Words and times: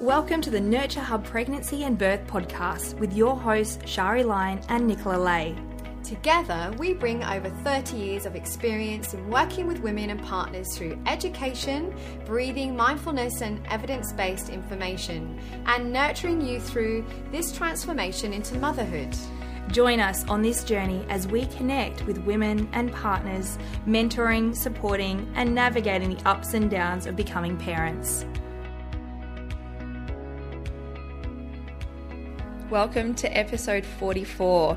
Welcome 0.00 0.42
to 0.42 0.50
the 0.50 0.60
Nurture 0.60 1.00
Hub 1.00 1.24
Pregnancy 1.24 1.82
and 1.82 1.98
Birth 1.98 2.24
podcast 2.28 2.96
with 3.00 3.12
your 3.12 3.36
hosts, 3.36 3.80
Shari 3.84 4.22
Line 4.22 4.60
and 4.68 4.86
Nicola 4.86 5.18
Lay. 5.18 5.56
Together, 6.04 6.72
we 6.78 6.92
bring 6.92 7.24
over 7.24 7.50
30 7.64 7.96
years 7.96 8.24
of 8.24 8.36
experience 8.36 9.12
in 9.12 9.28
working 9.28 9.66
with 9.66 9.80
women 9.80 10.10
and 10.10 10.22
partners 10.22 10.78
through 10.78 11.02
education, 11.08 11.92
breathing, 12.24 12.76
mindfulness, 12.76 13.40
and 13.40 13.60
evidence 13.66 14.12
based 14.12 14.50
information, 14.50 15.36
and 15.66 15.92
nurturing 15.92 16.40
you 16.40 16.60
through 16.60 17.04
this 17.32 17.50
transformation 17.50 18.32
into 18.32 18.56
motherhood. 18.56 19.16
Join 19.72 19.98
us 19.98 20.24
on 20.28 20.42
this 20.42 20.62
journey 20.62 21.04
as 21.08 21.26
we 21.26 21.46
connect 21.46 22.06
with 22.06 22.18
women 22.18 22.68
and 22.72 22.92
partners, 22.92 23.58
mentoring, 23.84 24.54
supporting, 24.54 25.28
and 25.34 25.52
navigating 25.52 26.14
the 26.14 26.28
ups 26.28 26.54
and 26.54 26.70
downs 26.70 27.06
of 27.06 27.16
becoming 27.16 27.56
parents. 27.56 28.24
Welcome 32.70 33.14
to 33.14 33.34
episode 33.34 33.86
44. 33.86 34.76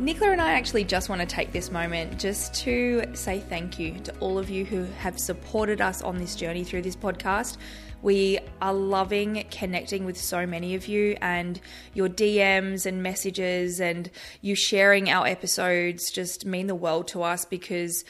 Nicola 0.00 0.32
and 0.32 0.42
I 0.42 0.54
actually 0.54 0.82
just 0.82 1.08
want 1.08 1.20
to 1.20 1.26
take 1.26 1.52
this 1.52 1.70
moment 1.70 2.18
just 2.18 2.52
to 2.64 3.04
say 3.12 3.38
thank 3.38 3.78
you 3.78 4.00
to 4.00 4.12
all 4.18 4.40
of 4.40 4.50
you 4.50 4.64
who 4.64 4.82
have 4.98 5.20
supported 5.20 5.80
us 5.80 6.02
on 6.02 6.18
this 6.18 6.34
journey 6.34 6.64
through 6.64 6.82
this 6.82 6.96
podcast. 6.96 7.58
We 8.02 8.40
are 8.60 8.74
loving 8.74 9.44
connecting 9.52 10.04
with 10.04 10.16
so 10.18 10.48
many 10.48 10.74
of 10.74 10.88
you, 10.88 11.16
and 11.20 11.60
your 11.94 12.08
DMs 12.08 12.86
and 12.86 13.04
messages 13.04 13.80
and 13.80 14.10
you 14.40 14.56
sharing 14.56 15.08
our 15.08 15.24
episodes 15.24 16.10
just 16.10 16.44
mean 16.44 16.66
the 16.66 16.74
world 16.74 17.06
to 17.08 17.22
us 17.22 17.44
because 17.44 18.04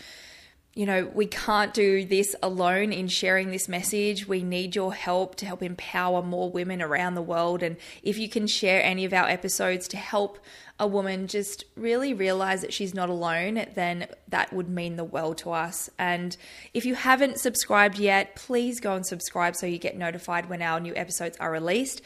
you 0.75 0.87
know, 0.87 1.11
we 1.13 1.27
can't 1.27 1.75
do 1.75 2.05
this 2.07 2.35
alone 2.43 2.93
in 2.93 3.07
sharing 3.07 3.51
this 3.51 3.69
message. 3.69 4.27
We 4.27 4.43
need 4.43 4.75
your 4.75 4.95
help 4.95 5.35
to 5.37 5.47
help 5.47 5.63
empower 5.63 6.23
more 6.23 6.51
women 6.51 6.81
around 6.81 7.15
the 7.15 7.23
world. 7.23 7.63
And 7.63 7.77
if 8.03 8.17
you 8.17 8.27
can 8.29 8.47
share 8.47 8.83
any 8.83 9.05
of 9.05 9.13
our 9.13 9.29
episodes 9.29 9.87
to 9.89 9.99
help 9.99 10.39
a 10.79 10.87
woman 10.87 11.27
just 11.27 11.65
really 11.77 12.15
realize 12.15 12.63
that 12.63 12.73
she's 12.73 12.95
not 12.95 13.11
alone, 13.11 13.67
then 13.75 14.07
that 14.29 14.51
would 14.55 14.71
mean 14.71 14.97
the 14.97 15.05
world 15.05 15.37
to 15.39 15.51
us. 15.51 15.91
And 15.99 16.35
if 16.73 16.87
you 16.87 16.95
haven't 16.95 17.39
subscribed 17.39 17.99
yet, 17.99 18.35
please 18.35 18.81
go 18.81 18.95
and 18.95 19.05
subscribe 19.05 19.57
so 19.57 19.67
you 19.67 19.79
get 19.79 19.99
notified 19.99 20.49
when 20.49 20.63
our 20.63 20.81
new 20.81 20.95
episodes 20.97 21.37
are 21.39 21.53
released. 21.53 22.01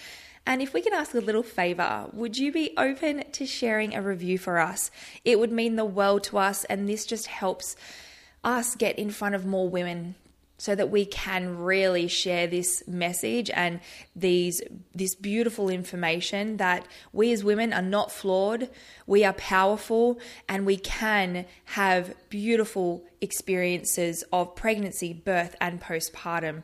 And 0.45 0.61
if 0.61 0.75
we 0.75 0.81
can 0.81 0.93
ask 0.93 1.15
a 1.15 1.19
little 1.19 1.43
favor, 1.45 2.09
would 2.13 2.37
you 2.37 2.53
be 2.53 2.73
open 2.77 3.25
to 3.33 3.47
sharing 3.47 3.95
a 3.95 4.03
review 4.03 4.39
for 4.39 4.59
us? 4.59 4.91
It 5.25 5.39
would 5.39 5.53
mean 5.53 5.77
the 5.77 5.85
world 5.85 6.25
to 6.25 6.39
us, 6.39 6.65
and 6.65 6.89
this 6.89 7.07
just 7.07 7.27
helps 7.27 7.77
us 8.47 8.75
get 8.77 8.99
in 8.99 9.11
front 9.11 9.35
of 9.35 9.45
more 9.45 9.69
women 9.69 10.15
so 10.59 10.75
that 10.75 10.89
we 10.89 11.05
can 11.05 11.59
really 11.59 12.09
share 12.09 12.47
this 12.47 12.83
message 12.89 13.51
and 13.51 13.79
these 14.15 14.63
this 14.95 15.15
beautiful 15.15 15.69
information 15.69 16.57
that 16.57 16.87
we 17.13 17.31
as 17.31 17.45
women 17.45 17.75
are 17.75 17.83
not 17.83 18.11
flawed 18.11 18.71
we 19.07 19.23
are 19.23 19.35
powerful 19.35 20.19
and 20.49 20.65
we 20.65 20.79
can 20.79 21.45
have 21.67 22.15
beautiful 22.31 23.05
experiences 23.21 24.25
of 24.33 24.55
pregnancy 24.55 25.13
birth 25.13 25.55
and 25.61 25.81
postpartum. 25.81 26.63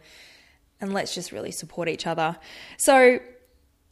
And 0.81 0.93
let's 0.93 1.15
just 1.15 1.33
really 1.33 1.53
support 1.53 1.89
each 1.89 2.07
other. 2.07 2.37
So 2.79 3.21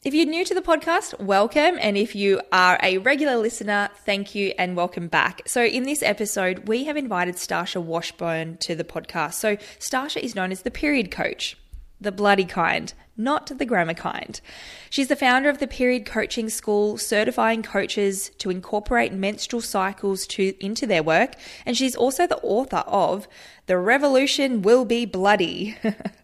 if 0.03 0.15
you're 0.15 0.25
new 0.25 0.43
to 0.43 0.55
the 0.55 0.63
podcast, 0.63 1.19
welcome. 1.19 1.77
And 1.79 1.95
if 1.95 2.15
you 2.15 2.41
are 2.51 2.79
a 2.81 2.97
regular 2.97 3.35
listener, 3.35 3.89
thank 4.03 4.33
you 4.33 4.51
and 4.57 4.75
welcome 4.75 5.07
back. 5.07 5.43
So, 5.45 5.63
in 5.63 5.83
this 5.83 6.01
episode, 6.01 6.67
we 6.67 6.85
have 6.85 6.97
invited 6.97 7.35
Starsha 7.35 7.79
Washburn 7.79 8.57
to 8.61 8.73
the 8.73 8.83
podcast. 8.83 9.35
So, 9.35 9.57
Starsha 9.79 10.19
is 10.19 10.33
known 10.33 10.51
as 10.51 10.63
the 10.63 10.71
period 10.71 11.11
coach, 11.11 11.55
the 11.99 12.11
bloody 12.11 12.45
kind, 12.45 12.91
not 13.15 13.55
the 13.59 13.65
grammar 13.65 13.93
kind. 13.93 14.41
She's 14.89 15.07
the 15.07 15.15
founder 15.15 15.49
of 15.49 15.59
the 15.59 15.67
Period 15.67 16.07
Coaching 16.07 16.49
School, 16.49 16.97
certifying 16.97 17.61
coaches 17.61 18.31
to 18.39 18.49
incorporate 18.49 19.13
menstrual 19.13 19.61
cycles 19.61 20.25
to, 20.27 20.55
into 20.59 20.87
their 20.87 21.03
work. 21.03 21.35
And 21.63 21.77
she's 21.77 21.95
also 21.95 22.25
the 22.25 22.41
author 22.41 22.83
of 22.87 23.27
The 23.67 23.77
Revolution 23.77 24.63
Will 24.63 24.83
Be 24.83 25.05
Bloody. 25.05 25.77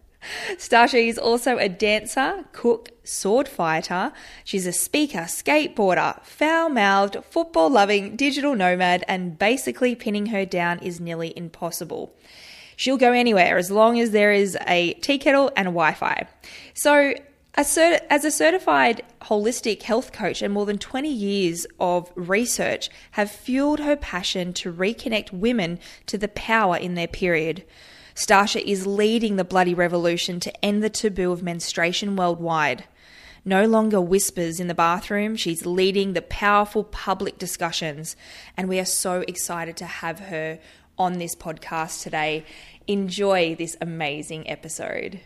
Starsha 0.58 1.08
is 1.08 1.18
also 1.18 1.58
a 1.58 1.70
dancer, 1.70 2.46
cook, 2.52 2.90
sword 3.04 3.48
fighter. 3.48 4.12
She's 4.44 4.68
a 4.68 4.74
speaker, 4.74 5.20
skateboarder, 5.20 6.24
foul 6.24 6.70
mouthed, 6.70 7.18
football 7.30 7.70
loving, 7.70 8.16
digital 8.16 8.56
nomad, 8.56 9.04
and 9.08 9.38
basically 9.38 9.96
pinning 9.96 10.28
her 10.28 10.46
down 10.46 10.80
is 10.80 11.00
nearly 11.00 11.34
impossible. 11.38 12.14
She'll 12.76 12.98
go 12.98 13.12
anywhere 13.12 13.58
as 13.58 13.72
long 13.72 14.00
as 14.00 14.12
there 14.12 14.32
is 14.32 14.58
a 14.68 14.94
tea 14.96 15.18
kettle 15.18 15.52
and 15.56 15.68
a 15.68 15.72
Wi 15.72 15.94
Fi. 15.94 16.28
So, 16.74 17.16
as 17.56 17.76
a 18.24 18.30
certified 18.30 19.02
holistic 19.24 19.82
health 19.82 20.12
coach 20.12 20.44
and 20.44 20.54
more 20.54 20.68
than 20.68 20.78
20 20.78 21.10
years 21.10 21.66
of 21.80 22.12
research 22.16 22.92
have 23.12 23.32
fueled 23.32 23.80
her 23.80 23.96
passion 23.96 24.54
to 24.54 24.72
reconnect 24.72 25.34
women 25.34 25.80
to 26.06 26.20
the 26.20 26.28
power 26.28 26.78
in 26.78 26.94
their 26.94 27.08
period. 27.08 27.64
Starsha 28.18 28.60
is 28.60 28.88
leading 28.88 29.36
the 29.36 29.44
bloody 29.44 29.76
revolution 29.76 30.40
to 30.40 30.66
end 30.66 30.84
the 30.84 30.90
taboo 30.90 31.32
of 31.32 31.44
menstruation 31.44 32.16
worldwide. 32.16 32.86
No 33.46 33.68
longer 33.68 34.02
whispers 34.02 34.60
in 34.60 34.68
the 34.68 34.74
bathroom, 34.74 35.36
she's 35.36 35.68
leading 35.68 36.14
the 36.14 36.24
powerful 36.24 36.84
public 36.84 37.38
discussions, 37.38 38.16
and 38.58 38.68
we 38.68 38.80
are 38.80 38.86
so 38.86 39.24
excited 39.28 39.78
to 39.78 39.86
have 39.86 40.20
her 40.20 40.58
on 40.98 41.20
this 41.20 41.36
podcast 41.36 42.02
today. 42.02 42.44
Enjoy 42.88 43.54
this 43.54 43.78
amazing 43.80 44.50
episode. 44.50 45.22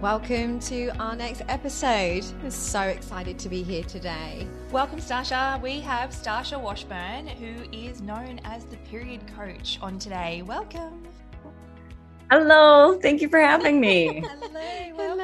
Welcome 0.00 0.60
to 0.60 0.90
our 1.00 1.16
next 1.16 1.42
episode. 1.48 2.24
I'm 2.44 2.52
so 2.52 2.82
excited 2.82 3.36
to 3.40 3.48
be 3.48 3.64
here 3.64 3.82
today. 3.82 4.46
Welcome, 4.70 5.00
Starsha. 5.00 5.60
We 5.60 5.80
have 5.80 6.10
Starsha 6.10 6.60
Washburn, 6.60 7.26
who 7.26 7.68
is 7.72 8.00
known 8.00 8.40
as 8.44 8.64
the 8.66 8.76
period 8.76 9.20
coach, 9.34 9.76
on 9.82 9.98
today. 9.98 10.42
Welcome. 10.42 11.04
Hello, 12.30 12.96
thank 13.00 13.20
you 13.20 13.28
for 13.28 13.40
having 13.40 13.80
me. 13.80 14.22
Hello, 14.96 15.16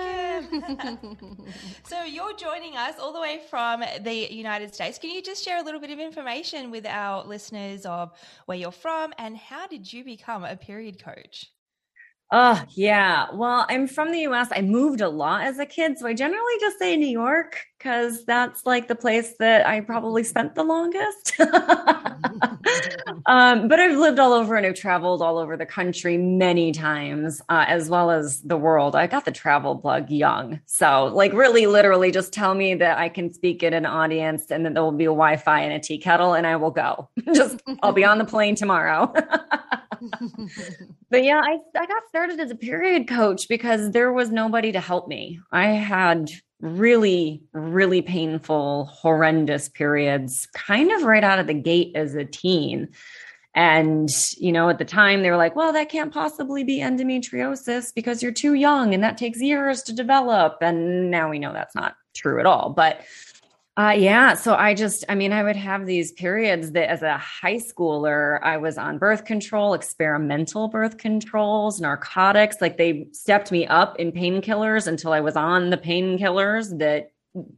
welcome. 0.53 1.47
so, 1.85 2.03
you're 2.03 2.35
joining 2.35 2.77
us 2.77 2.97
all 2.99 3.12
the 3.12 3.21
way 3.21 3.43
from 3.49 3.85
the 4.01 4.27
United 4.35 4.75
States. 4.75 4.99
Can 4.99 5.11
you 5.11 5.23
just 5.23 5.45
share 5.45 5.61
a 5.61 5.62
little 5.62 5.81
bit 5.81 5.91
of 5.91 6.01
information 6.01 6.73
with 6.73 6.85
our 6.85 7.25
listeners 7.25 7.87
of 7.87 8.11
where 8.47 8.59
you're 8.59 8.73
from 8.73 9.12
and 9.19 9.37
how 9.37 9.69
did 9.69 9.93
you 9.93 10.03
become 10.03 10.43
a 10.43 10.56
period 10.56 11.01
coach? 11.01 11.53
Oh, 12.31 12.65
yeah. 12.71 13.27
Well, 13.33 13.67
I'm 13.69 13.87
from 13.87 14.11
the 14.11 14.21
US. 14.21 14.49
I 14.51 14.62
moved 14.62 15.01
a 15.01 15.09
lot 15.09 15.45
as 15.45 15.59
a 15.59 15.67
kid. 15.67 15.99
So 15.99 16.07
I 16.07 16.15
generally 16.15 16.55
just 16.61 16.79
say 16.79 16.97
New 16.97 17.07
York 17.07 17.59
because 17.79 18.25
that's 18.25 18.65
like 18.67 18.89
the 18.89 18.95
place 18.95 19.35
that 19.39 19.67
I 19.67 19.81
probably 19.81 20.25
spent 20.25 20.55
the 20.55 20.65
longest. 20.65 21.39
um, 23.27 23.69
but 23.69 23.79
I've 23.79 23.97
lived 23.97 24.19
all 24.19 24.33
over 24.33 24.57
and 24.57 24.67
I've 24.67 24.75
traveled 24.75 25.23
all 25.23 25.39
over 25.39 25.57
the 25.57 25.67
country 25.67 26.17
many 26.17 26.73
times, 26.73 27.41
uh, 27.49 27.65
as 27.69 27.89
well 27.89 28.11
as 28.11 28.41
the 28.43 28.56
world. 28.56 28.97
I 28.97 29.06
got 29.06 29.25
the 29.25 29.33
travel 29.33 29.77
plug 29.77 30.11
young. 30.11 30.61
So, 30.67 31.06
like, 31.06 31.33
really, 31.33 31.67
literally, 31.67 32.11
just 32.11 32.33
tell 32.33 32.55
me 32.55 32.75
that 32.75 32.99
I 32.99 33.09
can 33.09 33.33
speak 33.33 33.62
at 33.62 33.73
an 33.75 33.87
audience 33.87 34.51
and 34.51 34.65
that 34.67 34.75
there 34.75 34.83
will 34.83 34.93
be 34.93 35.05
a 35.05 35.09
Wi 35.09 35.37
Fi 35.37 35.61
and 35.61 35.73
a 35.73 35.79
tea 35.79 35.99
kettle, 35.99 36.35
and 36.35 36.47
I 36.47 36.56
will 36.56 36.71
go. 36.71 37.09
just, 37.35 37.62
I'll 37.83 37.93
be 37.93 38.05
on 38.05 38.19
the 38.19 38.25
plane 38.25 38.55
tomorrow. 38.55 39.12
but 41.10 41.25
yeah, 41.25 41.41
I, 41.43 41.59
I 41.78 41.87
got 41.87 42.09
started 42.09 42.41
as 42.41 42.50
a 42.50 42.56
period 42.56 43.09
coach 43.09 43.49
because 43.49 43.91
there 43.91 44.12
was 44.12 44.31
nobody 44.31 44.72
to 44.72 44.81
help 44.81 45.09
me. 45.09 45.41
I 45.53 45.69
had 45.69 46.31
really, 46.60 47.43
really 47.53 48.03
painful, 48.03 48.87
horrendous 48.87 49.69
periods 49.69 50.47
kind 50.55 50.91
of 50.93 51.03
right 51.03 51.25
out 51.25 51.38
of 51.38 51.47
the 51.47 51.55
gate 51.55 51.93
as 51.94 52.15
a 52.15 52.25
teen. 52.25 52.88
And, 53.55 54.09
you 54.37 54.50
know, 54.50 54.69
at 54.69 54.78
the 54.78 54.84
time 54.84 55.22
they 55.22 55.31
were 55.31 55.37
like, 55.37 55.55
well, 55.55 55.72
that 55.72 55.88
can't 55.88 56.12
possibly 56.12 56.65
be 56.65 56.81
endometriosis 56.81 57.94
because 57.94 58.22
you're 58.22 58.32
too 58.32 58.55
young 58.55 58.94
and 58.94 59.05
that 59.05 59.16
takes 59.16 59.41
years 59.41 59.82
to 59.84 59.93
develop. 59.93 60.58
And 60.61 61.11
now 61.11 61.31
we 61.31 61.38
know 61.38 61.52
that's 61.52 61.75
not 61.75 61.94
true 62.14 62.41
at 62.41 62.46
all. 62.46 62.70
But 62.70 63.05
uh, 63.76 63.94
yeah. 63.97 64.35
So 64.35 64.55
I 64.55 64.73
just, 64.73 65.05
I 65.09 65.17
mean, 65.17 65.32
I 65.32 65.43
would 65.43 65.56
have 65.56 65.85
these 65.85 66.12
periods 66.12 66.73
that 66.73 66.88
as 66.88 67.03
a 67.03 67.19
high 67.19 67.56
schooler, 67.56 68.41
I 68.41 68.56
was 68.56 68.79
on 68.79 68.99
birth 68.99 69.25
control, 69.25 69.75
experimental 69.75 70.69
birth 70.69 70.97
controls, 70.97 71.81
narcotics. 71.81 72.61
Like 72.61 72.76
they 72.76 73.09
stepped 73.11 73.50
me 73.50 73.67
up 73.67 73.99
in 73.99 74.12
painkillers 74.12 74.87
until 74.87 75.12
I 75.12 75.21
was 75.21 75.35
on 75.35 75.71
the 75.71 75.76
painkillers 75.76 76.79
that, 76.79 77.11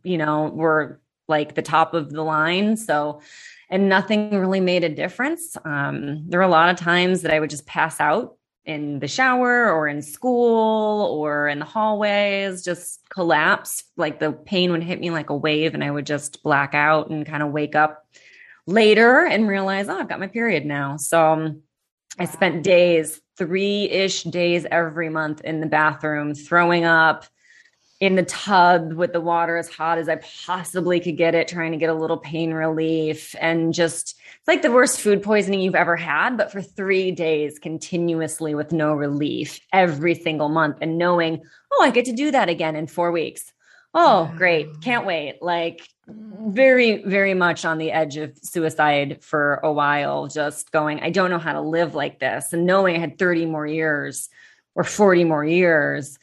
you 0.05 0.17
know, 0.17 0.45
were 0.55 1.03
like 1.29 1.55
the 1.55 1.63
top 1.63 1.93
of 1.93 2.11
the 2.11 2.23
line. 2.23 2.79
So, 2.79 3.21
and 3.69 3.89
nothing 3.89 4.31
really 4.31 4.61
made 4.61 4.85
a 4.85 4.89
difference. 4.89 5.57
Um, 5.67 6.31
there 6.31 6.41
were 6.41 6.45
a 6.45 6.49
lot 6.49 6.71
of 6.71 6.77
times 6.77 7.23
that 7.23 7.33
I 7.35 7.41
would 7.41 7.51
just 7.51 7.67
pass 7.67 8.01
out 8.01 8.36
in 8.67 8.99
the 8.99 9.09
shower 9.09 9.73
or 9.73 9.87
in 9.87 10.03
school 10.03 11.03
or 11.19 11.49
in 11.49 11.61
the 11.61 11.65
hallways 11.65 12.65
just 12.65 13.01
collapse. 13.09 13.85
Like 13.97 14.19
the 14.19 14.33
pain 14.33 14.73
would 14.73 14.83
hit 14.83 15.01
me 15.01 15.11
like 15.11 15.31
a 15.31 15.37
wave 15.37 15.73
and 15.73 15.85
i 15.85 15.91
would 15.91 16.07
just 16.07 16.43
black 16.43 16.75
out 16.75 17.09
and 17.09 17.25
kind 17.25 17.43
of 17.43 17.53
wake 17.53 17.75
up 17.77 18.07
later 18.67 19.25
and 19.25 19.47
realize 19.47 19.89
oh 19.89 19.97
i've 19.97 20.09
got 20.09 20.21
my 20.21 20.27
period 20.27 20.67
now. 20.67 20.97
So 20.97 21.33
um, 21.33 21.63
I 22.19 22.25
spent 22.25 22.63
days, 22.63 23.21
three 23.39 23.85
ish 23.85 24.25
days 24.25 24.67
every 24.71 25.11
month 25.11 25.43
in 25.43 25.61
the 25.61 25.67
bathroom, 25.67 26.35
throwing 26.35 26.85
up 26.85 27.27
in 27.99 28.15
the 28.15 28.23
tub 28.25 28.93
with 28.93 29.13
the 29.13 29.21
water 29.21 29.57
as 29.57 29.71
hot 29.71 29.97
as 29.97 30.09
I 30.09 30.17
possibly 30.17 31.01
could 31.01 31.17
get 31.17 31.35
it, 31.35 31.49
trying 31.49 31.73
to 31.73 31.79
get 31.79 31.89
a 31.89 31.95
little 31.95 32.19
pain 32.19 32.53
relief. 32.53 33.35
And 33.41 33.73
just, 33.73 34.19
it's 34.39 34.49
like 34.49 34.63
the 34.63 34.73
worst 34.73 35.01
food 35.01 35.23
poisoning 35.23 35.61
you've 35.61 35.75
ever 35.75 35.97
had, 35.97 36.37
but 36.37 36.53
for 36.53 36.61
three 36.61 37.11
days 37.11 37.59
continuously 37.59 38.55
with 38.55 38.73
no 38.73 38.93
relief 38.93 39.61
every 39.73 40.15
single 40.15 40.51
month 40.51 40.79
and 40.83 40.99
knowing, 40.99 41.43
oh, 41.73 41.83
I 41.83 41.91
get 41.91 42.05
to 42.05 42.13
do 42.13 42.31
that 42.33 42.51
again 42.51 42.77
in 42.77 42.87
four 42.87 43.13
weeks. 43.13 43.51
Oh, 43.95 44.31
great. 44.37 44.69
Mm. 44.69 44.83
Can't 44.83 45.07
wait. 45.07 45.41
Like, 45.41 45.89
very, 46.07 47.03
very 47.03 47.33
much 47.33 47.65
on 47.65 47.79
the 47.79 47.93
edge 47.93 48.19
of 48.19 48.39
suicide 48.43 49.19
for 49.23 49.55
a 49.65 49.73
while, 49.73 50.29
just 50.29 50.71
going, 50.71 51.01
I 51.01 51.11
don't 51.11 51.31
know 51.31 51.39
how 51.39 51.55
to 51.55 51.63
live 51.63 51.95
like 51.95 52.19
this. 52.19 52.53
And 52.53 52.67
knowing 52.67 52.95
I 52.95 52.99
had 52.99 53.19
30 53.19 53.47
more 53.47 53.67
years 53.67 54.29
or 54.75 54.85
40 54.85 55.25
more 55.25 55.45
years 55.45 56.19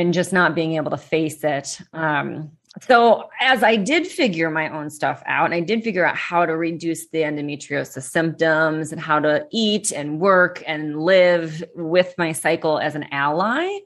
and 0.00 0.14
just 0.14 0.32
not 0.32 0.54
being 0.54 0.76
able 0.76 0.90
to 0.90 0.96
face 0.96 1.44
it. 1.44 1.78
Um, 1.92 2.52
so, 2.82 3.28
as 3.40 3.62
I 3.62 3.76
did 3.76 4.06
figure 4.06 4.48
my 4.48 4.68
own 4.68 4.90
stuff 4.90 5.22
out, 5.26 5.46
and 5.46 5.54
I 5.54 5.60
did 5.60 5.82
figure 5.82 6.06
out 6.06 6.16
how 6.16 6.46
to 6.46 6.56
reduce 6.56 7.08
the 7.08 7.22
endometriosis 7.22 8.04
symptoms 8.04 8.92
and 8.92 9.00
how 9.00 9.18
to 9.18 9.46
eat 9.50 9.92
and 9.92 10.20
work 10.20 10.62
and 10.66 11.02
live 11.02 11.64
with 11.74 12.14
my 12.16 12.32
cycle 12.32 12.78
as 12.78 12.94
an 12.94 13.06
ally, 13.10 13.80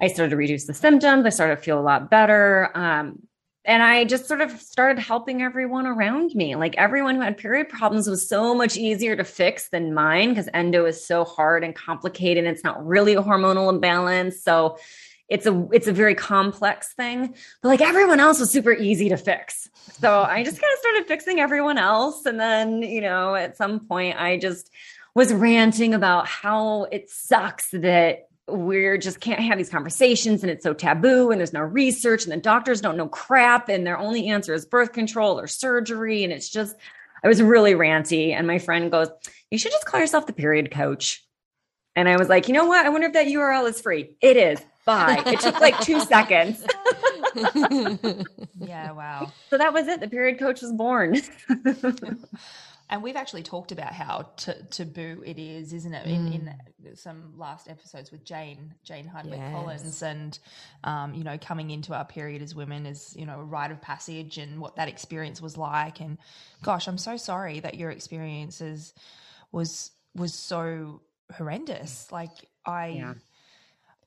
I 0.00 0.08
started 0.08 0.30
to 0.30 0.36
reduce 0.36 0.64
the 0.64 0.74
symptoms. 0.74 1.26
I 1.26 1.28
started 1.28 1.56
to 1.56 1.62
feel 1.62 1.78
a 1.78 1.82
lot 1.82 2.10
better. 2.10 2.70
Um, 2.74 3.20
and 3.66 3.82
I 3.82 4.04
just 4.04 4.26
sort 4.26 4.40
of 4.40 4.50
started 4.60 5.00
helping 5.00 5.40
everyone 5.40 5.86
around 5.86 6.34
me. 6.34 6.54
Like 6.56 6.76
everyone 6.76 7.14
who 7.14 7.20
had 7.22 7.38
period 7.38 7.68
problems 7.68 8.08
was 8.08 8.28
so 8.28 8.54
much 8.54 8.76
easier 8.76 9.16
to 9.16 9.24
fix 9.24 9.68
than 9.70 9.94
mine 9.94 10.30
because 10.30 10.48
endo 10.52 10.84
is 10.84 11.06
so 11.06 11.24
hard 11.24 11.64
and 11.64 11.74
complicated. 11.74 12.44
And 12.44 12.54
it's 12.54 12.64
not 12.64 12.84
really 12.84 13.14
a 13.14 13.22
hormonal 13.22 13.70
imbalance. 13.70 14.42
So 14.42 14.76
it's 15.28 15.46
a 15.46 15.68
it's 15.72 15.86
a 15.86 15.92
very 15.92 16.14
complex 16.14 16.92
thing. 16.92 17.34
But 17.62 17.68
like 17.68 17.80
everyone 17.80 18.20
else 18.20 18.40
was 18.40 18.50
super 18.50 18.72
easy 18.72 19.08
to 19.08 19.16
fix. 19.16 19.68
So 20.00 20.22
I 20.22 20.44
just 20.44 20.60
kind 20.60 20.72
of 20.72 20.78
started 20.78 21.06
fixing 21.06 21.40
everyone 21.40 21.78
else. 21.78 22.26
And 22.26 22.38
then, 22.38 22.82
you 22.82 23.00
know, 23.00 23.34
at 23.34 23.56
some 23.56 23.80
point 23.80 24.20
I 24.20 24.36
just 24.36 24.70
was 25.14 25.32
ranting 25.32 25.94
about 25.94 26.26
how 26.26 26.84
it 26.84 27.08
sucks 27.08 27.70
that 27.70 28.28
we're 28.46 28.98
just 28.98 29.20
can't 29.20 29.40
have 29.40 29.56
these 29.56 29.70
conversations 29.70 30.42
and 30.42 30.50
it's 30.50 30.64
so 30.64 30.74
taboo 30.74 31.30
and 31.30 31.40
there's 31.40 31.54
no 31.54 31.62
research 31.62 32.24
and 32.24 32.32
the 32.32 32.36
doctors 32.36 32.82
don't 32.82 32.96
know 32.96 33.08
crap 33.08 33.70
and 33.70 33.86
their 33.86 33.98
only 33.98 34.28
answer 34.28 34.52
is 34.52 34.66
birth 34.66 34.92
control 34.92 35.40
or 35.40 35.46
surgery 35.46 36.24
and 36.24 36.32
it's 36.32 36.50
just 36.50 36.76
I 37.22 37.28
was 37.28 37.40
really 37.40 37.72
ranty 37.72 38.32
and 38.34 38.46
my 38.46 38.58
friend 38.58 38.90
goes 38.90 39.08
you 39.50 39.56
should 39.56 39.72
just 39.72 39.86
call 39.86 39.98
yourself 39.98 40.26
the 40.26 40.34
period 40.34 40.70
coach 40.70 41.24
and 41.96 42.06
I 42.06 42.18
was 42.18 42.28
like 42.28 42.48
you 42.48 42.52
know 42.52 42.66
what 42.66 42.84
I 42.84 42.90
wonder 42.90 43.06
if 43.06 43.14
that 43.14 43.28
URL 43.28 43.66
is 43.66 43.80
free 43.80 44.14
it 44.20 44.36
is 44.36 44.60
bye 44.84 45.22
it 45.26 45.40
took 45.40 45.60
like 45.60 45.78
2 45.80 46.00
seconds 46.00 46.64
yeah 48.58 48.92
wow 48.92 49.32
so 49.50 49.58
that 49.58 49.72
was 49.72 49.88
it 49.88 50.00
the 50.00 50.08
period 50.08 50.38
coach 50.38 50.60
was 50.62 50.72
born 50.72 51.16
and 52.90 53.02
we've 53.02 53.16
actually 53.16 53.42
talked 53.42 53.72
about 53.72 53.92
how 53.92 54.30
t- 54.36 54.52
taboo 54.70 55.22
it 55.24 55.38
is, 55.38 55.72
isn't 55.72 55.94
it? 55.94 56.06
In, 56.06 56.32
in 56.32 56.54
mm. 56.84 56.98
some 56.98 57.32
last 57.36 57.68
episodes 57.68 58.12
with 58.12 58.24
Jane, 58.24 58.74
Jane 58.84 59.06
Hardwick 59.06 59.38
yes. 59.38 59.52
Collins, 59.52 60.02
and 60.02 60.38
um, 60.84 61.14
you 61.14 61.24
know, 61.24 61.38
coming 61.38 61.70
into 61.70 61.94
our 61.94 62.04
period 62.04 62.42
as 62.42 62.54
women 62.54 62.84
is 62.84 63.14
you 63.16 63.24
know 63.24 63.40
a 63.40 63.44
rite 63.44 63.70
of 63.70 63.80
passage, 63.80 64.38
and 64.38 64.60
what 64.60 64.76
that 64.76 64.88
experience 64.88 65.40
was 65.40 65.56
like. 65.56 66.00
And 66.00 66.18
gosh, 66.62 66.86
I'm 66.86 66.98
so 66.98 67.16
sorry 67.16 67.60
that 67.60 67.74
your 67.74 67.90
experiences 67.90 68.92
was 69.50 69.90
was 70.14 70.34
so 70.34 71.00
horrendous. 71.32 72.12
Like 72.12 72.48
I. 72.66 72.88
Yeah. 72.88 73.14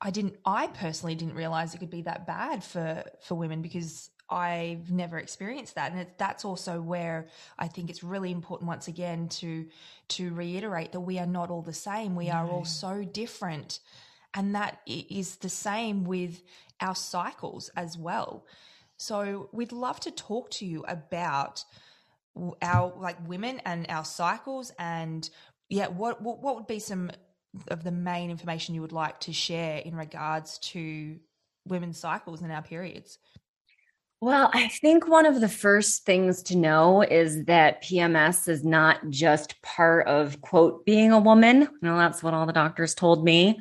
I 0.00 0.10
didn't 0.10 0.36
I 0.44 0.68
personally 0.68 1.14
didn't 1.14 1.34
realize 1.34 1.74
it 1.74 1.78
could 1.78 1.90
be 1.90 2.02
that 2.02 2.26
bad 2.26 2.62
for 2.62 3.04
for 3.20 3.34
women 3.34 3.62
because 3.62 4.10
I've 4.30 4.90
never 4.90 5.18
experienced 5.18 5.76
that, 5.76 5.92
and 5.92 6.02
it, 6.02 6.18
that's 6.18 6.44
also 6.44 6.80
where 6.80 7.28
I 7.58 7.66
think 7.66 7.88
it's 7.88 8.02
really 8.02 8.30
important 8.30 8.68
once 8.68 8.86
again 8.86 9.28
to 9.28 9.66
to 10.08 10.34
reiterate 10.34 10.92
that 10.92 11.00
we 11.00 11.18
are 11.18 11.26
not 11.26 11.50
all 11.50 11.62
the 11.62 11.72
same. 11.72 12.14
We 12.14 12.26
no. 12.26 12.32
are 12.32 12.48
all 12.48 12.64
so 12.64 13.04
different, 13.04 13.80
and 14.34 14.54
that 14.54 14.80
is 14.86 15.36
the 15.36 15.48
same 15.48 16.04
with 16.04 16.42
our 16.80 16.94
cycles 16.94 17.70
as 17.74 17.96
well. 17.96 18.44
So 18.98 19.48
we'd 19.52 19.72
love 19.72 19.98
to 20.00 20.10
talk 20.10 20.50
to 20.52 20.66
you 20.66 20.84
about 20.86 21.64
our 22.60 22.92
like 22.98 23.26
women 23.26 23.60
and 23.64 23.86
our 23.88 24.04
cycles, 24.04 24.72
and 24.78 25.28
yeah, 25.70 25.86
what 25.86 26.20
what, 26.20 26.42
what 26.42 26.54
would 26.56 26.66
be 26.66 26.80
some 26.80 27.10
of 27.68 27.84
the 27.84 27.90
main 27.90 28.30
information 28.30 28.74
you 28.74 28.82
would 28.82 28.92
like 28.92 29.20
to 29.20 29.32
share 29.32 29.78
in 29.78 29.94
regards 29.94 30.58
to 30.58 31.18
women's 31.66 31.98
cycles 31.98 32.42
and 32.42 32.52
our 32.52 32.62
periods? 32.62 33.18
Well, 34.20 34.50
I 34.52 34.66
think 34.66 35.06
one 35.06 35.26
of 35.26 35.40
the 35.40 35.48
first 35.48 36.04
things 36.04 36.42
to 36.44 36.56
know 36.56 37.02
is 37.02 37.44
that 37.44 37.84
PMS 37.84 38.48
is 38.48 38.64
not 38.64 39.10
just 39.10 39.62
part 39.62 40.08
of, 40.08 40.40
quote, 40.40 40.84
being 40.84 41.12
a 41.12 41.20
woman. 41.20 41.60
You 41.60 41.78
know, 41.82 41.96
that's 41.96 42.20
what 42.20 42.34
all 42.34 42.44
the 42.44 42.52
doctors 42.52 42.96
told 42.96 43.24
me. 43.24 43.60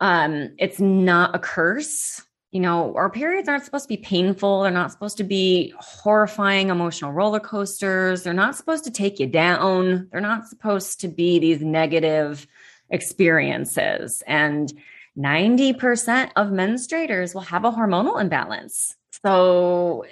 Um, 0.00 0.54
it's 0.58 0.80
not 0.80 1.36
a 1.36 1.38
curse. 1.38 2.20
You 2.50 2.58
know, 2.58 2.92
our 2.96 3.10
periods 3.10 3.48
aren't 3.48 3.64
supposed 3.64 3.84
to 3.84 3.96
be 3.96 3.96
painful. 3.96 4.62
They're 4.62 4.72
not 4.72 4.90
supposed 4.90 5.18
to 5.18 5.24
be 5.24 5.72
horrifying 5.78 6.70
emotional 6.70 7.12
roller 7.12 7.38
coasters. 7.38 8.24
They're 8.24 8.34
not 8.34 8.56
supposed 8.56 8.82
to 8.84 8.90
take 8.90 9.20
you 9.20 9.28
down. 9.28 10.08
They're 10.10 10.20
not 10.20 10.48
supposed 10.48 11.00
to 11.02 11.08
be 11.08 11.38
these 11.38 11.62
negative 11.62 12.48
experiences. 12.92 14.22
And 14.26 14.72
90% 15.18 16.30
of 16.36 16.48
menstruators 16.48 17.34
will 17.34 17.42
have 17.42 17.64
a 17.64 17.72
hormonal 17.72 18.20
imbalance. 18.20 18.94
So, 19.24 20.04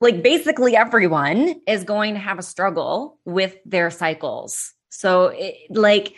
like, 0.00 0.22
basically, 0.22 0.76
everyone 0.76 1.60
is 1.66 1.84
going 1.84 2.14
to 2.14 2.20
have 2.20 2.38
a 2.38 2.42
struggle 2.42 3.18
with 3.24 3.56
their 3.64 3.90
cycles. 3.90 4.74
So, 4.90 5.28
it, 5.28 5.56
like, 5.70 6.14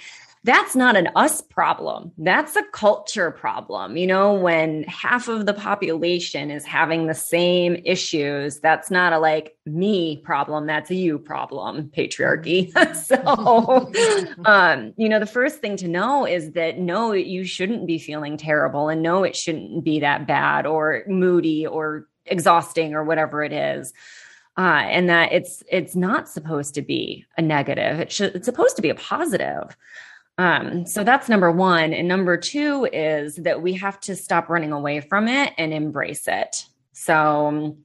that's 0.46 0.76
not 0.76 0.96
an 0.96 1.08
us 1.16 1.40
problem. 1.40 2.12
That's 2.18 2.54
a 2.54 2.62
culture 2.72 3.32
problem. 3.32 3.96
You 3.96 4.06
know, 4.06 4.32
when 4.32 4.84
half 4.84 5.26
of 5.26 5.44
the 5.44 5.52
population 5.52 6.52
is 6.52 6.64
having 6.64 7.08
the 7.08 7.14
same 7.14 7.82
issues, 7.84 8.60
that's 8.60 8.88
not 8.88 9.12
a 9.12 9.18
like 9.18 9.56
me 9.66 10.18
problem. 10.18 10.66
That's 10.66 10.88
a 10.92 10.94
you 10.94 11.18
problem, 11.18 11.90
patriarchy. 11.96 12.70
so, 12.94 13.92
um, 14.44 14.94
you 14.96 15.08
know, 15.08 15.18
the 15.18 15.26
first 15.26 15.58
thing 15.58 15.76
to 15.78 15.88
know 15.88 16.24
is 16.24 16.52
that 16.52 16.78
no, 16.78 17.10
you 17.10 17.44
shouldn't 17.44 17.84
be 17.88 17.98
feeling 17.98 18.36
terrible 18.36 18.88
and 18.88 19.02
no, 19.02 19.24
it 19.24 19.34
shouldn't 19.34 19.82
be 19.82 19.98
that 19.98 20.28
bad 20.28 20.64
or 20.64 21.02
moody 21.08 21.66
or 21.66 22.06
exhausting 22.24 22.94
or 22.94 23.02
whatever 23.02 23.42
it 23.42 23.52
is. 23.52 23.92
Uh, 24.56 24.86
and 24.86 25.08
that 25.10 25.32
it's 25.32 25.64
it's 25.70 25.96
not 25.96 26.28
supposed 26.28 26.74
to 26.74 26.82
be 26.82 27.26
a 27.36 27.42
negative. 27.42 27.98
It 27.98 28.12
should 28.12 28.36
it's 28.36 28.46
supposed 28.46 28.76
to 28.76 28.82
be 28.82 28.90
a 28.90 28.94
positive. 28.94 29.76
Um, 30.38 30.86
so 30.86 31.02
that's 31.02 31.28
number 31.28 31.50
one. 31.50 31.92
And 31.92 32.08
number 32.08 32.36
two 32.36 32.88
is 32.92 33.36
that 33.36 33.62
we 33.62 33.72
have 33.74 33.98
to 34.00 34.14
stop 34.14 34.48
running 34.48 34.72
away 34.72 35.00
from 35.00 35.28
it 35.28 35.52
and 35.56 35.72
embrace 35.72 36.28
it. 36.28 36.66
So 36.92 37.76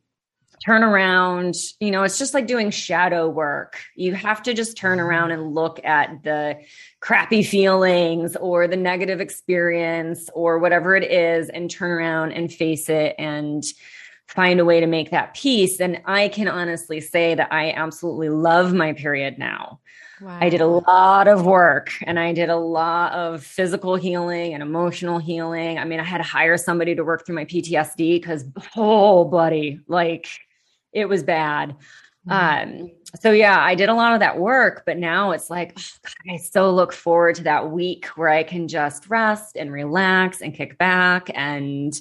turn 0.64 0.84
around, 0.84 1.56
you 1.80 1.90
know, 1.90 2.04
it's 2.04 2.20
just 2.20 2.34
like 2.34 2.46
doing 2.46 2.70
shadow 2.70 3.28
work. 3.28 3.80
You 3.96 4.14
have 4.14 4.44
to 4.44 4.54
just 4.54 4.78
turn 4.78 5.00
around 5.00 5.32
and 5.32 5.56
look 5.56 5.84
at 5.84 6.24
the 6.24 6.60
crappy 7.00 7.42
feelings 7.42 8.36
or 8.36 8.68
the 8.68 8.78
negative 8.78 9.22
experience 9.22 10.30
or 10.36 10.60
whatever 10.60 10.96
it 10.96 11.10
is 11.10 11.50
and 11.50 11.70
turn 11.70 11.90
around 11.90 12.34
and 12.34 12.54
face 12.54 12.90
it 12.90 13.16
and 13.18 13.64
find 14.34 14.60
a 14.60 14.66
way 14.66 14.80
to 14.80 14.88
make 14.88 15.12
that 15.12 15.34
peace. 15.34 15.80
And 15.80 16.02
I 16.06 16.30
can 16.30 16.48
honestly 16.48 17.02
say 17.02 17.36
that 17.36 17.52
I 17.52 17.72
absolutely 17.72 18.30
love 18.30 18.74
my 18.74 18.94
period 18.94 19.38
now. 19.38 19.80
Wow. 20.22 20.38
I 20.40 20.50
did 20.50 20.62
a 20.62 20.68
lot 20.68 21.28
of 21.28 21.46
work 21.46 21.92
and 22.04 22.20
I 22.20 22.32
did 22.32 22.50
a 22.50 22.56
lot 22.56 23.12
of 23.14 23.44
physical 23.44 23.96
healing 23.96 24.54
and 24.54 24.62
emotional 24.62 25.18
healing. 25.18 25.80
I 25.80 25.84
mean, 25.84 26.00
I 26.00 26.04
had 26.04 26.20
to 26.20 26.24
hire 26.24 26.58
somebody 26.58 26.96
to 26.96 27.04
work 27.04 27.26
through 27.26 27.36
my 27.36 27.46
PTSD 27.46 28.22
because, 28.22 28.46
oh, 28.78 29.26
buddy, 29.26 29.82
like 29.88 30.28
it 30.94 31.10
was 31.10 31.24
bad. 31.24 31.76
Mm-hmm. 32.30 32.84
Um, 32.84 32.92
so 33.20 33.32
yeah, 33.32 33.60
I 33.60 33.76
did 33.76 33.90
a 33.90 33.96
lot 33.96 34.14
of 34.14 34.20
that 34.20 34.38
work, 34.38 34.84
but 34.86 34.98
now 34.98 35.32
it's 35.32 35.50
like 35.50 35.74
oh, 35.78 35.82
God, 36.04 36.34
I 36.36 36.38
so 36.38 36.72
look 36.72 36.94
forward 36.94 37.36
to 37.36 37.44
that 37.44 37.72
week 37.72 38.06
where 38.16 38.30
I 38.30 38.44
can 38.44 38.68
just 38.68 39.10
rest 39.10 39.58
and 39.58 39.72
relax 39.72 40.42
and 40.42 40.54
kick 40.54 40.78
back. 40.78 41.32
And 41.34 42.00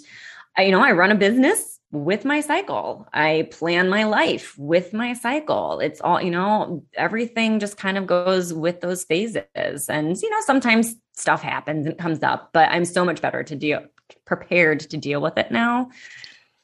I, 0.57 0.65
you 0.65 0.73
know, 0.73 0.83
I 0.83 0.93
run 0.93 1.11
a 1.11 1.17
business 1.17 1.80
with 1.93 2.25
my 2.25 2.41
cycle. 2.41 3.07
I 3.13 3.49
plan 3.51 3.89
my 3.89 4.05
life 4.05 4.57
with 4.57 4.93
my 4.93 5.13
cycle. 5.13 5.81
It's 5.81 6.01
all, 6.01 6.23
you 6.23 6.31
know, 6.31 6.85
everything 6.95 7.59
just 7.59 7.77
kind 7.77 7.99
of 7.99 8.07
goes 8.07 8.53
with 8.55 8.81
those 8.81 9.05
phases. 9.05 9.89
And, 9.89 10.17
you 10.17 10.31
know, 10.31 10.41
sometimes 10.43 10.95
stuff 11.15 11.43
happens 11.43 11.87
and 11.87 11.99
comes 11.99 12.23
up, 12.23 12.51
but 12.53 12.69
I'm 12.71 12.85
so 12.85 13.05
much 13.05 13.21
better 13.21 13.43
to 13.43 13.57
deal, 13.57 13.85
prepared 14.25 14.81
to 14.81 14.97
deal 14.97 15.21
with 15.21 15.37
it 15.37 15.51
now. 15.51 15.91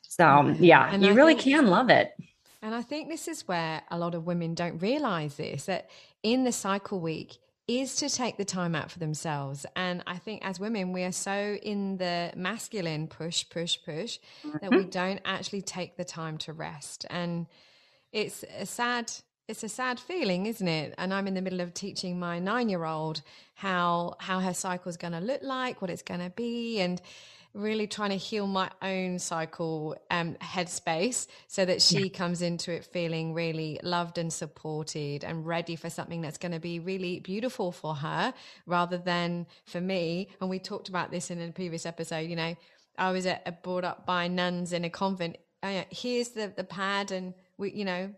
So, 0.02 0.54
yeah, 0.58 0.88
and 0.92 1.02
you 1.02 1.10
I 1.10 1.14
really 1.14 1.34
think, 1.34 1.44
can 1.44 1.66
love 1.66 1.90
it. 1.90 2.12
And 2.62 2.74
I 2.74 2.82
think 2.82 3.10
this 3.10 3.28
is 3.28 3.46
where 3.46 3.82
a 3.90 3.98
lot 3.98 4.14
of 4.14 4.26
women 4.26 4.54
don't 4.54 4.78
realize 4.78 5.36
this 5.36 5.66
that 5.66 5.90
in 6.22 6.44
the 6.44 6.52
cycle 6.52 7.00
week, 7.00 7.36
is 7.68 7.96
to 7.96 8.08
take 8.08 8.36
the 8.36 8.44
time 8.44 8.74
out 8.74 8.90
for 8.90 8.98
themselves. 9.00 9.66
And 9.74 10.02
I 10.06 10.18
think 10.18 10.46
as 10.46 10.60
women, 10.60 10.92
we 10.92 11.02
are 11.02 11.12
so 11.12 11.56
in 11.62 11.96
the 11.96 12.32
masculine 12.36 13.08
push, 13.08 13.44
push, 13.48 13.78
push 13.84 14.18
mm-hmm. 14.44 14.58
that 14.60 14.70
we 14.70 14.78
mm-hmm. 14.78 14.90
don't 14.90 15.20
actually 15.24 15.62
take 15.62 15.96
the 15.96 16.04
time 16.04 16.38
to 16.38 16.52
rest. 16.52 17.06
And 17.10 17.46
it's 18.12 18.44
a 18.58 18.66
sad 18.66 19.12
it's 19.48 19.62
a 19.62 19.68
sad 19.68 20.00
feeling, 20.00 20.46
isn't 20.46 20.66
it? 20.66 20.92
And 20.98 21.14
I'm 21.14 21.28
in 21.28 21.34
the 21.34 21.42
middle 21.42 21.60
of 21.60 21.72
teaching 21.72 22.18
my 22.18 22.40
nine 22.40 22.68
year 22.68 22.84
old 22.84 23.22
how 23.54 24.14
how 24.18 24.40
her 24.40 24.54
cycle 24.54 24.88
is 24.88 24.96
going 24.96 25.12
to 25.12 25.20
look 25.20 25.42
like, 25.42 25.80
what 25.80 25.90
it's 25.90 26.02
going 26.02 26.20
to 26.20 26.30
be, 26.30 26.80
and 26.80 27.00
really 27.56 27.86
trying 27.86 28.10
to 28.10 28.16
heal 28.16 28.46
my 28.46 28.70
own 28.82 29.18
cycle 29.18 29.96
um, 30.10 30.34
headspace 30.42 31.26
so 31.48 31.64
that 31.64 31.80
she 31.80 32.04
yeah. 32.04 32.08
comes 32.08 32.42
into 32.42 32.72
it 32.72 32.84
feeling 32.84 33.32
really 33.32 33.80
loved 33.82 34.18
and 34.18 34.32
supported 34.32 35.24
and 35.24 35.46
ready 35.46 35.74
for 35.74 35.90
something 35.90 36.20
that's 36.20 36.38
going 36.38 36.52
to 36.52 36.60
be 36.60 36.78
really 36.78 37.20
beautiful 37.20 37.72
for 37.72 37.94
her 37.94 38.32
rather 38.66 38.98
than 38.98 39.46
for 39.64 39.80
me. 39.80 40.28
And 40.40 40.50
we 40.50 40.58
talked 40.58 40.88
about 40.88 41.10
this 41.10 41.30
in 41.30 41.40
a 41.40 41.50
previous 41.50 41.86
episode. 41.86 42.28
You 42.28 42.36
know, 42.36 42.56
I 42.98 43.10
was 43.10 43.26
at, 43.26 43.62
brought 43.62 43.84
up 43.84 44.06
by 44.06 44.28
nuns 44.28 44.72
in 44.72 44.84
a 44.84 44.90
convent. 44.90 45.38
Uh, 45.62 45.82
here's 45.90 46.28
the 46.30 46.52
the 46.54 46.64
pad, 46.64 47.10
and 47.10 47.34
we, 47.56 47.72
you 47.72 47.84
know, 47.84 48.12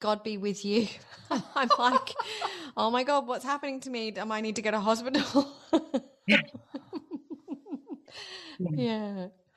God 0.00 0.22
be 0.22 0.36
with 0.36 0.64
you. 0.64 0.88
I'm 1.30 1.70
like, 1.78 2.14
oh 2.76 2.90
my 2.90 3.04
God, 3.04 3.26
what's 3.26 3.44
happening 3.44 3.80
to 3.80 3.90
me? 3.90 4.12
Am 4.12 4.32
I 4.32 4.40
need 4.40 4.56
to 4.56 4.62
go 4.62 4.70
to 4.70 4.80
hospital? 4.80 5.52
yeah. 6.26 6.42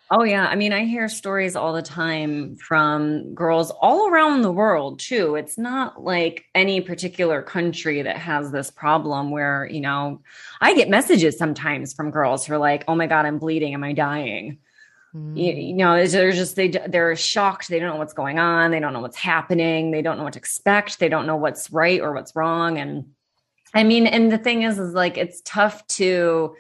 Oh, 0.10 0.24
yeah. 0.24 0.48
I 0.48 0.56
mean, 0.56 0.72
I 0.72 0.86
hear 0.86 1.10
stories 1.10 1.58
all 1.58 1.74
the 1.74 1.82
time 1.82 2.56
from 2.56 3.34
girls 3.34 3.72
all 3.72 4.08
around 4.08 4.42
the 4.42 4.52
world, 4.52 5.00
too. 5.00 5.36
It's 5.36 5.58
not 5.58 6.02
like 6.02 6.46
any 6.56 6.80
particular 6.80 7.42
country 7.42 8.02
that 8.04 8.18
has 8.18 8.50
this 8.50 8.72
problem 8.72 9.32
where, 9.32 9.68
you 9.70 9.82
know, 9.82 10.22
I 10.62 10.76
get 10.76 10.90
messages 10.90 11.38
sometimes 11.38 11.94
from 11.94 12.12
girls 12.12 12.46
who 12.46 12.54
are 12.54 12.58
like, 12.58 12.86
oh 12.88 12.96
my 12.96 13.08
God, 13.08 13.26
I'm 13.26 13.38
bleeding. 13.38 13.74
Am 13.74 13.84
I 13.84 13.92
dying? 13.92 14.60
Mm. 15.14 15.38
You, 15.38 15.54
you, 15.54 15.74
know, 15.74 16.08
they're 16.08 16.32
just, 16.32 16.56
they, 16.56 16.70
they're 16.70 17.18
shocked. 17.18 17.68
They 17.68 17.80
don't 17.80 17.90
know 17.90 17.98
what's 17.98 18.14
going 18.14 18.40
on. 18.40 18.72
They 18.72 18.80
don't 18.80 18.94
know 18.94 19.02
what's 19.02 19.18
happening. 19.18 19.92
They 19.92 20.02
don't 20.02 20.18
know 20.18 20.24
what 20.24 20.34
to 20.34 20.40
expect. 20.40 21.00
They 21.00 21.10
don't 21.10 21.28
know 21.28 21.36
what's 21.36 21.70
right 21.70 22.00
or 22.00 22.14
what's 22.14 22.34
wrong. 22.34 22.78
And 22.78 23.08
I 23.74 23.84
mean, 23.84 24.08
and 24.08 24.32
the 24.32 24.38
thing 24.38 24.64
is, 24.64 24.80
is 24.80 24.94
like, 24.94 25.18
it's 25.18 25.42
tough 25.44 25.86
to, 25.88 26.56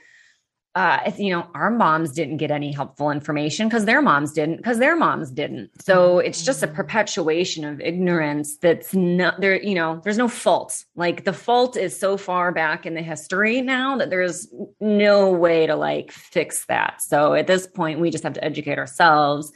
uh, 0.77 1.11
you 1.17 1.31
know, 1.31 1.49
our 1.55 1.71
moms 1.71 2.11
didn't 2.11 2.37
get 2.37 2.51
any 2.51 2.71
helpful 2.71 3.09
information 3.09 3.67
because 3.67 3.85
their 3.85 3.99
moms 3.99 4.31
didn't, 4.31 4.57
because 4.57 4.77
their 4.77 4.95
moms 4.95 5.31
didn't. 5.31 5.71
So 5.81 6.19
it's 6.19 6.45
just 6.45 6.61
a 6.61 6.67
mm-hmm. 6.67 6.75
perpetuation 6.75 7.65
of 7.65 7.81
ignorance 7.81 8.57
that's 8.57 8.93
not 8.93 9.41
there, 9.41 9.59
you 9.59 9.73
know, 9.73 9.99
there's 10.03 10.19
no 10.19 10.27
fault. 10.27 10.85
Like 10.95 11.23
the 11.23 11.33
fault 11.33 11.77
is 11.77 11.99
so 11.99 12.15
far 12.15 12.51
back 12.51 12.85
in 12.85 12.93
the 12.93 13.01
history 13.01 13.59
now 13.63 13.97
that 13.97 14.11
there's 14.11 14.53
no 14.79 15.31
way 15.31 15.65
to 15.65 15.75
like 15.75 16.11
fix 16.11 16.67
that. 16.67 17.01
So 17.01 17.33
at 17.33 17.47
this 17.47 17.65
point, 17.65 17.99
we 17.99 18.11
just 18.11 18.23
have 18.23 18.33
to 18.33 18.43
educate 18.43 18.77
ourselves 18.77 19.51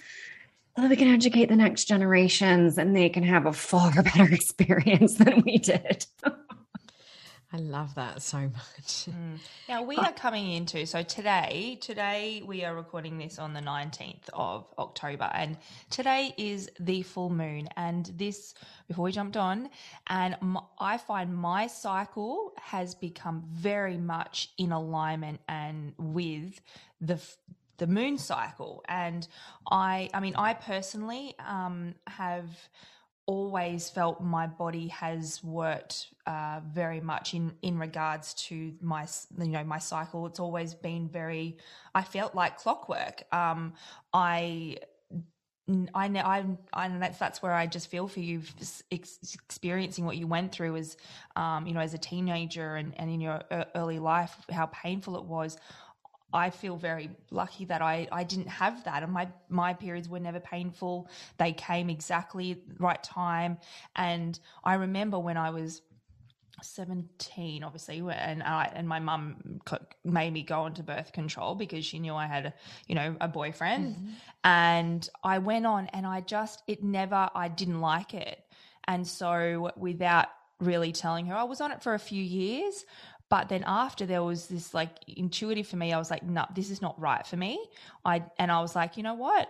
so 0.76 0.82
that 0.82 0.90
we 0.90 0.96
can 0.96 1.08
educate 1.08 1.50
the 1.50 1.56
next 1.56 1.86
generations 1.86 2.80
and 2.80 2.96
they 2.96 3.10
can 3.10 3.22
have 3.22 3.46
a 3.46 3.54
far 3.54 3.92
better 4.02 4.34
experience 4.34 5.18
than 5.18 5.44
we 5.46 5.60
did. 5.60 6.04
I 7.54 7.58
love 7.58 7.96
that 7.96 8.22
so 8.22 8.40
much. 8.40 9.08
Mm. 9.10 9.38
Now 9.70 9.84
we 9.84 9.98
are 9.98 10.14
coming 10.14 10.52
into 10.52 10.86
so 10.86 11.04
today. 11.04 11.78
Today 11.82 12.42
we 12.46 12.64
are 12.64 12.74
recording 12.74 13.18
this 13.18 13.40
on 13.40 13.54
the 13.54 13.62
nineteenth 13.62 14.30
of 14.34 14.66
October, 14.78 15.30
and 15.34 15.58
today 15.90 16.34
is 16.38 16.70
the 16.80 17.02
full 17.04 17.30
moon. 17.30 17.68
And 17.76 18.06
this, 18.18 18.54
before 18.88 19.06
we 19.06 19.12
jumped 19.12 19.38
on, 19.38 19.70
and 20.08 20.38
I 20.80 20.98
find 20.98 21.36
my 21.36 21.68
cycle 21.68 22.54
has 22.62 22.96
become 22.96 23.44
very 23.52 23.98
much 23.98 24.52
in 24.58 24.72
alignment 24.72 25.42
and 25.48 25.94
with 25.98 26.62
the 27.00 27.20
the 27.78 27.88
moon 27.88 28.18
cycle. 28.18 28.84
And 28.88 29.28
I, 29.70 30.10
I 30.14 30.20
mean, 30.20 30.36
I 30.36 30.54
personally 30.54 31.36
um, 31.40 31.96
have 32.08 32.48
always 33.32 33.90
felt 33.90 34.22
my 34.22 34.46
body 34.46 34.90
has 34.90 35.42
worked 35.42 36.08
uh, 36.28 36.60
very 36.68 37.00
much 37.00 37.34
in 37.34 37.54
in 37.62 37.80
regards 37.80 38.34
to 38.34 38.74
my 38.82 39.08
you 39.40 39.48
know 39.48 39.64
my 39.64 39.80
cycle. 39.80 40.26
It's 40.28 40.40
always 40.40 40.74
been 40.74 41.08
very. 41.08 41.58
I 41.96 42.04
felt 42.04 42.36
like 42.36 42.58
clockwork. 42.58 43.24
Um, 43.34 43.74
I. 44.14 44.78
I 45.94 46.10
know 46.10 46.20
I, 46.20 46.44
I 46.74 46.90
that's 46.90 47.18
that's 47.18 47.42
where 47.42 47.54
I 47.54 47.66
just 47.66 47.88
feel 47.90 48.08
for 48.10 48.20
you 48.20 48.42
ex- 48.92 49.38
experiencing 49.48 50.04
what 50.06 50.18
you 50.18 50.28
went 50.28 50.52
through 50.52 50.76
as 50.76 50.98
um, 51.38 51.66
you 51.66 51.74
know 51.74 51.80
as 51.80 51.94
a 51.94 51.98
teenager 51.98 52.76
and, 52.76 52.94
and 52.98 53.10
in 53.10 53.22
your 53.22 53.42
early 53.74 54.00
life 54.00 54.36
how 54.52 54.66
painful 54.66 55.16
it 55.16 55.24
was 55.24 55.58
I 56.34 56.50
feel 56.50 56.78
very 56.78 57.10
lucky 57.30 57.66
that 57.66 57.82
I, 57.82 58.08
I 58.12 58.24
didn't 58.24 58.48
have 58.48 58.84
that 58.86 59.04
and 59.04 59.12
my 59.12 59.28
my 59.50 59.74
periods 59.74 60.08
were 60.08 60.20
never 60.20 60.40
painful. 60.40 61.10
They 61.38 61.54
came 61.54 61.90
exactly 61.90 62.64
right 62.80 63.02
time. 63.04 63.58
And 63.96 64.40
I 64.64 64.76
remember 64.76 65.20
when 65.20 65.38
I 65.38 65.50
was 65.50 65.82
17 66.64 67.64
obviously 67.64 68.02
and 68.12 68.44
I 68.44 68.72
and 68.74 68.88
my 68.88 69.00
mum 69.00 69.62
made 70.04 70.32
me 70.32 70.44
go 70.44 70.66
into 70.66 70.84
birth 70.84 71.12
control 71.12 71.56
because 71.56 71.86
she 71.86 72.00
knew 72.00 72.14
I 72.14 72.28
had 72.28 72.48
a, 72.48 72.54
you 72.88 72.96
know 72.96 73.16
a 73.20 73.28
boyfriend 73.28 73.96
mm-hmm. 73.96 74.10
and 74.44 75.10
I 75.24 75.40
went 75.40 75.66
on 75.66 75.88
and 75.88 76.06
I 76.06 76.22
just 76.22 76.62
it 76.68 76.84
never 76.84 77.30
I 77.34 77.48
didn't 77.48 77.82
like 77.82 78.14
it 78.14 78.40
and 78.86 79.08
so 79.08 79.72
without 79.76 80.28
really 80.60 80.92
telling 80.92 81.26
her 81.28 81.36
I 81.36 81.44
was 81.44 81.62
on 81.62 81.72
it 81.72 81.82
for 81.82 81.94
a 81.96 82.00
few 82.00 82.22
years 82.22 82.86
but 83.32 83.48
then 83.48 83.64
after 83.66 84.06
there 84.06 84.24
was 84.24 84.48
this 84.48 84.74
like 84.74 84.90
intuitive 85.08 85.66
for 85.66 85.78
me, 85.78 85.94
I 85.94 85.98
was 85.98 86.12
like, 86.12 86.22
no, 86.22 86.46
this 86.54 86.70
is 86.70 86.82
not 86.82 87.00
right 87.00 87.26
for 87.26 87.38
me. 87.38 87.66
I 88.04 88.24
and 88.38 88.52
I 88.52 88.60
was 88.60 88.76
like, 88.76 88.98
you 88.98 89.04
know 89.04 89.14
what? 89.14 89.50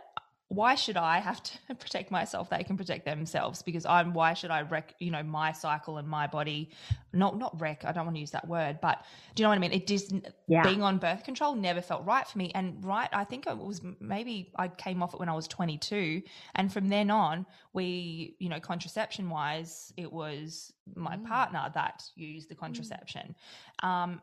Why 0.51 0.75
should 0.75 0.97
I 0.97 1.19
have 1.19 1.41
to 1.43 1.75
protect 1.75 2.11
myself? 2.11 2.49
They 2.49 2.63
can 2.63 2.75
protect 2.75 3.05
themselves 3.05 3.61
because 3.61 3.85
I'm. 3.85 4.13
Why 4.13 4.33
should 4.33 4.51
I 4.51 4.63
wreck, 4.63 4.95
you 4.99 5.09
know, 5.09 5.23
my 5.23 5.53
cycle 5.53 5.97
and 5.97 6.07
my 6.07 6.27
body? 6.27 6.71
Not 7.13 7.37
not 7.37 7.59
wreck. 7.59 7.85
I 7.85 7.93
don't 7.93 8.05
want 8.05 8.17
to 8.17 8.19
use 8.19 8.31
that 8.31 8.47
word, 8.49 8.79
but 8.81 9.05
do 9.33 9.41
you 9.41 9.45
know 9.45 9.49
what 9.49 9.55
I 9.55 9.59
mean? 9.59 9.71
It 9.71 9.87
just 9.87 10.13
yeah. 10.47 10.63
being 10.63 10.83
on 10.83 10.97
birth 10.97 11.23
control 11.23 11.55
never 11.55 11.81
felt 11.81 12.05
right 12.05 12.27
for 12.27 12.37
me. 12.37 12.51
And 12.53 12.83
right, 12.83 13.07
I 13.13 13.23
think 13.23 13.47
it 13.47 13.57
was 13.57 13.81
maybe 14.01 14.51
I 14.57 14.67
came 14.67 15.01
off 15.01 15.13
it 15.13 15.21
when 15.21 15.29
I 15.29 15.33
was 15.33 15.47
22, 15.47 16.21
and 16.55 16.71
from 16.71 16.89
then 16.89 17.09
on, 17.09 17.45
we, 17.71 18.35
you 18.39 18.49
know, 18.49 18.59
contraception 18.59 19.29
wise, 19.29 19.93
it 19.95 20.11
was 20.11 20.73
my 20.95 21.15
mm. 21.15 21.25
partner 21.25 21.71
that 21.73 22.03
used 22.15 22.49
the 22.49 22.55
mm. 22.55 22.59
contraception, 22.59 23.35
mm. 23.81 23.87
um, 23.87 24.21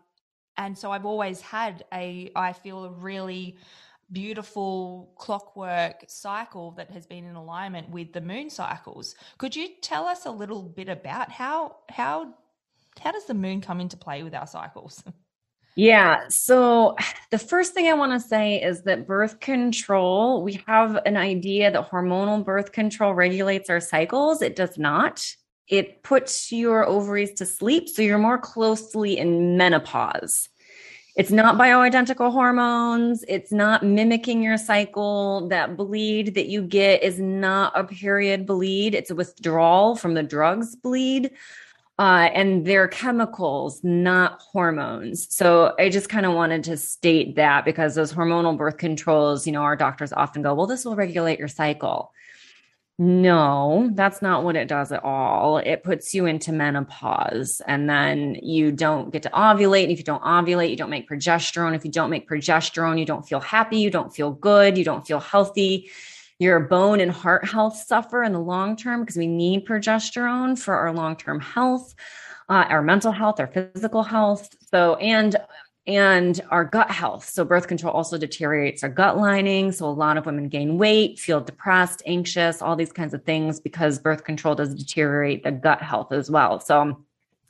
and 0.59 0.77
so 0.77 0.93
I've 0.93 1.07
always 1.07 1.41
had 1.41 1.85
a. 1.95 2.31
I 2.37 2.53
feel 2.53 2.85
a 2.85 2.91
really 2.91 3.57
beautiful 4.13 5.13
clockwork 5.17 6.05
cycle 6.09 6.73
that 6.73 6.91
has 6.91 7.07
been 7.07 7.25
in 7.25 7.37
alignment 7.37 7.91
with 7.91 8.13
the 8.13 8.21
moon 8.21 8.51
cycles. 8.51 9.15
Could 9.37 9.55
you 9.55 9.69
tell 9.83 10.07
us 10.07 10.27
a 10.27 10.31
little 10.31 10.63
bit 10.63 10.89
about 10.89 11.31
how 11.31 11.77
how 11.89 12.35
how 13.01 13.13
does 13.13 13.27
the 13.27 13.35
moon 13.35 13.61
come 13.61 13.81
into 13.81 13.97
play 13.97 14.23
with 14.23 14.35
our 14.35 14.47
cycles? 14.47 15.03
Yeah. 15.79 16.23
So 16.29 16.97
the 17.31 17.39
first 17.39 17.73
thing 17.73 17.87
I 17.87 17.95
want 17.95 18.21
to 18.21 18.29
say 18.29 18.61
is 18.61 18.83
that 18.83 19.07
birth 19.07 19.39
control, 19.39 20.43
we 20.43 20.61
have 20.67 20.97
an 21.07 21.17
idea 21.17 21.71
that 21.71 21.89
hormonal 21.89 22.45
birth 22.45 22.73
control 22.73 23.15
regulates 23.15 23.71
our 23.71 23.79
cycles. 23.79 24.43
It 24.43 24.57
does 24.57 24.77
not. 24.77 25.25
It 25.69 26.03
puts 26.03 26.51
your 26.51 26.85
ovaries 26.85 27.33
to 27.35 27.47
sleep. 27.47 27.89
So 27.89 28.03
you're 28.03 28.19
more 28.19 28.39
closely 28.39 29.19
in 29.19 29.57
menopause. 29.57 30.49
It's 31.19 31.33
not 31.33 31.57
bioidentical 31.57 32.31
hormones. 32.31 33.25
It's 33.27 33.51
not 33.51 33.83
mimicking 33.83 34.41
your 34.41 34.57
cycle. 34.57 35.49
That 35.49 35.77
bleed 35.77 36.37
that 36.37 36.47
you 36.47 36.63
get 36.63 37.03
is 37.03 37.19
not 37.19 37.73
a 37.75 37.83
period 37.83 38.47
bleed. 38.47 38.95
It's 38.95 39.11
a 39.11 39.17
withdrawal 39.17 39.97
from 39.97 40.15
the 40.15 40.23
drugs 40.23 40.77
bleed. 40.77 41.33
Uh, 41.99 42.31
and 42.33 42.65
they're 42.65 42.87
chemicals, 42.87 43.83
not 43.83 44.41
hormones. 44.41 45.27
So 45.35 45.75
I 45.81 45.89
just 45.89 46.09
kind 46.09 46.25
of 46.25 46.35
wanted 46.35 46.63
to 46.65 46.77
state 46.77 47.35
that 47.35 47.65
because 47.65 47.97
those 47.97 48.13
hormonal 48.13 48.57
birth 48.57 48.77
controls, 48.77 49.45
you 49.45 49.53
know, 49.53 49.63
our 49.63 49.75
doctors 49.75 50.13
often 50.13 50.43
go, 50.43 50.55
well, 50.55 50.69
this 50.69 50.85
will 50.85 50.95
regulate 50.95 51.41
your 51.41 51.49
cycle. 51.49 52.13
No, 53.01 53.91
that's 53.95 54.21
not 54.23 54.43
what 54.43 54.57
it 54.57 54.67
does 54.67 54.91
at 54.91 55.05
all. 55.05 55.59
It 55.59 55.85
puts 55.85 56.15
you 56.15 56.27
into 56.27 56.51
menopause 56.51 57.63
and 57.65 57.89
then 57.89 58.35
you 58.43 58.73
don't 58.73 59.13
get 59.13 59.23
to 59.23 59.31
ovulate. 59.31 59.85
And 59.85 59.93
if 59.93 59.99
you 59.99 60.05
don't 60.05 60.23
ovulate, 60.23 60.71
you 60.71 60.77
don't 60.77 60.91
make 60.91 61.09
progesterone. 61.09 61.77
If 61.77 61.85
you 61.85 61.93
don't 61.93 62.11
make 62.11 62.29
progesterone, 62.29 62.99
you 62.99 63.05
don't 63.05 63.27
feel 63.27 63.39
happy, 63.39 63.79
you 63.79 63.89
don't 63.89 64.13
feel 64.13 64.33
good, 64.33 64.77
you 64.77 64.85
don't 64.85 65.07
feel 65.07 65.21
healthy. 65.21 65.91
Your 66.41 66.59
bone 66.59 66.99
and 66.99 67.13
heart 67.13 67.49
health 67.49 67.77
suffer 67.77 68.25
in 68.25 68.33
the 68.33 68.41
long 68.41 68.75
term 68.75 69.01
because 69.01 69.17
we 69.17 69.29
need 69.29 69.65
progesterone 69.65 70.59
for 70.59 70.75
our 70.75 70.93
long 70.93 71.15
term 71.15 71.39
health, 71.39 71.95
uh, 72.49 72.65
our 72.69 72.83
mental 72.83 73.13
health, 73.13 73.39
our 73.39 73.47
physical 73.47 74.03
health. 74.03 74.57
So, 74.71 74.97
and 74.97 75.37
and 75.89 76.41
our 76.51 76.65
gut 76.65 76.91
health. 76.91 77.29
So, 77.29 77.45
birth 77.45 77.67
control 77.67 77.93
also 77.93 78.19
deteriorates 78.19 78.85
our 78.85 78.91
gut 78.91 79.17
lining. 79.17 79.73
So, 79.73 79.87
a 79.87 79.91
lot 79.91 80.19
of 80.19 80.27
women 80.27 80.49
gain 80.49 80.79
weight, 80.79 81.19
feel 81.19 81.41
depressed, 81.41 82.03
anxious, 82.07 82.63
all 82.63 82.77
these 82.77 82.93
kinds 82.93 83.15
of 83.15 83.25
things 83.25 83.59
because 83.59 83.99
birth 83.99 84.23
control 84.23 84.55
does 84.55 84.75
deteriorate 84.75 85.43
the 85.43 85.51
gut 85.51 85.83
health 85.83 86.13
as 86.13 86.31
well. 86.31 86.61
So, 86.61 87.05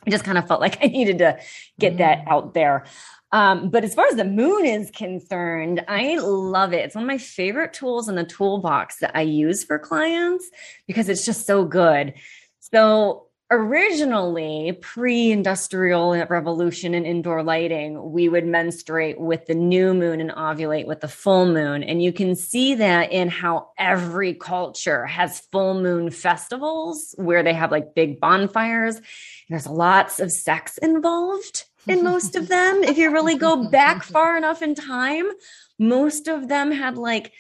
I 0.07 0.11
just 0.11 0.25
kind 0.25 0.39
of 0.39 0.47
felt 0.47 0.61
like 0.61 0.79
I 0.83 0.87
needed 0.87 1.19
to 1.19 1.39
get 1.79 1.95
mm. 1.95 1.99
that 1.99 2.25
out 2.29 2.55
there. 2.55 2.87
Um, 3.31 3.69
but 3.69 3.85
as 3.85 3.95
far 3.95 4.07
as 4.07 4.17
the 4.17 4.25
moon 4.25 4.65
is 4.65 4.91
concerned, 4.91 5.85
I 5.87 6.17
love 6.19 6.73
it. 6.73 6.85
It's 6.85 6.95
one 6.95 7.05
of 7.05 7.09
my 7.09 7.19
favorite 7.19 7.75
tools 7.75 8.09
in 8.09 8.15
the 8.15 8.25
toolbox 8.25 9.01
that 9.01 9.15
I 9.15 9.21
use 9.21 9.65
for 9.65 9.79
clients 9.79 10.49
because 10.87 11.11
it's 11.11 11.27
just 11.27 11.47
so 11.47 11.67
good. 11.67 12.15
So 12.61 13.28
originally 13.51 14.73
pre-industrial 14.83 16.15
revolution 16.27 16.93
and 16.93 17.07
indoor 17.07 17.43
lighting 17.43 18.13
we 18.13 18.29
would 18.29 18.45
menstruate 18.45 19.19
with 19.19 19.47
the 19.47 19.55
new 19.55 19.95
moon 19.95 20.21
and 20.21 20.31
ovulate 20.33 20.87
with 20.87 21.01
the 21.01 21.09
full 21.09 21.47
moon. 21.47 21.83
And 21.83 22.03
you 22.03 22.13
can 22.13 22.35
see 22.35 22.75
that 22.75 23.11
in 23.11 23.29
how 23.29 23.71
every 23.79 24.35
culture 24.35 25.07
has 25.07 25.41
full 25.53 25.75
moon 25.75 26.11
festivals 26.11 27.15
where 27.17 27.43
they 27.43 27.55
have 27.55 27.71
like 27.71 27.95
big 27.95 28.21
bonfires. 28.21 29.01
There's 29.49 29.67
lots 29.67 30.21
of 30.21 30.31
sex 30.31 30.77
involved 30.79 31.65
in 31.87 32.05
most 32.05 32.37
of 32.37 32.49
them. 32.49 32.85
If 32.85 32.99
you 32.99 33.11
really 33.11 33.37
go 33.37 33.71
back 33.71 34.03
far 34.05 34.37
enough 34.37 34.61
in 34.61 34.75
time 34.75 35.31
most 35.79 36.29
of 36.29 36.49
them 36.49 36.73
had 36.73 36.99
like 36.99 37.33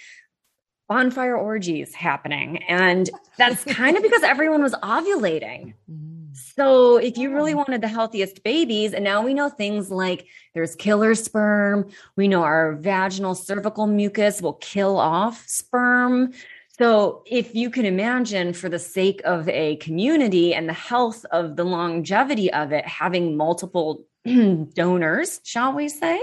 bonfire 0.88 1.36
orgies 1.36 1.94
happening. 1.94 2.62
And 2.64 3.08
that's 3.36 3.62
kind 3.64 3.96
of 3.96 4.02
because 4.02 4.22
everyone 4.22 4.62
was 4.62 4.74
ovulating. 4.74 5.74
Mm-hmm. 5.90 6.18
So 6.58 6.96
if 6.96 7.16
you 7.16 7.32
really 7.32 7.54
wanted 7.54 7.80
the 7.80 7.88
healthiest 7.88 8.42
babies, 8.42 8.92
and 8.92 9.04
now 9.04 9.22
we 9.22 9.34
know 9.34 9.48
things 9.48 9.90
like 9.90 10.26
there's 10.54 10.74
killer 10.74 11.14
sperm, 11.14 11.90
we 12.16 12.28
know 12.28 12.42
our 12.42 12.72
vaginal 12.74 13.34
cervical 13.34 13.86
mucus 13.86 14.42
will 14.42 14.54
kill 14.54 14.98
off 14.98 15.46
sperm. 15.46 16.32
So 16.78 17.22
if 17.26 17.54
you 17.54 17.70
can 17.70 17.84
imagine 17.84 18.52
for 18.52 18.68
the 18.68 18.78
sake 18.78 19.20
of 19.24 19.48
a 19.48 19.76
community 19.76 20.54
and 20.54 20.68
the 20.68 20.74
health 20.74 21.24
of 21.32 21.56
the 21.56 21.64
longevity 21.64 22.52
of 22.52 22.72
it, 22.72 22.86
having 22.86 23.36
multiple 23.36 24.04
donors, 24.74 25.40
shall 25.44 25.72
we 25.72 25.88
say, 25.88 26.20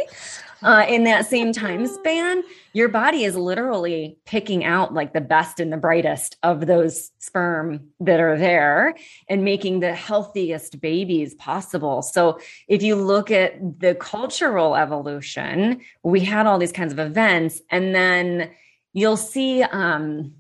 uh, 0.65 0.84
in 0.89 1.03
that 1.03 1.27
same 1.27 1.53
time 1.53 1.86
span, 1.86 2.43
your 2.74 2.89
body 2.89 3.24
is 3.24 3.36
literally 3.36 4.17
picking 4.25 4.65
out 4.65 4.95
like 4.95 5.13
the 5.13 5.22
best 5.22 5.60
and 5.60 5.72
the 5.72 5.77
brightest 5.77 6.38
of 6.41 6.65
those 6.65 7.12
sperm 7.19 7.91
that 8.00 8.19
are 8.19 8.36
there 8.38 8.95
and 9.29 9.45
making 9.45 9.79
the 9.79 9.93
healthiest 9.93 10.81
babies 10.81 11.36
possible. 11.36 12.01
So 12.01 12.39
if 12.67 12.81
you 12.81 12.95
look 12.95 13.29
at 13.29 13.79
the 13.79 13.93
cultural 13.93 14.75
evolution, 14.75 15.81
we 16.01 16.22
had 16.22 16.48
all 16.48 16.57
these 16.57 16.72
kinds 16.72 16.91
of 16.91 17.00
events, 17.00 17.62
and 17.69 17.93
then 17.93 18.50
you'll 18.91 19.17
see 19.17 19.62
um, 19.62 20.34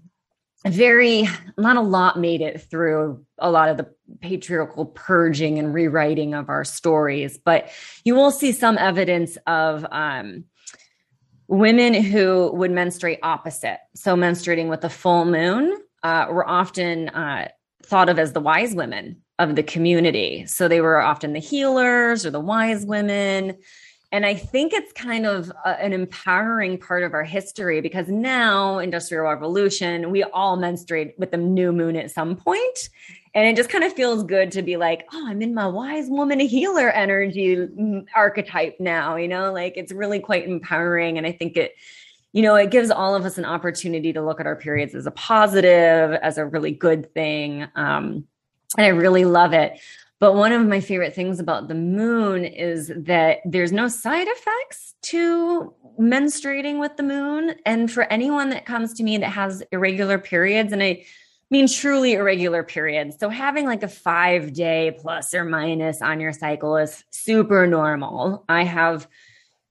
very 0.65 1.27
not 1.57 1.77
a 1.77 1.81
lot 1.81 2.19
made 2.19 2.41
it 2.41 2.61
through 2.61 3.23
a 3.37 3.51
lot 3.51 3.69
of 3.69 3.77
the 3.77 3.87
patriarchal 4.21 4.85
purging 4.85 5.59
and 5.59 5.73
rewriting 5.73 6.33
of 6.33 6.49
our 6.49 6.63
stories 6.63 7.37
but 7.37 7.69
you 8.03 8.15
will 8.15 8.31
see 8.31 8.51
some 8.51 8.77
evidence 8.77 9.37
of 9.45 9.85
um, 9.91 10.43
women 11.47 11.93
who 11.93 12.51
would 12.53 12.71
menstruate 12.71 13.19
opposite. 13.23 13.79
So 13.93 14.15
menstruating 14.15 14.69
with 14.69 14.81
the 14.81 14.89
full 14.89 15.25
moon 15.25 15.77
uh, 16.03 16.27
were 16.29 16.47
often 16.47 17.09
uh, 17.09 17.49
thought 17.83 18.09
of 18.09 18.19
as 18.19 18.33
the 18.33 18.39
wise 18.39 18.73
women 18.73 19.21
of 19.37 19.55
the 19.55 19.63
community. 19.63 20.45
So 20.47 20.67
they 20.67 20.81
were 20.81 21.01
often 21.01 21.33
the 21.33 21.39
healers 21.39 22.25
or 22.25 22.31
the 22.31 22.39
wise 22.39 22.85
women 22.85 23.57
and 24.15 24.25
I 24.25 24.33
think 24.33 24.71
it's 24.71 24.93
kind 24.93 25.25
of 25.25 25.51
a, 25.65 25.77
an 25.83 25.91
empowering 25.91 26.77
part 26.77 27.03
of 27.03 27.13
our 27.13 27.25
history 27.25 27.81
because 27.81 28.07
now, 28.07 28.79
industrial 28.79 29.25
revolution, 29.25 30.09
we 30.09 30.23
all 30.23 30.55
menstruate 30.55 31.15
with 31.19 31.31
the 31.31 31.37
new 31.37 31.73
moon 31.73 31.97
at 31.97 32.11
some 32.11 32.37
point. 32.37 32.89
And 33.33 33.45
it 33.45 33.57
just 33.57 33.69
kind 33.69 33.83
of 33.83 33.91
feels 33.91 34.23
good 34.23 34.53
to 34.53 34.61
be 34.61 34.77
like, 34.77 35.05
oh, 35.11 35.27
I'm 35.27 35.41
in 35.41 35.53
my 35.53 35.67
wise 35.67 36.07
woman 36.07 36.39
healer 36.39 36.91
energy 36.91 37.67
archetype 38.15 38.77
now, 38.79 39.17
you 39.17 39.27
know, 39.27 39.51
like 39.51 39.73
it's 39.75 39.91
really 39.91 40.21
quite 40.21 40.47
empowering. 40.47 41.17
And 41.17 41.27
I 41.27 41.33
think 41.33 41.57
it, 41.57 41.75
you 42.31 42.41
know, 42.41 42.55
it 42.55 42.71
gives 42.71 42.91
all 42.91 43.15
of 43.15 43.25
us 43.25 43.37
an 43.37 43.43
opportunity 43.43 44.13
to 44.13 44.21
look 44.21 44.39
at 44.39 44.47
our 44.47 44.55
periods 44.55 44.95
as 44.95 45.07
a 45.07 45.11
positive, 45.11 46.13
as 46.21 46.37
a 46.37 46.45
really 46.45 46.71
good 46.71 47.13
thing. 47.13 47.67
Um, 47.75 48.25
and 48.77 48.85
I 48.85 48.89
really 48.91 49.25
love 49.25 49.51
it. 49.51 49.77
But 50.19 50.35
one 50.35 50.53
of 50.53 50.65
my 50.65 50.79
favorite 50.79 51.13
things 51.13 51.39
about 51.39 51.67
the 51.67 51.75
moon 51.75 52.45
is 52.45 52.91
that 52.95 53.39
there's 53.43 53.71
no 53.71 53.87
side 53.87 54.27
effects 54.27 54.95
to 55.03 55.73
menstruating 55.99 56.79
with 56.79 56.95
the 56.95 57.03
moon. 57.03 57.55
And 57.65 57.91
for 57.91 58.03
anyone 58.03 58.49
that 58.49 58.65
comes 58.65 58.93
to 58.95 59.03
me 59.03 59.17
that 59.17 59.31
has 59.31 59.61
irregular 59.71 60.17
periods, 60.17 60.71
and 60.71 60.81
I 60.81 61.05
mean 61.51 61.67
truly 61.67 62.13
irregular 62.13 62.63
periods, 62.63 63.17
so 63.19 63.29
having 63.29 63.65
like 63.65 63.83
a 63.83 63.87
five 63.87 64.53
day 64.53 64.97
plus 64.99 65.33
or 65.33 65.43
minus 65.43 66.01
on 66.01 66.19
your 66.19 66.33
cycle 66.33 66.77
is 66.77 67.03
super 67.11 67.67
normal. 67.67 68.45
I 68.49 68.63
have 68.63 69.07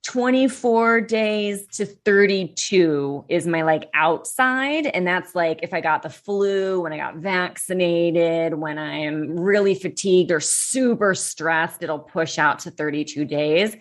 24 0.05 1.01
days 1.01 1.65
to 1.65 1.85
32 1.85 3.25
is 3.27 3.47
my 3.47 3.63
like 3.63 3.89
outside. 3.95 4.85
And 4.85 5.05
that's 5.05 5.33
like 5.33 5.61
if 5.63 5.73
I 5.73 5.81
got 5.81 6.03
the 6.03 6.11
flu, 6.11 6.81
when 6.81 6.93
I 6.93 6.97
got 6.97 7.15
vaccinated, 7.15 8.53
when 8.53 8.77
I'm 8.77 9.39
really 9.39 9.73
fatigued 9.73 10.31
or 10.31 10.39
super 10.39 11.15
stressed, 11.15 11.81
it'll 11.81 11.99
push 11.99 12.37
out 12.37 12.59
to 12.59 12.71
32 12.71 13.25
days. 13.25 13.75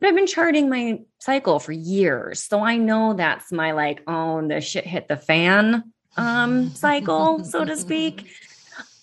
But 0.00 0.08
I've 0.08 0.16
been 0.16 0.26
charting 0.26 0.68
my 0.68 1.00
cycle 1.20 1.60
for 1.60 1.72
years. 1.72 2.42
So 2.42 2.64
I 2.64 2.76
know 2.76 3.14
that's 3.14 3.52
my 3.52 3.70
like, 3.70 4.02
oh, 4.08 4.46
the 4.46 4.60
shit 4.60 4.84
hit 4.84 5.06
the 5.06 5.16
fan 5.16 5.92
um 6.16 6.70
cycle, 6.74 7.44
so 7.44 7.64
to 7.64 7.76
speak. 7.76 8.28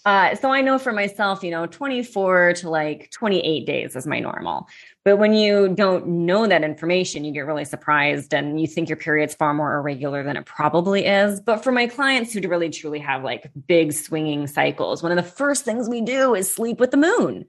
Uh, 0.05 0.35
so 0.35 0.51
I 0.51 0.61
know 0.61 0.77
for 0.77 0.91
myself, 0.91 1.43
you 1.43 1.49
know, 1.49 1.65
24 1.65 2.53
to 2.57 2.69
like 2.69 3.09
28 3.09 3.65
days 3.65 3.95
is 3.95 4.05
my 4.05 4.19
normal. 4.19 4.67
But 5.05 5.17
when 5.17 5.33
you 5.35 5.69
don't 5.69 6.07
know 6.07 6.47
that 6.47 6.63
information, 6.63 7.23
you 7.23 7.31
get 7.31 7.41
really 7.45 7.63
surprised 7.63 8.33
and 8.33 8.59
you 8.59 8.65
think 8.65 8.89
your 8.89 8.97
period's 8.97 9.35
far 9.35 9.53
more 9.53 9.75
irregular 9.75 10.23
than 10.23 10.35
it 10.35 10.47
probably 10.47 11.05
is. 11.05 11.39
But 11.39 11.63
for 11.63 11.71
my 11.71 11.85
clients 11.85 12.33
who 12.33 12.41
really 12.41 12.71
truly 12.71 12.97
have 12.97 13.23
like 13.23 13.51
big 13.67 13.93
swinging 13.93 14.47
cycles, 14.47 15.03
one 15.03 15.11
of 15.11 15.23
the 15.23 15.31
first 15.31 15.63
things 15.63 15.87
we 15.87 16.01
do 16.01 16.33
is 16.33 16.51
sleep 16.51 16.79
with 16.79 16.89
the 16.89 16.97
moon. 16.97 17.45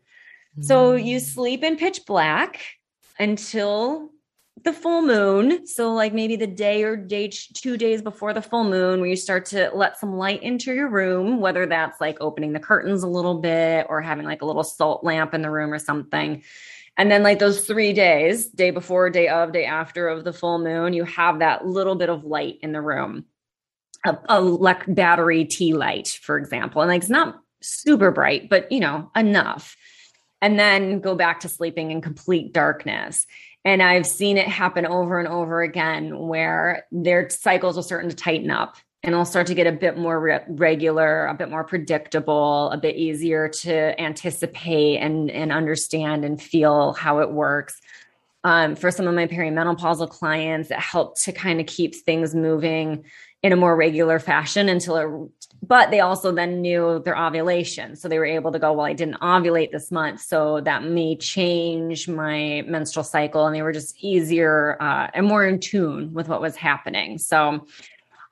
Mm. 0.58 0.64
So 0.64 0.96
you 0.96 1.18
sleep 1.18 1.64
in 1.64 1.76
pitch 1.76 2.04
black 2.06 2.60
until 3.18 4.10
the 4.62 4.72
full 4.74 5.00
moon. 5.00 5.66
So, 5.66 5.94
like 5.94 6.12
maybe 6.12 6.36
the 6.36 6.46
day 6.46 6.82
or 6.82 6.96
day, 6.96 7.28
two 7.28 7.76
days 7.76 8.02
before 8.02 8.34
the 8.34 8.42
full 8.42 8.64
moon, 8.64 9.00
where 9.00 9.08
you 9.08 9.16
start 9.16 9.46
to 9.46 9.70
let 9.74 9.98
some 9.98 10.16
light 10.16 10.42
into 10.42 10.74
your 10.74 10.88
room, 10.88 11.40
whether 11.40 11.66
that's 11.66 12.00
like 12.00 12.18
opening 12.20 12.52
the 12.52 12.60
curtains 12.60 13.02
a 13.02 13.08
little 13.08 13.40
bit 13.40 13.86
or 13.88 14.02
having 14.02 14.26
like 14.26 14.42
a 14.42 14.46
little 14.46 14.64
salt 14.64 15.04
lamp 15.04 15.34
in 15.34 15.42
the 15.42 15.50
room 15.50 15.72
or 15.72 15.78
something. 15.78 16.42
And 16.98 17.10
then, 17.10 17.22
like 17.22 17.38
those 17.38 17.66
three 17.66 17.92
days, 17.92 18.48
day 18.48 18.70
before, 18.70 19.10
day 19.10 19.28
of, 19.28 19.52
day 19.52 19.66
after 19.66 20.08
of 20.08 20.24
the 20.24 20.32
full 20.32 20.58
moon, 20.58 20.94
you 20.94 21.04
have 21.04 21.40
that 21.40 21.66
little 21.66 21.94
bit 21.94 22.08
of 22.08 22.24
light 22.24 22.58
in 22.62 22.72
the 22.72 22.80
room, 22.80 23.26
a, 24.04 24.16
a 24.28 24.40
like 24.40 24.82
battery 24.94 25.44
tea 25.44 25.74
light, 25.74 26.18
for 26.22 26.38
example. 26.38 26.80
And 26.80 26.90
like 26.90 27.02
it's 27.02 27.10
not 27.10 27.38
super 27.62 28.10
bright, 28.10 28.48
but 28.48 28.72
you 28.72 28.80
know, 28.80 29.10
enough. 29.14 29.76
And 30.40 30.58
then 30.58 31.00
go 31.00 31.14
back 31.14 31.40
to 31.40 31.48
sleeping 31.48 31.90
in 31.90 32.00
complete 32.00 32.52
darkness. 32.52 33.26
And 33.64 33.82
I've 33.82 34.06
seen 34.06 34.38
it 34.38 34.46
happen 34.46 34.86
over 34.86 35.18
and 35.18 35.28
over 35.28 35.60
again 35.60 36.16
where 36.16 36.86
their 36.92 37.28
cycles 37.28 37.76
will 37.76 37.82
start 37.82 38.08
to 38.08 38.14
tighten 38.14 38.50
up 38.50 38.76
and 39.06 39.14
it'll 39.14 39.24
start 39.24 39.46
to 39.46 39.54
get 39.54 39.68
a 39.68 39.72
bit 39.72 39.96
more 39.96 40.18
re- 40.18 40.40
regular, 40.48 41.26
a 41.26 41.34
bit 41.34 41.48
more 41.48 41.62
predictable, 41.62 42.70
a 42.72 42.76
bit 42.76 42.96
easier 42.96 43.48
to 43.48 43.98
anticipate 44.00 44.98
and, 44.98 45.30
and 45.30 45.52
understand 45.52 46.24
and 46.24 46.42
feel 46.42 46.92
how 46.94 47.20
it 47.20 47.30
works. 47.30 47.80
Um, 48.42 48.74
for 48.74 48.90
some 48.90 49.06
of 49.06 49.14
my 49.14 49.28
perimenopausal 49.28 50.10
clients, 50.10 50.72
it 50.72 50.80
helped 50.80 51.22
to 51.22 51.32
kind 51.32 51.60
of 51.60 51.66
keep 51.66 51.94
things 51.94 52.34
moving 52.34 53.04
in 53.44 53.52
a 53.52 53.56
more 53.56 53.76
regular 53.76 54.18
fashion 54.18 54.68
until 54.68 54.96
it 54.96 55.30
but 55.62 55.90
they 55.90 56.00
also 56.00 56.32
then 56.32 56.60
knew 56.60 57.00
their 57.04 57.16
ovulation 57.16 57.96
so 57.96 58.08
they 58.08 58.18
were 58.18 58.24
able 58.24 58.50
to 58.50 58.58
go 58.58 58.72
well 58.72 58.86
i 58.86 58.92
didn't 58.92 59.20
ovulate 59.20 59.70
this 59.70 59.90
month 59.92 60.20
so 60.20 60.60
that 60.60 60.82
may 60.82 61.16
change 61.16 62.08
my 62.08 62.62
menstrual 62.66 63.04
cycle 63.04 63.46
and 63.46 63.54
they 63.54 63.62
were 63.62 63.72
just 63.72 63.96
easier 64.02 64.76
uh, 64.80 65.08
and 65.14 65.26
more 65.26 65.46
in 65.46 65.60
tune 65.60 66.12
with 66.12 66.28
what 66.28 66.40
was 66.40 66.56
happening 66.56 67.18
so 67.18 67.64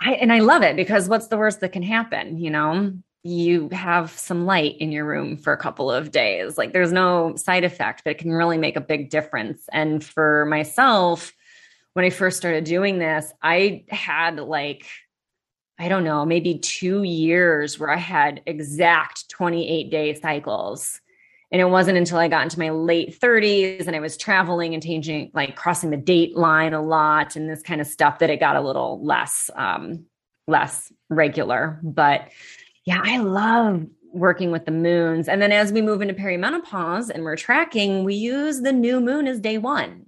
I, 0.00 0.14
and 0.14 0.32
I 0.32 0.40
love 0.40 0.62
it 0.62 0.76
because 0.76 1.08
what's 1.08 1.28
the 1.28 1.38
worst 1.38 1.60
that 1.60 1.72
can 1.72 1.82
happen? 1.82 2.38
You 2.38 2.50
know, 2.50 2.92
you 3.22 3.70
have 3.72 4.10
some 4.10 4.44
light 4.44 4.76
in 4.78 4.92
your 4.92 5.06
room 5.06 5.38
for 5.38 5.52
a 5.52 5.58
couple 5.58 5.90
of 5.90 6.10
days. 6.10 6.58
Like 6.58 6.72
there's 6.72 6.92
no 6.92 7.36
side 7.36 7.64
effect, 7.64 8.02
but 8.04 8.10
it 8.10 8.18
can 8.18 8.32
really 8.32 8.58
make 8.58 8.76
a 8.76 8.82
big 8.82 9.08
difference. 9.08 9.66
And 9.72 10.04
for 10.04 10.44
myself, 10.44 11.32
when 11.94 12.04
I 12.04 12.10
first 12.10 12.36
started 12.36 12.64
doing 12.64 12.98
this, 12.98 13.32
I 13.40 13.84
had 13.88 14.38
like, 14.38 14.86
I 15.78 15.88
don't 15.88 16.04
know, 16.04 16.26
maybe 16.26 16.58
two 16.58 17.02
years 17.02 17.78
where 17.78 17.90
I 17.90 17.96
had 17.96 18.42
exact 18.46 19.30
28 19.30 19.90
day 19.90 20.14
cycles. 20.14 21.00
And 21.54 21.60
it 21.60 21.66
wasn't 21.66 21.98
until 21.98 22.18
I 22.18 22.26
got 22.26 22.42
into 22.42 22.58
my 22.58 22.70
late 22.70 23.16
30s 23.20 23.86
and 23.86 23.94
I 23.94 24.00
was 24.00 24.16
traveling 24.16 24.74
and 24.74 24.82
changing, 24.82 25.30
like 25.34 25.54
crossing 25.54 25.90
the 25.90 25.96
date 25.96 26.36
line 26.36 26.74
a 26.74 26.82
lot 26.82 27.36
and 27.36 27.48
this 27.48 27.62
kind 27.62 27.80
of 27.80 27.86
stuff 27.86 28.18
that 28.18 28.28
it 28.28 28.40
got 28.40 28.56
a 28.56 28.60
little 28.60 29.00
less, 29.06 29.50
um, 29.54 30.06
less 30.48 30.92
regular. 31.10 31.78
But 31.84 32.28
yeah, 32.84 33.00
I 33.04 33.18
love 33.18 33.86
working 34.12 34.50
with 34.50 34.64
the 34.64 34.72
moons. 34.72 35.28
And 35.28 35.40
then 35.40 35.52
as 35.52 35.70
we 35.70 35.80
move 35.80 36.02
into 36.02 36.14
perimenopause 36.14 37.08
and 37.08 37.22
we're 37.22 37.36
tracking, 37.36 38.02
we 38.02 38.16
use 38.16 38.60
the 38.60 38.72
new 38.72 39.00
moon 39.00 39.28
as 39.28 39.38
day 39.38 39.58
one. 39.58 40.06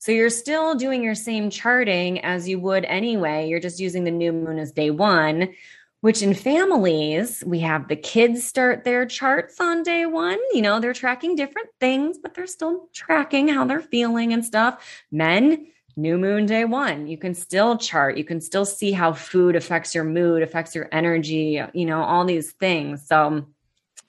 So 0.00 0.10
you're 0.10 0.30
still 0.30 0.74
doing 0.74 1.04
your 1.04 1.14
same 1.14 1.48
charting 1.48 2.24
as 2.24 2.48
you 2.48 2.58
would 2.58 2.84
anyway. 2.86 3.48
You're 3.48 3.60
just 3.60 3.78
using 3.78 4.02
the 4.02 4.10
new 4.10 4.32
moon 4.32 4.58
as 4.58 4.72
day 4.72 4.90
one, 4.90 5.54
which 6.02 6.20
in 6.20 6.34
families, 6.34 7.44
we 7.46 7.60
have 7.60 7.86
the 7.86 7.94
kids 7.94 8.44
start 8.44 8.82
their 8.82 9.06
charts 9.06 9.60
on 9.60 9.84
day 9.84 10.04
one. 10.04 10.38
You 10.52 10.60
know, 10.60 10.80
they're 10.80 10.92
tracking 10.92 11.36
different 11.36 11.68
things, 11.78 12.18
but 12.18 12.34
they're 12.34 12.48
still 12.48 12.88
tracking 12.92 13.46
how 13.46 13.64
they're 13.64 13.80
feeling 13.80 14.32
and 14.32 14.44
stuff. 14.44 14.84
Men, 15.12 15.68
new 15.96 16.18
moon 16.18 16.46
day 16.46 16.64
one. 16.64 17.06
You 17.06 17.16
can 17.16 17.34
still 17.34 17.78
chart. 17.78 18.16
You 18.16 18.24
can 18.24 18.40
still 18.40 18.64
see 18.64 18.90
how 18.90 19.12
food 19.12 19.54
affects 19.54 19.94
your 19.94 20.02
mood 20.02 20.42
affects 20.42 20.74
your 20.74 20.88
energy 20.90 21.62
you 21.72 21.86
know 21.86 22.02
all 22.02 22.24
these 22.24 22.50
things. 22.50 23.06
So 23.06 23.26
um, 23.26 23.54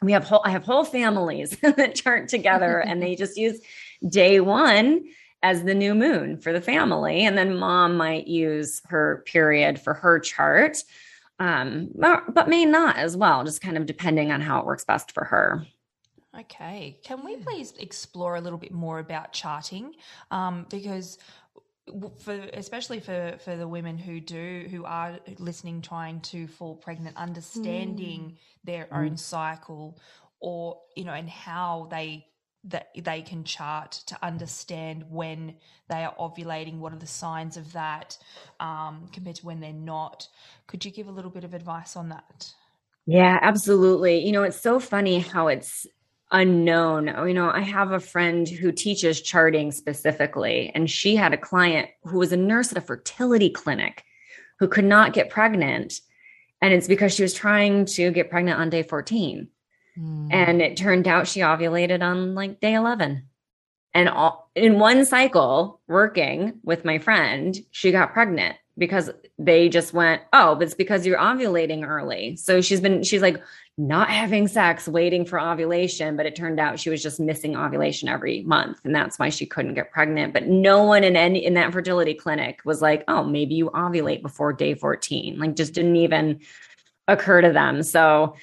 we 0.02 0.14
have 0.14 0.24
whole 0.24 0.42
i 0.46 0.50
have 0.50 0.66
whole 0.66 0.84
families 0.84 1.52
that 1.62 1.94
chart 1.94 2.28
together 2.28 2.80
and 2.80 3.02
they 3.02 3.16
just 3.16 3.38
use 3.38 3.62
day 4.10 4.40
one 4.40 5.06
as 5.44 5.64
the 5.64 5.76
new 5.76 5.94
moon 5.94 6.38
for 6.40 6.54
the 6.54 6.62
family. 6.62 7.24
And 7.24 7.38
then 7.38 7.56
mom 7.56 7.98
might 7.98 8.28
use 8.28 8.82
her 8.88 9.24
period 9.28 9.80
for 9.80 9.94
her 9.94 10.20
chart 10.20 10.78
um, 11.40 11.90
but, 11.96 12.48
may 12.48 12.66
not 12.66 12.96
as 12.98 13.18
well 13.18 13.44
just 13.44 13.62
kind 13.62 13.78
of 13.78 13.86
depending 13.86 14.32
on 14.32 14.42
how 14.42 14.60
it 14.60 14.66
works 14.66 14.84
best 14.84 15.12
for 15.12 15.24
her 15.26 15.66
Okay, 16.36 16.98
can 17.04 17.24
we 17.24 17.36
please 17.36 17.74
explore 17.78 18.38
a 18.38 18.42
little 18.42 18.58
bit 18.58 18.72
more 18.72 18.98
about 18.98 19.34
charting? 19.34 19.94
Um, 20.32 20.66
because 20.68 21.20
for 22.20 22.34
especially 22.54 23.00
for 23.00 23.36
for 23.44 23.56
the 23.56 23.68
women 23.68 23.98
who 23.98 24.20
do 24.20 24.68
who 24.72 24.86
are 24.86 25.20
listening 25.40 25.82
trying 25.82 26.22
to 26.22 26.48
fall 26.48 26.76
pregnant 26.76 27.18
understanding 27.18 28.22
mm. 28.22 28.38
their 28.64 28.86
mm. 28.86 28.98
own 28.98 29.18
cycle 29.18 30.00
or 30.40 30.80
you 30.96 31.04
know 31.04 31.14
and 31.14 31.30
how 31.30 31.88
they 31.92 32.26
that 32.66 32.90
they 32.98 33.22
can 33.22 33.44
chart 33.44 33.92
to 33.92 34.18
understand 34.24 35.04
when 35.10 35.56
they 35.90 36.04
are 36.04 36.16
ovulating 36.16 36.80
what 36.80 36.94
are 36.94 37.00
the 37.00 37.08
signs 37.08 37.58
of 37.58 37.74
that 37.74 38.18
um, 38.60 39.10
compared 39.12 39.36
to 39.36 39.46
when 39.46 39.60
they're 39.60 39.74
not 39.74 40.28
could 40.68 40.84
you 40.84 40.92
give 40.92 41.08
a 41.08 41.12
little 41.12 41.32
bit 41.32 41.44
of 41.44 41.54
advice 41.54 41.96
on 41.96 42.10
that 42.10 42.54
yeah 43.06 43.38
absolutely 43.42 44.26
you 44.26 44.32
know 44.32 44.44
it's 44.44 44.60
so 44.60 44.80
funny 44.80 45.20
how 45.20 45.48
it's 45.48 45.86
unknown. 46.34 47.08
You 47.28 47.34
know, 47.34 47.50
I 47.50 47.62
have 47.62 47.92
a 47.92 48.00
friend 48.00 48.50
who 48.50 48.72
teaches 48.72 49.22
charting 49.22 49.72
specifically, 49.72 50.72
and 50.76 50.90
she 50.90 51.16
had 51.16 51.32
a 51.34 51.38
client 51.38 51.90
who 52.04 52.18
was 52.18 52.34
a 52.34 52.38
nurse 52.38 52.72
at 52.72 52.78
a 52.78 52.82
fertility 52.82 53.50
clinic 53.50 54.04
who 54.60 54.68
could 54.68 54.86
not 54.86 55.14
get 55.14 55.30
pregnant. 55.30 56.02
And 56.62 56.74
it's 56.74 56.88
because 56.88 57.14
she 57.14 57.22
was 57.24 57.34
trying 57.34 57.86
to 57.86 58.12
get 58.12 58.30
pregnant 58.30 58.60
on 58.60 58.70
day 58.70 58.84
14. 58.84 59.48
Mm. 59.98 60.34
And 60.34 60.62
it 60.62 60.78
turned 60.78 61.08
out 61.08 61.28
she 61.28 61.42
ovulated 61.42 62.02
on 62.02 62.36
like 62.36 62.60
day 62.60 62.74
11. 62.74 63.24
And 63.96 64.10
all, 64.10 64.50
in 64.56 64.80
one 64.80 65.06
cycle, 65.06 65.82
working 65.88 66.60
with 66.64 66.84
my 66.84 66.98
friend, 66.98 67.56
she 67.72 67.92
got 67.92 68.14
pregnant 68.14 68.58
because 68.78 69.12
they 69.38 69.70
just 69.70 69.94
went, 69.94 70.22
Oh, 70.34 70.56
but 70.56 70.64
it's 70.64 70.74
because 70.74 71.06
you're 71.06 71.20
ovulating 71.20 71.88
early. 71.88 72.36
So 72.38 72.62
she's 72.62 72.82
been, 72.82 73.04
she's 73.04 73.22
like, 73.22 73.42
not 73.78 74.10
having 74.10 74.48
sex, 74.48 74.88
waiting 74.88 75.26
for 75.26 75.40
ovulation, 75.40 76.16
but 76.16 76.28
it 76.28 76.36
turned 76.36 76.60
out 76.60 76.80
she 76.80 76.92
was 76.92 77.02
just 77.02 77.20
missing 77.20 77.56
ovulation 77.56 78.08
every 78.08 78.44
month, 78.44 78.80
and 78.84 78.94
that's 78.94 79.18
why 79.18 79.30
she 79.30 79.48
couldn't 79.48 79.74
get 79.74 79.92
pregnant. 79.92 80.32
But 80.32 80.48
no 80.48 80.84
one 80.84 81.04
in 81.04 81.16
any 81.16 81.44
in 81.44 81.56
that 81.56 81.74
fertility 81.74 82.14
clinic 82.14 82.62
was 82.66 82.82
like, 82.82 83.04
"Oh, 83.08 83.24
maybe 83.24 83.56
you 83.56 83.72
ovulate 83.72 84.22
before 84.22 84.54
day 84.54 84.76
14." 84.76 85.40
Like 85.40 85.56
just 85.56 85.74
didn't 85.74 85.96
even 85.96 86.42
occur 87.08 87.42
to 87.42 87.52
them. 87.52 87.82
So 87.82 88.36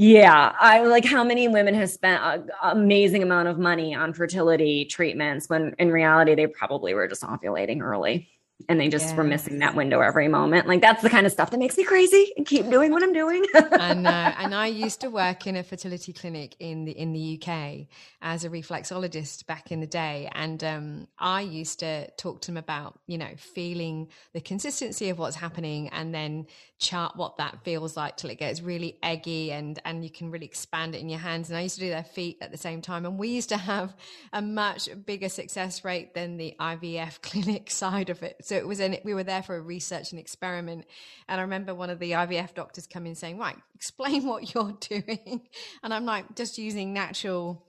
yeah, 0.00 0.52
I 0.60 0.84
like 0.84 1.04
how 1.04 1.24
many 1.24 1.48
women 1.48 1.74
have 1.74 1.90
spent 1.90 2.22
an 2.22 2.50
amazing 2.62 3.20
amount 3.20 3.48
of 3.48 3.58
money 3.58 3.96
on 3.96 4.12
fertility 4.12 4.84
treatments 4.84 5.48
when 5.48 5.74
in 5.76 5.90
reality 5.90 6.36
they 6.36 6.46
probably 6.46 6.94
were 6.94 7.08
just 7.08 7.24
ovulating 7.24 7.82
early 7.82 8.28
and 8.68 8.80
they 8.80 8.88
just 8.88 9.06
yes. 9.06 9.16
were 9.16 9.24
missing 9.24 9.58
that 9.58 9.74
window 9.74 10.00
every 10.00 10.26
moment. 10.26 10.66
Like 10.66 10.80
that's 10.80 11.02
the 11.02 11.10
kind 11.10 11.26
of 11.26 11.32
stuff 11.32 11.50
that 11.50 11.58
makes 11.58 11.76
me 11.76 11.84
crazy 11.84 12.32
and 12.36 12.46
keep 12.46 12.68
doing 12.70 12.90
what 12.90 13.02
I'm 13.02 13.12
doing. 13.12 13.44
I 13.54 13.94
know. 13.94 14.10
And 14.38 14.54
I 14.54 14.66
used 14.66 15.00
to 15.00 15.10
work 15.10 15.46
in 15.46 15.56
a 15.56 15.62
fertility 15.62 16.12
clinic 16.12 16.54
in 16.60 16.84
the 16.84 16.92
in 16.92 17.12
the 17.12 17.40
UK 17.40 17.88
as 18.22 18.44
a 18.44 18.50
reflexologist 18.50 19.46
back 19.46 19.72
in 19.72 19.80
the 19.80 19.86
day, 19.86 20.28
and 20.32 20.62
um, 20.62 21.08
I 21.18 21.40
used 21.40 21.80
to 21.80 22.10
talk 22.12 22.40
to 22.42 22.46
them 22.48 22.56
about 22.56 22.98
you 23.06 23.18
know 23.18 23.30
feeling 23.36 24.08
the 24.32 24.40
consistency 24.40 25.08
of 25.08 25.18
what's 25.18 25.36
happening, 25.36 25.88
and 25.88 26.14
then 26.14 26.46
chart 26.78 27.16
what 27.16 27.38
that 27.38 27.64
feels 27.64 27.96
like 27.96 28.16
till 28.16 28.30
it 28.30 28.38
gets 28.38 28.60
really 28.60 28.98
eggy 29.02 29.50
and 29.50 29.80
and 29.84 30.04
you 30.04 30.10
can 30.10 30.30
really 30.30 30.46
expand 30.46 30.94
it 30.94 31.00
in 31.00 31.08
your 31.08 31.18
hands. 31.18 31.48
And 31.48 31.58
I 31.58 31.62
used 31.62 31.74
to 31.76 31.80
do 31.80 31.90
their 31.90 32.04
feet 32.04 32.38
at 32.40 32.50
the 32.50 32.56
same 32.56 32.80
time, 32.80 33.04
and 33.04 33.18
we 33.18 33.28
used 33.28 33.48
to 33.48 33.56
have 33.56 33.94
a 34.32 34.40
much 34.40 34.88
bigger 35.04 35.28
success 35.28 35.84
rate 35.84 36.14
than 36.14 36.36
the 36.36 36.54
IVF 36.60 37.20
clinic 37.22 37.70
side 37.70 38.10
of 38.10 38.22
it. 38.22 38.36
So 38.42 38.56
it 38.56 38.66
was 38.66 38.80
in 38.80 38.96
we 39.04 39.14
were 39.14 39.24
there 39.24 39.42
for 39.42 39.56
a 39.56 39.60
research 39.60 40.12
and 40.12 40.20
experiment. 40.20 40.86
And 41.28 41.40
I 41.40 41.42
remember 41.42 41.74
one 41.74 41.90
of 41.90 41.98
the 41.98 42.12
IVF 42.12 42.54
doctors 42.54 42.86
coming 42.86 43.14
saying, 43.14 43.38
Right, 43.38 43.56
explain 43.74 44.24
what 44.24 44.54
you're 44.54 44.76
doing. 44.80 45.48
And 45.82 45.92
I'm 45.92 46.04
like, 46.04 46.36
just 46.36 46.58
using 46.58 46.92
natural 46.92 47.64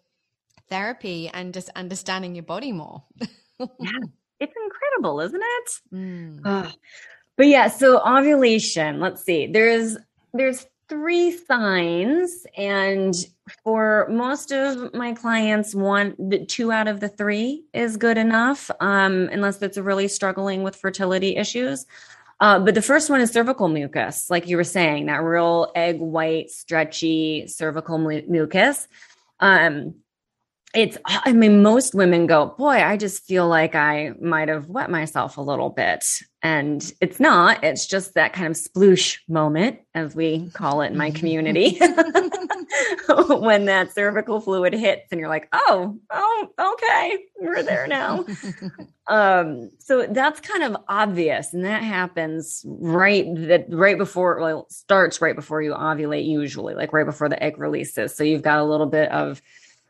therapy 0.69 1.29
and 1.33 1.53
just 1.53 1.69
understanding 1.75 2.35
your 2.35 2.43
body 2.43 2.71
more. 2.71 3.03
yeah. 3.59 3.99
It's 4.39 4.53
incredible, 4.55 5.19
isn't 5.19 5.41
it? 5.43 5.71
Mm. 5.93 6.41
Oh. 6.45 6.71
But 7.39 7.47
yeah, 7.47 7.69
so 7.69 8.01
ovulation, 8.05 8.99
let's 8.99 9.23
see. 9.23 9.47
There's 9.47 9.97
there's 10.33 10.67
three 10.89 11.31
signs 11.31 12.45
and 12.57 13.15
for 13.63 14.09
most 14.11 14.51
of 14.51 14.93
my 14.93 15.13
clients 15.13 15.73
one 15.73 16.17
two 16.49 16.73
out 16.73 16.89
of 16.89 16.99
the 16.99 17.07
three 17.07 17.63
is 17.73 17.95
good 17.95 18.17
enough 18.17 18.69
um, 18.81 19.29
unless 19.31 19.61
it's 19.61 19.77
really 19.77 20.09
struggling 20.09 20.63
with 20.63 20.75
fertility 20.75 21.37
issues 21.37 21.85
uh, 22.41 22.59
but 22.59 22.73
the 22.73 22.81
first 22.81 23.09
one 23.09 23.21
is 23.21 23.31
cervical 23.31 23.67
mucus 23.67 24.31
like 24.31 24.47
you 24.47 24.57
were 24.57 24.63
saying 24.63 25.05
that 25.05 25.21
real 25.23 25.71
egg 25.75 25.99
white 25.99 26.49
stretchy 26.49 27.45
cervical 27.47 27.99
mu- 27.99 28.23
mucus 28.27 28.87
um, 29.39 29.93
it's 30.75 30.97
i 31.05 31.33
mean 31.33 31.63
most 31.63 31.95
women 31.95 32.27
go 32.27 32.53
boy 32.57 32.83
i 32.83 32.95
just 32.95 33.23
feel 33.23 33.47
like 33.47 33.73
i 33.73 34.11
might 34.21 34.49
have 34.49 34.67
wet 34.67 34.89
myself 34.89 35.37
a 35.37 35.41
little 35.41 35.69
bit. 35.69 36.05
And 36.41 36.93
it's 37.01 37.19
not. 37.19 37.63
It's 37.65 37.85
just 37.85 38.13
that 38.13 38.31
kind 38.31 38.47
of 38.47 38.53
sploosh 38.53 39.17
moment 39.27 39.79
as 39.93 40.15
we 40.15 40.49
call 40.51 40.81
it 40.81 40.91
in 40.91 40.97
my 40.97 41.11
community 41.11 41.77
when 43.09 43.65
that 43.65 43.91
cervical 43.93 44.39
fluid 44.39 44.73
hits 44.73 45.07
and 45.11 45.19
you're 45.19 45.27
like 45.27 45.49
oh 45.51 45.99
oh 46.09 46.47
okay 46.59 47.17
we're 47.41 47.63
there 47.63 47.87
now. 47.87 48.25
Um 49.07 49.71
so 49.79 50.07
that's 50.07 50.39
kind 50.39 50.63
of 50.63 50.77
obvious 50.87 51.53
and 51.53 51.65
that 51.65 51.83
happens 51.83 52.63
right 52.65 53.25
that 53.47 53.65
right 53.69 53.97
before 53.97 54.39
well 54.39 54.65
starts 54.69 55.19
right 55.19 55.35
before 55.35 55.61
you 55.61 55.73
ovulate 55.73 56.25
usually 56.25 56.73
like 56.73 56.93
right 56.93 57.05
before 57.05 57.27
the 57.27 57.41
egg 57.43 57.57
releases. 57.57 58.15
So 58.15 58.23
you've 58.23 58.43
got 58.43 58.59
a 58.59 58.63
little 58.63 58.87
bit 58.87 59.11
of 59.11 59.41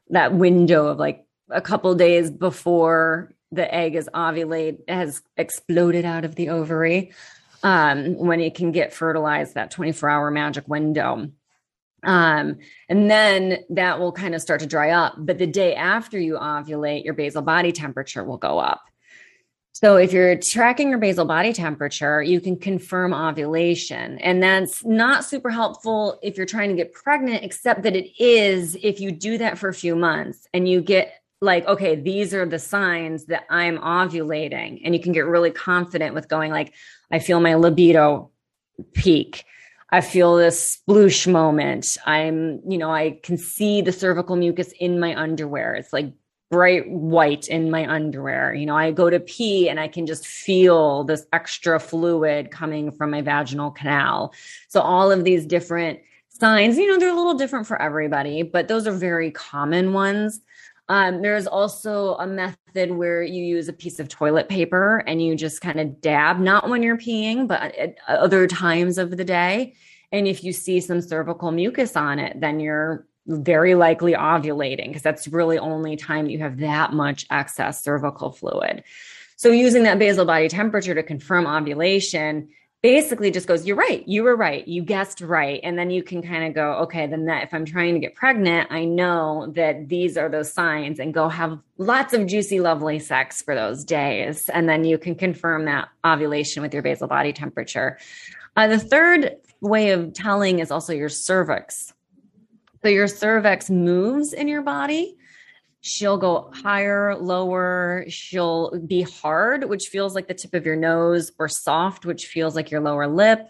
that 0.09 0.33
window 0.33 0.87
of 0.87 0.97
like 0.97 1.25
a 1.49 1.61
couple 1.61 1.93
days 1.95 2.29
before 2.31 3.31
the 3.51 3.73
egg 3.73 3.95
is 3.95 4.09
ovulate 4.13 4.77
has 4.87 5.21
exploded 5.37 6.05
out 6.05 6.25
of 6.25 6.35
the 6.35 6.49
ovary 6.49 7.11
um, 7.63 8.15
when 8.15 8.39
it 8.39 8.55
can 8.55 8.71
get 8.71 8.93
fertilized 8.93 9.55
that 9.55 9.71
24 9.71 10.09
hour 10.09 10.31
magic 10.31 10.67
window. 10.67 11.29
Um, 12.03 12.57
and 12.87 13.11
then 13.11 13.57
that 13.71 13.99
will 13.99 14.13
kind 14.13 14.33
of 14.33 14.41
start 14.41 14.61
to 14.61 14.65
dry 14.65 14.91
up 14.91 15.15
but 15.17 15.37
the 15.37 15.47
day 15.47 15.75
after 15.75 16.17
you 16.17 16.35
ovulate 16.35 17.03
your 17.03 17.13
basal 17.13 17.41
body 17.41 17.73
temperature 17.73 18.23
will 18.23 18.37
go 18.37 18.57
up 18.57 18.81
so 19.81 19.95
if 19.95 20.11
you're 20.11 20.35
tracking 20.35 20.89
your 20.89 20.97
basal 20.97 21.23
body 21.23 21.53
temperature, 21.53 22.21
you 22.21 22.41
can 22.41 22.57
confirm 22.57 23.13
ovulation. 23.13 24.19
And 24.19 24.43
that's 24.43 24.83
not 24.83 25.23
super 25.23 25.49
helpful 25.49 26.19
if 26.21 26.35
you're 26.35 26.45
trying 26.45 26.67
to 26.67 26.75
get 26.75 26.91
pregnant, 26.91 27.45
except 27.45 27.83
that 27.83 27.95
it 27.95 28.11
is 28.21 28.75
if 28.83 28.99
you 28.99 29.09
do 29.09 29.37
that 29.37 29.57
for 29.57 29.69
a 29.69 29.73
few 29.73 29.95
months 29.95 30.49
and 30.53 30.67
you 30.67 30.81
get 30.81 31.13
like, 31.39 31.65
okay, 31.65 31.95
these 31.95 32.33
are 32.33 32.45
the 32.45 32.59
signs 32.59 33.27
that 33.27 33.45
I'm 33.49 33.77
ovulating. 33.77 34.81
And 34.83 34.93
you 34.93 34.99
can 34.99 35.13
get 35.13 35.25
really 35.25 35.51
confident 35.51 36.13
with 36.13 36.27
going 36.27 36.51
like, 36.51 36.73
I 37.09 37.19
feel 37.19 37.39
my 37.39 37.55
libido 37.55 38.31
peak. 38.93 39.45
I 39.89 40.01
feel 40.01 40.35
this 40.35 40.77
sploosh 40.89 41.25
moment. 41.25 41.95
I'm, 42.05 42.59
you 42.69 42.77
know, 42.77 42.91
I 42.91 43.17
can 43.23 43.37
see 43.37 43.81
the 43.81 43.93
cervical 43.93 44.35
mucus 44.35 44.73
in 44.77 44.99
my 44.99 45.17
underwear. 45.17 45.75
It's 45.75 45.93
like 45.93 46.11
bright 46.49 46.89
white 46.89 47.47
in 47.47 47.69
my 47.69 47.87
underwear. 47.87 48.53
You 48.53 48.65
know, 48.65 48.75
I 48.75 48.91
go 48.91 49.09
to 49.09 49.19
pee 49.19 49.69
and 49.69 49.79
I 49.79 49.87
can 49.87 50.05
just 50.07 50.25
feel 50.27 51.03
this 51.03 51.25
extra 51.31 51.79
fluid 51.79 52.51
coming 52.51 52.91
from 52.91 53.11
my 53.11 53.21
vaginal 53.21 53.71
canal. 53.71 54.33
So 54.67 54.81
all 54.81 55.11
of 55.11 55.23
these 55.23 55.45
different 55.45 55.99
signs, 56.29 56.77
you 56.77 56.87
know, 56.87 56.97
they're 56.97 57.13
a 57.13 57.15
little 57.15 57.35
different 57.35 57.67
for 57.67 57.79
everybody, 57.81 58.43
but 58.43 58.67
those 58.67 58.87
are 58.87 58.91
very 58.91 59.29
common 59.31 59.93
ones. 59.93 60.41
Um, 60.87 61.21
there's 61.21 61.45
also 61.45 62.15
a 62.15 62.25
method 62.25 62.91
where 62.91 63.21
you 63.21 63.43
use 63.43 63.67
a 63.67 63.73
piece 63.73 63.99
of 63.99 64.07
toilet 64.09 64.49
paper 64.49 65.03
and 65.05 65.21
you 65.21 65.35
just 65.35 65.61
kind 65.61 65.79
of 65.79 66.01
dab, 66.01 66.39
not 66.39 66.67
when 66.67 66.81
you're 66.81 66.97
peeing, 66.97 67.47
but 67.47 67.75
at 67.75 67.97
other 68.07 68.47
times 68.47 68.97
of 68.97 69.15
the 69.15 69.23
day 69.23 69.75
And 70.11 70.27
if 70.27 70.43
you 70.43 70.53
see 70.53 70.79
some 70.79 71.01
cervical 71.01 71.51
mucus 71.51 71.95
on 71.95 72.19
it, 72.19 72.39
then 72.41 72.59
you're 72.59 73.07
very 73.29 73.75
likely 73.75 74.13
ovulating 74.13 74.87
because 74.87 75.03
that's 75.03 75.27
really 75.27 75.59
only 75.59 75.95
time 75.95 76.27
you 76.27 76.39
have 76.39 76.57
that 76.57 76.93
much 76.93 77.25
excess 77.29 77.83
cervical 77.83 78.31
fluid. 78.31 78.83
So 79.35 79.51
using 79.51 79.83
that 79.83 79.99
basal 79.99 80.25
body 80.25 80.49
temperature 80.49 80.95
to 80.95 81.03
confirm 81.03 81.47
ovulation 81.47 82.49
basically 82.81 83.29
just 83.29 83.47
goes, 83.47 83.65
You're 83.65 83.75
right. 83.75 84.05
You 84.07 84.23
were 84.23 84.35
right. 84.35 84.67
You 84.67 84.81
guessed 84.81 85.21
right. 85.21 85.59
And 85.63 85.77
then 85.77 85.91
you 85.91 86.01
can 86.01 86.21
kind 86.21 86.45
of 86.45 86.53
go, 86.53 86.73
Okay, 86.83 87.07
then 87.07 87.25
that 87.25 87.43
if 87.43 87.53
I'm 87.53 87.65
trying 87.65 87.93
to 87.93 87.99
get 87.99 88.15
pregnant, 88.15 88.71
I 88.71 88.85
know 88.85 89.51
that 89.55 89.89
these 89.89 90.17
are 90.17 90.29
those 90.29 90.51
signs 90.51 90.99
and 90.99 91.13
go 91.13 91.29
have 91.29 91.59
lots 91.77 92.13
of 92.13 92.25
juicy, 92.25 92.59
lovely 92.59 92.99
sex 92.99 93.41
for 93.41 93.53
those 93.53 93.83
days. 93.83 94.49
And 94.49 94.67
then 94.67 94.83
you 94.83 94.97
can 94.97 95.15
confirm 95.15 95.65
that 95.65 95.89
ovulation 96.05 96.63
with 96.63 96.73
your 96.73 96.83
basal 96.83 97.07
body 97.07 97.33
temperature. 97.33 97.99
Uh, 98.55 98.67
the 98.67 98.79
third 98.79 99.37
way 99.61 99.91
of 99.91 100.13
telling 100.13 100.59
is 100.59 100.71
also 100.71 100.93
your 100.93 101.09
cervix. 101.09 101.93
So 102.81 102.89
your 102.89 103.07
cervix 103.07 103.69
moves 103.69 104.33
in 104.33 104.47
your 104.47 104.61
body 104.61 105.17
she'll 105.81 106.17
go 106.17 106.51
higher, 106.53 107.15
lower. 107.15 108.05
She'll 108.07 108.77
be 108.79 109.01
hard, 109.01 109.67
which 109.69 109.87
feels 109.87 110.15
like 110.15 110.27
the 110.27 110.33
tip 110.33 110.53
of 110.53 110.65
your 110.65 110.75
nose, 110.75 111.31
or 111.39 111.47
soft, 111.47 112.05
which 112.05 112.27
feels 112.27 112.55
like 112.55 112.71
your 112.71 112.81
lower 112.81 113.07
lip. 113.07 113.49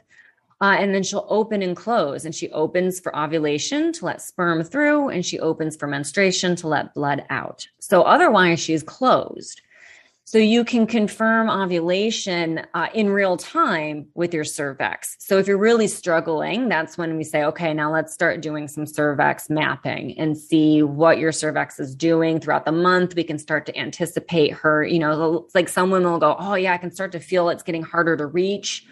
Uh, 0.61 0.75
and 0.77 0.93
then 0.93 1.03
she'll 1.03 1.25
open 1.29 1.61
and 1.61 1.75
close. 1.75 2.25
And 2.25 2.35
she 2.35 2.49
opens 2.51 2.99
for 2.99 3.17
ovulation 3.17 3.93
to 3.93 4.05
let 4.05 4.21
sperm 4.21 4.63
through, 4.63 5.09
and 5.09 5.25
she 5.25 5.39
opens 5.39 5.75
for 5.75 5.87
menstruation 5.87 6.55
to 6.57 6.67
let 6.67 6.93
blood 6.93 7.25
out. 7.29 7.67
So 7.79 8.03
otherwise, 8.03 8.59
she's 8.59 8.83
closed. 8.83 9.61
So 10.29 10.37
you 10.37 10.63
can 10.63 10.85
confirm 10.85 11.49
ovulation 11.49 12.61
uh, 12.75 12.89
in 12.93 13.09
real 13.09 13.35
time 13.35 14.09
with 14.13 14.31
your 14.31 14.43
cervix. 14.43 15.15
So 15.17 15.39
if 15.39 15.47
you're 15.47 15.57
really 15.57 15.87
struggling, 15.87 16.69
that's 16.69 16.99
when 16.99 17.17
we 17.17 17.23
say, 17.23 17.43
okay, 17.45 17.73
now 17.73 17.91
let's 17.91 18.13
start 18.13 18.39
doing 18.39 18.67
some 18.67 18.85
cervix 18.85 19.49
mapping 19.49 20.15
and 20.19 20.37
see 20.37 20.83
what 20.83 21.17
your 21.17 21.31
cervix 21.31 21.79
is 21.79 21.95
doing 21.95 22.39
throughout 22.39 22.65
the 22.65 22.71
month. 22.71 23.15
We 23.15 23.23
can 23.23 23.39
start 23.39 23.65
to 23.65 23.75
anticipate 23.75 24.51
her, 24.51 24.83
you 24.83 24.99
know, 24.99 25.47
like 25.55 25.67
some 25.67 25.89
women 25.89 26.11
will 26.11 26.19
go, 26.19 26.35
oh 26.37 26.53
yeah, 26.53 26.75
I 26.75 26.77
can 26.77 26.91
start 26.91 27.11
to 27.13 27.19
feel 27.19 27.49
it's 27.49 27.63
getting 27.63 27.81
harder 27.81 28.15
to 28.15 28.27
reach 28.27 28.85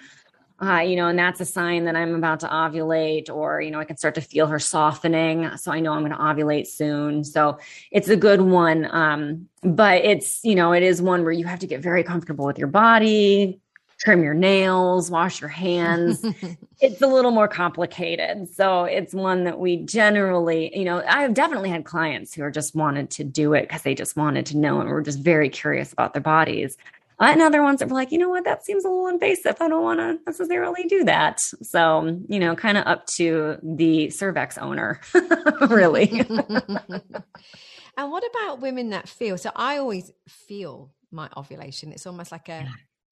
uh, 0.60 0.80
you 0.80 0.96
know, 0.96 1.08
and 1.08 1.20
that's 1.20 1.39
a 1.39 1.46
sign 1.46 1.86
that 1.86 1.96
I'm 1.96 2.15
about 2.15 2.39
to 2.39 2.48
ovulate, 2.48 3.30
or, 3.30 3.62
you 3.62 3.70
know, 3.70 3.80
I 3.80 3.86
can 3.86 3.96
start 3.96 4.15
to 4.15 4.22
feel 4.22 4.48
her 4.48 4.58
softening. 4.58 5.56
So 5.58 5.72
I 5.72 5.80
know 5.80 5.93
I'm 5.93 6.00
going 6.00 6.12
to 6.12 6.17
ovulate 6.17 6.65
soon. 6.65 7.24
So 7.24 7.60
it's 7.91 8.10
a 8.10 8.15
good 8.15 8.41
one. 8.41 8.88
Um, 8.91 9.50
but 9.62 10.04
it's, 10.04 10.43
you 10.43 10.56
know, 10.56 10.74
it 10.74 10.82
is 10.82 11.02
one 11.02 11.24
where 11.24 11.32
you 11.32 11.46
have 11.46 11.60
to 11.60 11.67
get 11.67 11.82
very 11.82 12.04
comfortable 12.04 12.46
with 12.46 12.58
your 12.58 12.70
body, 12.70 13.60
trim 14.00 14.24
your 14.24 14.34
nails, 14.34 15.12
wash 15.12 15.41
your 15.41 15.50
hands. 15.50 16.26
it's 16.82 17.02
a 17.04 17.08
little 17.08 17.32
more 17.32 17.48
complicated. 17.48 18.48
So 18.52 18.86
it's 18.86 19.13
one 19.13 19.43
that 19.43 19.60
we 19.60 19.78
generally, 19.78 20.76
you 20.76 20.86
know, 20.86 21.04
I've 21.08 21.36
definitely 21.36 21.70
had 21.70 21.86
clients 21.86 22.34
who 22.34 22.41
are 22.41 22.52
just 22.52 22.76
wanted 22.76 23.12
to 23.12 23.24
do 23.24 23.54
it 23.54 23.63
because 23.63 23.84
they 23.84 23.93
just 23.93 24.15
wanted 24.15 24.48
to 24.48 24.58
know 24.58 24.80
and 24.80 24.89
were 24.89 25.04
just 25.04 25.20
very 25.20 25.50
curious 25.50 25.93
about 25.93 26.13
their 26.13 26.22
bodies 26.22 26.78
and 27.19 27.41
other 27.41 27.63
ones 27.63 27.80
that 27.80 27.89
were 27.89 27.95
like, 27.95 28.12
you 28.12 28.17
know 28.17 28.30
what, 28.30 28.45
that 28.45 28.63
seems 28.63 28.86
a 28.86 28.89
little 28.89 29.08
invasive. 29.08 29.56
I 29.60 29.67
don't 29.67 29.84
want 29.84 29.99
to 29.99 30.19
necessarily 30.25 30.84
do 30.84 31.03
that. 31.06 31.39
So, 31.39 32.19
you 32.27 32.39
know, 32.39 32.56
kind 32.56 32.77
of 32.77 32.86
up 32.86 33.08
to 33.15 33.58
the 33.63 34.10
cervix 34.12 34.58
owner, 34.58 35.01
really. 35.69 36.19
and 36.30 38.12
what 38.12 38.23
about 38.30 38.62
women 38.62 38.91
that 38.91 39.10
feel? 39.10 39.38
So 39.38 39.51
I 39.56 39.77
always 39.77 40.12
feel 40.27 40.93
my 41.12 41.30
ovulation. 41.36 41.91
It's 41.91 42.06
almost 42.06 42.32
like 42.32 42.49
a 42.49 42.67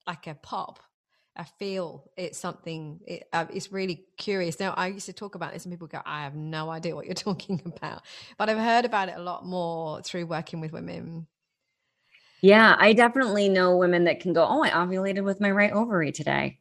like 0.05 0.27
a 0.27 0.35
pop. 0.35 0.79
I 1.37 1.43
feel 1.43 2.09
it's 2.15 2.37
something. 2.37 3.01
It, 3.05 3.27
uh, 3.33 3.45
it's 3.51 3.71
really 3.71 4.05
curious. 4.17 4.59
Now 4.59 4.73
I 4.77 4.87
used 4.87 5.07
to 5.07 5.13
talk 5.13 5.35
about 5.35 5.51
this, 5.51 5.65
and 5.65 5.73
people 5.73 5.87
go, 5.87 6.01
"I 6.05 6.23
have 6.23 6.35
no 6.35 6.69
idea 6.69 6.95
what 6.95 7.05
you're 7.05 7.13
talking 7.15 7.61
about," 7.65 8.03
but 8.37 8.49
I've 8.49 8.57
heard 8.57 8.85
about 8.85 9.09
it 9.09 9.15
a 9.17 9.21
lot 9.21 9.45
more 9.45 10.01
through 10.01 10.27
working 10.27 10.61
with 10.61 10.71
women 10.71 11.27
yeah, 12.45 12.75
I 12.77 12.93
definitely 12.93 13.49
know 13.49 13.75
women 13.75 14.03
that 14.03 14.19
can 14.19 14.31
go, 14.31 14.45
Oh, 14.47 14.63
I 14.63 14.69
ovulated 14.69 15.23
with 15.23 15.41
my 15.41 15.49
right 15.49 15.71
ovary 15.71 16.11
today. 16.11 16.59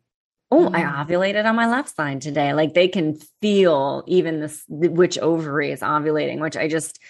Oh, 0.51 0.71
mm. 0.71 0.75
I 0.75 1.05
ovulated 1.05 1.45
on 1.45 1.57
my 1.57 1.67
left 1.67 1.95
side 1.95 2.23
today. 2.23 2.55
Like 2.55 2.73
they 2.73 2.89
can 2.89 3.19
feel 3.43 4.03
even 4.07 4.41
this, 4.41 4.65
which 4.69 5.19
ovary 5.19 5.73
is 5.73 5.81
ovulating, 5.81 6.41
which 6.41 6.57
I 6.57 6.69
just, 6.69 7.01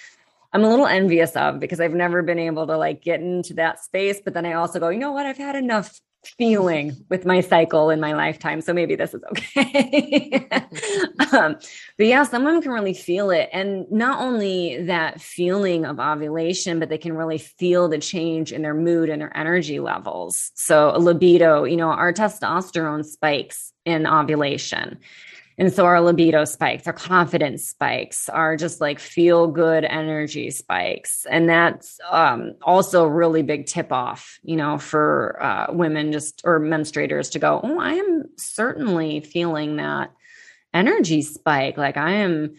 I'm 0.52 0.64
a 0.64 0.68
little 0.68 0.88
envious 0.88 1.36
of 1.36 1.60
because 1.60 1.80
I've 1.80 1.94
never 1.94 2.22
been 2.22 2.40
able 2.40 2.66
to 2.66 2.76
like 2.76 3.00
get 3.00 3.20
into 3.20 3.54
that 3.54 3.78
space. 3.78 4.20
But 4.24 4.34
then 4.34 4.44
I 4.44 4.54
also 4.54 4.80
go, 4.80 4.88
you 4.88 4.98
know 4.98 5.12
what? 5.12 5.24
I've 5.24 5.36
had 5.36 5.54
enough 5.54 6.00
feeling 6.26 6.96
with 7.08 7.24
my 7.24 7.40
cycle 7.40 7.90
in 7.90 8.00
my 8.00 8.12
lifetime. 8.12 8.60
So 8.60 8.72
maybe 8.72 8.96
this 8.96 9.14
is 9.14 9.22
okay. 9.30 10.48
um, 11.32 11.56
but 11.96 12.06
yeah, 12.06 12.22
some 12.24 12.44
women 12.44 12.62
can 12.62 12.72
really 12.72 12.94
feel 12.94 13.30
it. 13.30 13.48
And 13.52 13.90
not 13.90 14.20
only 14.20 14.82
that 14.84 15.20
feeling 15.20 15.84
of 15.84 16.00
ovulation, 16.00 16.78
but 16.78 16.88
they 16.88 16.98
can 16.98 17.14
really 17.14 17.38
feel 17.38 17.88
the 17.88 17.98
change 17.98 18.52
in 18.52 18.62
their 18.62 18.74
mood 18.74 19.08
and 19.08 19.20
their 19.20 19.36
energy 19.36 19.80
levels. 19.80 20.52
So 20.54 20.92
libido, 20.98 21.64
you 21.64 21.76
know, 21.76 21.90
our 21.90 22.12
testosterone 22.12 23.04
spikes 23.04 23.72
in 23.84 24.06
ovulation. 24.06 24.98
And 25.56 25.72
so 25.72 25.84
our 25.86 26.00
libido 26.00 26.44
spikes, 26.44 26.86
our 26.86 26.92
confidence 26.92 27.68
spikes, 27.68 28.28
our 28.28 28.56
just 28.56 28.80
like 28.80 28.98
feel 28.98 29.46
good 29.46 29.84
energy 29.84 30.50
spikes. 30.50 31.26
And 31.30 31.48
that's 31.48 32.00
um, 32.10 32.54
also 32.62 33.04
a 33.04 33.10
really 33.10 33.42
big 33.42 33.66
tip 33.66 33.92
off, 33.92 34.38
you 34.42 34.56
know, 34.56 34.78
for 34.78 35.40
uh, 35.40 35.66
women 35.72 36.10
just 36.10 36.42
or 36.44 36.58
menstruators 36.58 37.30
to 37.32 37.38
go, 37.38 37.60
oh, 37.62 37.78
I 37.78 37.94
am 37.94 38.24
certainly 38.36 39.20
feeling 39.20 39.76
that 39.76 40.10
energy 40.72 41.22
spike. 41.22 41.76
Like 41.76 41.96
I 41.96 42.10
am 42.10 42.54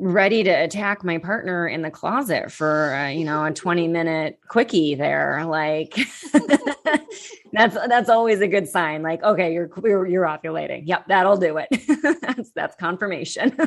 ready 0.00 0.42
to 0.42 0.50
attack 0.50 1.04
my 1.04 1.18
partner 1.18 1.68
in 1.68 1.82
the 1.82 1.90
closet 1.90 2.50
for 2.50 2.94
uh, 2.94 3.08
you 3.08 3.24
know 3.24 3.44
a 3.44 3.52
20 3.52 3.86
minute 3.88 4.38
quickie 4.48 4.94
there 4.94 5.44
like 5.44 5.94
that's 7.52 7.74
that's 7.74 8.08
always 8.08 8.40
a 8.40 8.48
good 8.48 8.66
sign 8.66 9.02
like 9.02 9.22
okay 9.22 9.52
you're 9.52 9.70
you're, 9.84 10.06
you're 10.06 10.24
ovulating. 10.24 10.82
Yep 10.86 11.06
that'll 11.08 11.36
do 11.36 11.58
it. 11.58 11.68
That's 12.22 12.50
that's 12.52 12.76
confirmation. 12.76 13.54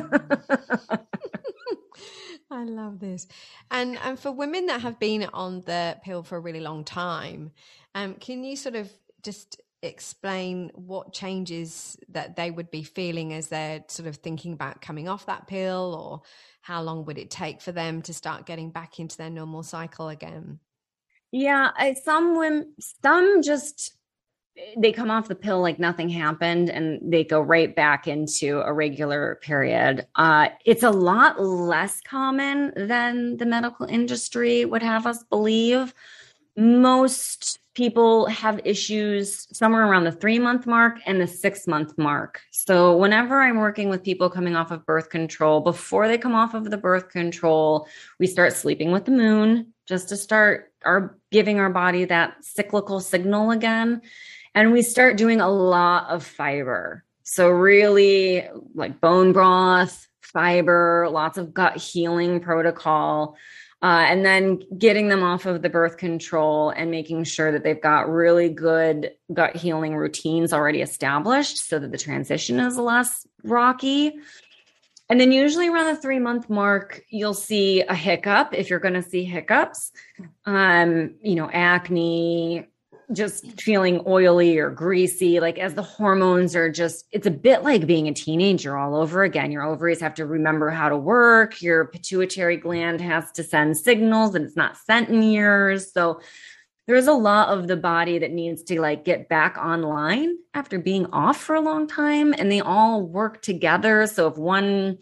I 2.50 2.64
love 2.64 2.98
this. 3.00 3.26
And 3.70 3.98
and 4.04 4.18
for 4.18 4.32
women 4.32 4.66
that 4.66 4.80
have 4.80 4.98
been 4.98 5.28
on 5.32 5.60
the 5.62 5.98
pill 6.04 6.22
for 6.22 6.36
a 6.36 6.40
really 6.40 6.60
long 6.60 6.84
time, 6.84 7.52
um, 7.94 8.14
can 8.14 8.44
you 8.44 8.56
sort 8.56 8.74
of 8.76 8.90
just 9.22 9.60
explain 9.84 10.70
what 10.74 11.12
changes 11.12 11.96
that 12.08 12.36
they 12.36 12.50
would 12.50 12.70
be 12.70 12.82
feeling 12.82 13.32
as 13.32 13.48
they're 13.48 13.84
sort 13.88 14.08
of 14.08 14.16
thinking 14.16 14.52
about 14.52 14.80
coming 14.80 15.08
off 15.08 15.26
that 15.26 15.46
pill 15.46 15.94
or 15.94 16.22
how 16.62 16.82
long 16.82 17.04
would 17.04 17.18
it 17.18 17.30
take 17.30 17.60
for 17.60 17.72
them 17.72 18.02
to 18.02 18.14
start 18.14 18.46
getting 18.46 18.70
back 18.70 18.98
into 18.98 19.16
their 19.16 19.30
normal 19.30 19.62
cycle 19.62 20.08
again 20.08 20.58
yeah 21.30 21.70
some 21.94 22.36
women 22.36 22.72
some 23.02 23.42
just 23.42 23.96
they 24.76 24.92
come 24.92 25.10
off 25.10 25.28
the 25.28 25.34
pill 25.34 25.60
like 25.60 25.78
nothing 25.78 26.08
happened 26.08 26.70
and 26.70 27.00
they 27.02 27.24
go 27.24 27.40
right 27.40 27.74
back 27.74 28.06
into 28.06 28.60
a 28.60 28.72
regular 28.72 29.40
period. 29.42 30.06
Uh, 30.14 30.48
it's 30.64 30.84
a 30.84 30.90
lot 30.90 31.40
less 31.40 32.00
common 32.00 32.72
than 32.76 33.36
the 33.36 33.46
medical 33.46 33.86
industry 33.86 34.64
would 34.64 34.82
have 34.82 35.06
us 35.06 35.24
believe. 35.24 35.92
Most 36.56 37.58
people 37.74 38.26
have 38.26 38.60
issues 38.64 39.48
somewhere 39.56 39.86
around 39.86 40.04
the 40.04 40.12
three 40.12 40.38
month 40.38 40.66
mark 40.66 40.98
and 41.06 41.20
the 41.20 41.26
six 41.26 41.66
month 41.66 41.96
mark. 41.98 42.40
So, 42.50 42.96
whenever 42.96 43.40
I'm 43.40 43.58
working 43.58 43.88
with 43.88 44.02
people 44.02 44.30
coming 44.30 44.56
off 44.56 44.70
of 44.70 44.86
birth 44.86 45.10
control, 45.10 45.60
before 45.60 46.08
they 46.08 46.18
come 46.18 46.34
off 46.34 46.54
of 46.54 46.70
the 46.70 46.76
birth 46.76 47.10
control, 47.10 47.86
we 48.18 48.26
start 48.26 48.52
sleeping 48.52 48.92
with 48.92 49.04
the 49.04 49.10
moon 49.10 49.72
just 49.86 50.08
to 50.08 50.16
start 50.16 50.72
our 50.84 51.18
giving 51.30 51.58
our 51.58 51.70
body 51.70 52.04
that 52.06 52.36
cyclical 52.42 53.00
signal 53.00 53.50
again. 53.50 54.02
And 54.54 54.72
we 54.72 54.82
start 54.82 55.16
doing 55.16 55.40
a 55.40 55.50
lot 55.50 56.08
of 56.08 56.24
fiber. 56.24 57.04
So, 57.24 57.50
really 57.50 58.46
like 58.74 59.00
bone 59.00 59.32
broth, 59.32 60.06
fiber, 60.20 61.08
lots 61.10 61.38
of 61.38 61.52
gut 61.52 61.76
healing 61.76 62.40
protocol. 62.40 63.36
Uh, 63.84 64.06
and 64.08 64.24
then 64.24 64.62
getting 64.78 65.08
them 65.08 65.22
off 65.22 65.44
of 65.44 65.60
the 65.60 65.68
birth 65.68 65.98
control 65.98 66.70
and 66.70 66.90
making 66.90 67.22
sure 67.22 67.52
that 67.52 67.62
they've 67.62 67.82
got 67.82 68.08
really 68.08 68.48
good 68.48 69.10
gut 69.34 69.54
healing 69.54 69.94
routines 69.94 70.54
already 70.54 70.80
established 70.80 71.58
so 71.58 71.78
that 71.78 71.92
the 71.92 71.98
transition 71.98 72.58
is 72.58 72.78
less 72.78 73.26
rocky. 73.42 74.14
And 75.10 75.20
then 75.20 75.32
usually 75.32 75.68
around 75.68 75.94
the 75.94 76.00
three 76.00 76.18
month 76.18 76.48
mark, 76.48 77.02
you'll 77.10 77.34
see 77.34 77.82
a 77.82 77.94
hiccup 77.94 78.54
if 78.54 78.70
you're 78.70 78.78
going 78.78 78.94
to 78.94 79.02
see 79.02 79.22
hiccups. 79.22 79.92
Um, 80.46 81.16
you 81.20 81.34
know, 81.34 81.50
acne, 81.52 82.66
just 83.12 83.60
feeling 83.60 84.02
oily 84.06 84.58
or 84.58 84.70
greasy, 84.70 85.40
like 85.40 85.58
as 85.58 85.74
the 85.74 85.82
hormones 85.82 86.56
are 86.56 86.70
just, 86.70 87.06
it's 87.12 87.26
a 87.26 87.30
bit 87.30 87.62
like 87.62 87.86
being 87.86 88.08
a 88.08 88.14
teenager 88.14 88.76
all 88.76 88.96
over 88.96 89.22
again. 89.22 89.52
Your 89.52 89.62
ovaries 89.62 90.00
have 90.00 90.14
to 90.14 90.26
remember 90.26 90.70
how 90.70 90.88
to 90.88 90.96
work. 90.96 91.60
Your 91.60 91.86
pituitary 91.86 92.56
gland 92.56 93.00
has 93.00 93.30
to 93.32 93.42
send 93.42 93.76
signals 93.76 94.34
and 94.34 94.44
it's 94.44 94.56
not 94.56 94.76
sent 94.76 95.08
in 95.08 95.22
years. 95.22 95.92
So 95.92 96.20
there's 96.86 97.06
a 97.06 97.12
lot 97.12 97.48
of 97.48 97.66
the 97.66 97.76
body 97.76 98.18
that 98.18 98.32
needs 98.32 98.62
to 98.64 98.80
like 98.80 99.04
get 99.04 99.28
back 99.28 99.56
online 99.56 100.36
after 100.52 100.78
being 100.78 101.06
off 101.06 101.38
for 101.38 101.54
a 101.54 101.60
long 101.60 101.86
time 101.86 102.34
and 102.34 102.50
they 102.50 102.60
all 102.60 103.02
work 103.02 103.40
together 103.42 104.06
so 104.06 104.28
if 104.28 104.36
one 104.36 104.98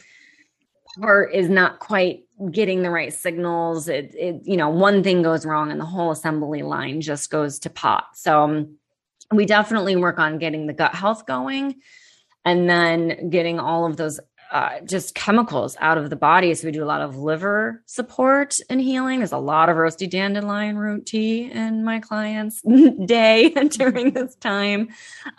part 1.01 1.35
is 1.35 1.49
not 1.49 1.79
quite 1.79 2.25
getting 2.51 2.83
the 2.83 2.91
right 2.91 3.13
signals 3.13 3.89
it, 3.89 4.15
it 4.15 4.43
you 4.45 4.57
know 4.57 4.69
one 4.69 5.03
thing 5.03 5.23
goes 5.23 5.47
wrong 5.47 5.71
and 5.71 5.81
the 5.81 5.85
whole 5.85 6.11
assembly 6.11 6.63
line 6.63 7.01
just 7.01 7.31
goes 7.31 7.59
to 7.59 7.71
pot 7.71 8.05
so 8.15 8.43
um, 8.43 8.77
we 9.33 9.47
definitely 9.47 9.97
work 9.97 10.19
on 10.19 10.39
getting 10.39 10.67
the 10.67 10.73
gut 10.73 10.95
health 10.95 11.27
going 11.27 11.77
and 12.45 12.69
then 12.69 13.31
getting 13.31 13.59
all 13.59 13.87
of 13.87 13.97
those 13.97 14.21
uh, 14.53 14.81
just 14.85 15.15
chemicals 15.15 15.79
out 15.81 15.97
of 15.97 16.11
the 16.11 16.17
body. 16.17 16.53
So 16.55 16.69
we 16.69 16.73
do 16.73 16.85
a 16.85 16.87
lot 16.87 17.01
of 17.01 17.17
liver 17.17 17.83
support 17.87 18.55
and 18.69 18.83
healing. 18.83 19.21
There's 19.21 19.33
a 19.33 19.39
lot 19.39 19.71
of 19.71 19.77
roasty 19.77 20.09
dandelion 20.09 20.77
root 20.77 21.07
tea 21.07 21.51
in 21.51 21.85
my 21.85 22.01
clients' 22.01 22.61
day 23.07 23.49
during 23.71 24.13
this 24.13 24.35
time. 24.37 24.89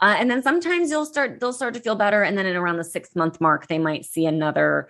Uh, 0.01 0.15
and 0.17 0.31
then 0.31 0.41
sometimes 0.41 0.89
you'll 0.89 1.05
start, 1.05 1.39
they'll 1.39 1.53
start 1.53 1.75
to 1.75 1.79
feel 1.79 1.95
better. 1.95 2.23
And 2.23 2.35
then 2.35 2.47
at 2.47 2.55
around 2.55 2.77
the 2.77 2.83
six 2.83 3.15
month 3.15 3.39
mark, 3.39 3.67
they 3.67 3.77
might 3.77 4.03
see 4.03 4.25
another 4.25 4.89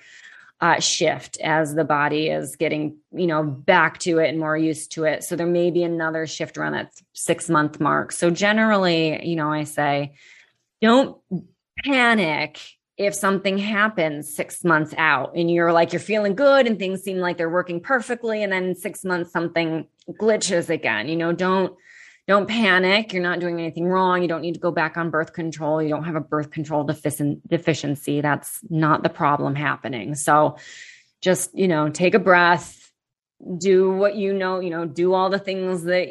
uh, 0.63 0.79
shift 0.79 1.37
as 1.41 1.75
the 1.75 1.83
body 1.83 2.29
is 2.29 2.55
getting, 2.55 2.95
you 3.11 3.27
know, 3.27 3.43
back 3.43 3.99
to 3.99 4.19
it 4.19 4.29
and 4.29 4.39
more 4.39 4.55
used 4.55 4.93
to 4.93 5.03
it. 5.03 5.21
So 5.21 5.35
there 5.35 5.45
may 5.45 5.71
be 5.71 5.83
another 5.83 6.25
shift 6.25 6.57
around 6.57 6.71
that 6.71 6.93
six 7.11 7.49
month 7.49 7.81
mark. 7.81 8.13
So 8.13 8.29
generally, 8.29 9.27
you 9.27 9.35
know, 9.35 9.51
I 9.51 9.65
say, 9.65 10.13
don't 10.81 11.17
panic 11.83 12.61
if 12.95 13.13
something 13.13 13.57
happens 13.57 14.33
six 14.33 14.63
months 14.63 14.93
out 14.97 15.35
and 15.35 15.51
you're 15.51 15.73
like 15.73 15.91
you're 15.91 15.99
feeling 15.99 16.33
good 16.33 16.65
and 16.65 16.79
things 16.79 17.01
seem 17.01 17.17
like 17.17 17.37
they're 17.37 17.49
working 17.49 17.81
perfectly 17.81 18.41
and 18.41 18.53
then 18.53 18.73
six 18.73 19.03
months 19.03 19.33
something 19.33 19.85
glitches 20.11 20.69
again 20.69 21.09
you 21.09 21.15
know 21.15 21.33
don't 21.33 21.75
don't 22.27 22.47
panic. 22.47 23.11
You're 23.11 23.23
not 23.23 23.39
doing 23.39 23.59
anything 23.59 23.85
wrong. 23.85 24.21
You 24.21 24.27
don't 24.27 24.41
need 24.41 24.53
to 24.53 24.59
go 24.59 24.71
back 24.71 24.97
on 24.97 25.09
birth 25.09 25.33
control. 25.33 25.81
You 25.81 25.89
don't 25.89 26.05
have 26.05 26.15
a 26.15 26.21
birth 26.21 26.51
control 26.51 26.83
deficiency. 26.83 28.21
That's 28.21 28.59
not 28.69 29.03
the 29.03 29.09
problem 29.09 29.55
happening. 29.55 30.15
So 30.15 30.57
just 31.21 31.57
you 31.57 31.67
know 31.67 31.89
take 31.89 32.13
a 32.13 32.19
breath. 32.19 32.91
Do 33.57 33.91
what 33.91 34.15
you 34.15 34.33
know 34.33 34.59
you 34.59 34.69
know 34.69 34.85
do 34.85 35.13
all 35.13 35.29
the 35.29 35.39
things 35.39 35.83
that 35.83 36.07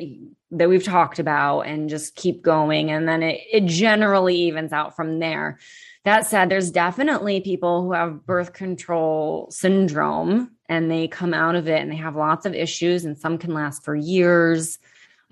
that 0.50 0.68
we've 0.68 0.84
talked 0.84 1.18
about 1.18 1.62
and 1.62 1.88
just 1.88 2.14
keep 2.14 2.42
going. 2.42 2.90
And 2.90 3.08
then 3.08 3.22
it, 3.22 3.40
it 3.50 3.64
generally 3.64 4.36
evens 4.36 4.72
out 4.72 4.94
from 4.94 5.18
there. 5.18 5.58
That 6.04 6.26
said, 6.26 6.50
there's 6.50 6.70
definitely 6.70 7.40
people 7.40 7.82
who 7.82 7.92
have 7.92 8.26
birth 8.26 8.52
control 8.52 9.48
syndrome 9.50 10.50
and 10.68 10.90
they 10.90 11.08
come 11.08 11.32
out 11.32 11.54
of 11.54 11.68
it 11.68 11.80
and 11.80 11.90
they 11.90 11.96
have 11.96 12.16
lots 12.16 12.44
of 12.44 12.54
issues, 12.54 13.04
and 13.04 13.16
some 13.16 13.38
can 13.38 13.54
last 13.54 13.84
for 13.84 13.94
years. 13.94 14.78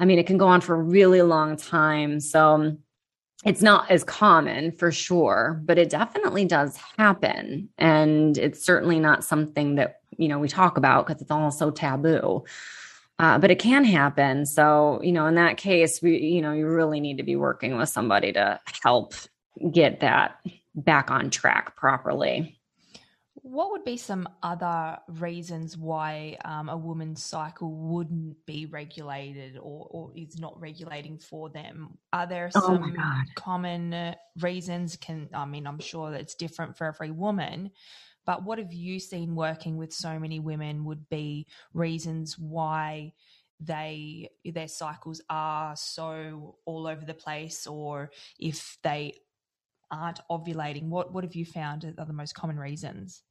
I 0.01 0.07
mean, 0.07 0.19
it 0.19 0.27
can 0.27 0.39
go 0.39 0.49
on 0.49 0.63
for 0.63 0.75
a 0.75 0.83
really 0.83 1.23
long 1.23 1.57
time. 1.57 2.19
So 2.21 2.77
it's 3.45 3.63
not 3.63 3.91
as 3.91 4.03
common 4.03 4.73
for 4.73 4.91
sure, 4.91 5.61
but 5.65 5.79
it 5.79 5.91
definitely 5.91 6.47
does 6.47 6.77
happen. 6.99 7.69
And 7.79 8.37
it's 8.37 8.65
certainly 8.65 8.99
not 8.99 9.25
something 9.25 9.77
that, 9.77 10.01
you 10.17 10.29
know, 10.29 10.39
we 10.39 10.49
talk 10.49 10.77
about 10.77 11.07
because 11.07 11.23
it's 11.23 11.31
all 11.31 11.51
so 11.51 11.71
taboo. 11.71 12.45
Uh, 13.19 13.39
but 13.39 13.51
it 13.51 13.59
can 13.59 13.85
happen. 13.85 14.47
So, 14.47 15.01
you 15.03 15.13
know, 15.13 15.27
in 15.27 15.35
that 15.35 15.59
case, 15.59 16.01
we, 16.01 16.19
you 16.19 16.41
know, 16.41 16.53
you 16.53 16.67
really 16.67 17.01
need 17.01 17.19
to 17.19 17.23
be 17.23 17.37
working 17.37 17.77
with 17.77 17.91
somebody 17.91 18.33
to 18.33 18.59
help 18.83 19.13
get 19.71 20.01
that 20.01 20.41
back 20.75 21.11
on 21.11 21.29
track 21.29 21.77
properly. 21.77 22.60
What 23.43 23.71
would 23.71 23.85
be 23.85 23.97
some 23.97 24.29
other 24.43 24.99
reasons 25.09 25.77
why 25.77 26.37
um, 26.45 26.69
a 26.69 26.77
woman's 26.77 27.25
cycle 27.25 27.73
wouldn't 27.73 28.45
be 28.45 28.67
regulated 28.67 29.57
or, 29.57 29.87
or, 29.91 30.13
is 30.15 30.39
not 30.39 30.61
regulating 30.61 31.19
for 31.19 31.49
them? 31.49 31.97
Are 32.13 32.27
there 32.27 32.51
oh 32.55 32.61
some 32.61 32.97
oh 32.99 33.23
common 33.37 34.15
reasons? 34.41 34.97
Can 34.97 35.31
I 35.33 35.47
mean, 35.47 35.67
I'm 35.67 35.79
sure 35.79 36.11
that 36.11 36.21
it's 36.21 36.35
different 36.35 36.77
for 36.77 36.87
every 36.87 37.11
woman, 37.11 37.71
but 38.27 38.45
what 38.45 38.59
have 38.59 38.75
you 38.75 39.01
seen 39.01 39.35
working 39.35 39.79
with 39.79 39.93
so 39.93 40.19
many 40.19 40.39
women 40.39 40.85
would 40.85 41.09
be 41.09 41.47
reasons 41.73 42.39
why 42.39 43.15
they 43.59 44.29
their 44.45 44.69
cycles 44.69 45.23
are 45.31 45.75
so 45.77 46.57
all 46.67 46.87
over 46.87 47.05
the 47.07 47.15
place, 47.15 47.67
or 47.67 48.11
if 48.39 48.77
they 48.83 49.15
aren't 49.91 50.21
ovulating? 50.31 50.89
What 50.89 51.15
what 51.15 51.25
have 51.25 51.35
you 51.35 51.47
found 51.47 51.85
are 51.97 52.05
the 52.05 52.13
most 52.13 52.35
common 52.35 52.59
reasons? 52.59 53.23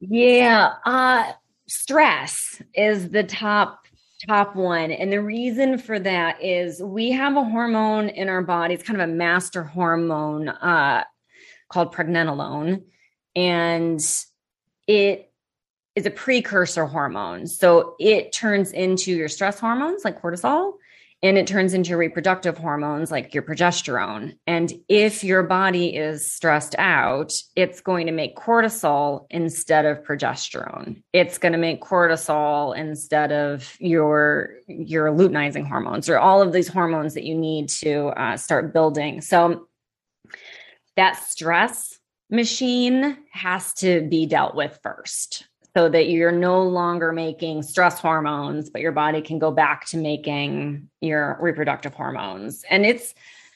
Yeah, 0.00 0.74
uh, 0.84 1.32
stress 1.68 2.62
is 2.74 3.10
the 3.10 3.24
top 3.24 3.84
top 4.28 4.56
one, 4.56 4.90
and 4.90 5.12
the 5.12 5.22
reason 5.22 5.78
for 5.78 5.98
that 6.00 6.42
is 6.42 6.82
we 6.82 7.10
have 7.12 7.36
a 7.36 7.44
hormone 7.44 8.08
in 8.08 8.28
our 8.28 8.42
body. 8.42 8.74
It's 8.74 8.82
kind 8.82 9.00
of 9.00 9.08
a 9.08 9.12
master 9.12 9.62
hormone 9.62 10.48
uh, 10.48 11.04
called 11.70 11.94
pregnenolone, 11.94 12.84
and 13.36 14.00
it 14.86 15.32
is 15.96 16.06
a 16.06 16.10
precursor 16.10 16.86
hormone. 16.86 17.46
So 17.46 17.96
it 17.98 18.32
turns 18.32 18.72
into 18.72 19.12
your 19.12 19.28
stress 19.28 19.58
hormones 19.58 20.04
like 20.04 20.22
cortisol 20.22 20.74
and 21.22 21.36
it 21.36 21.46
turns 21.46 21.74
into 21.74 21.96
reproductive 21.96 22.56
hormones 22.56 23.10
like 23.10 23.34
your 23.34 23.42
progesterone. 23.42 24.36
And 24.46 24.72
if 24.88 25.24
your 25.24 25.42
body 25.42 25.96
is 25.96 26.30
stressed 26.30 26.76
out, 26.78 27.32
it's 27.56 27.80
going 27.80 28.06
to 28.06 28.12
make 28.12 28.36
cortisol 28.36 29.26
instead 29.30 29.84
of 29.84 30.04
progesterone. 30.04 31.02
It's 31.12 31.38
going 31.38 31.52
to 31.52 31.58
make 31.58 31.82
cortisol 31.82 32.76
instead 32.76 33.32
of 33.32 33.76
your 33.80 34.50
your 34.68 35.08
luteinizing 35.08 35.66
hormones 35.66 36.08
or 36.08 36.18
all 36.18 36.40
of 36.40 36.52
these 36.52 36.68
hormones 36.68 37.14
that 37.14 37.24
you 37.24 37.36
need 37.36 37.68
to 37.68 38.08
uh, 38.08 38.36
start 38.36 38.72
building. 38.72 39.20
So 39.20 39.66
that 40.96 41.16
stress 41.16 41.98
machine 42.30 43.16
has 43.32 43.72
to 43.72 44.06
be 44.08 44.26
dealt 44.26 44.54
with 44.54 44.78
first 44.82 45.47
so 45.78 45.88
that 45.88 46.08
you're 46.08 46.32
no 46.32 46.64
longer 46.64 47.12
making 47.12 47.62
stress 47.62 48.00
hormones, 48.00 48.68
but 48.68 48.82
your 48.82 48.90
body 48.90 49.22
can 49.22 49.38
go 49.38 49.52
back 49.52 49.86
to 49.86 49.96
making 49.96 50.90
your 51.00 51.38
reproductive 51.40 51.94
hormones. 51.94 52.64
And 52.68 52.84
it's 52.84 53.14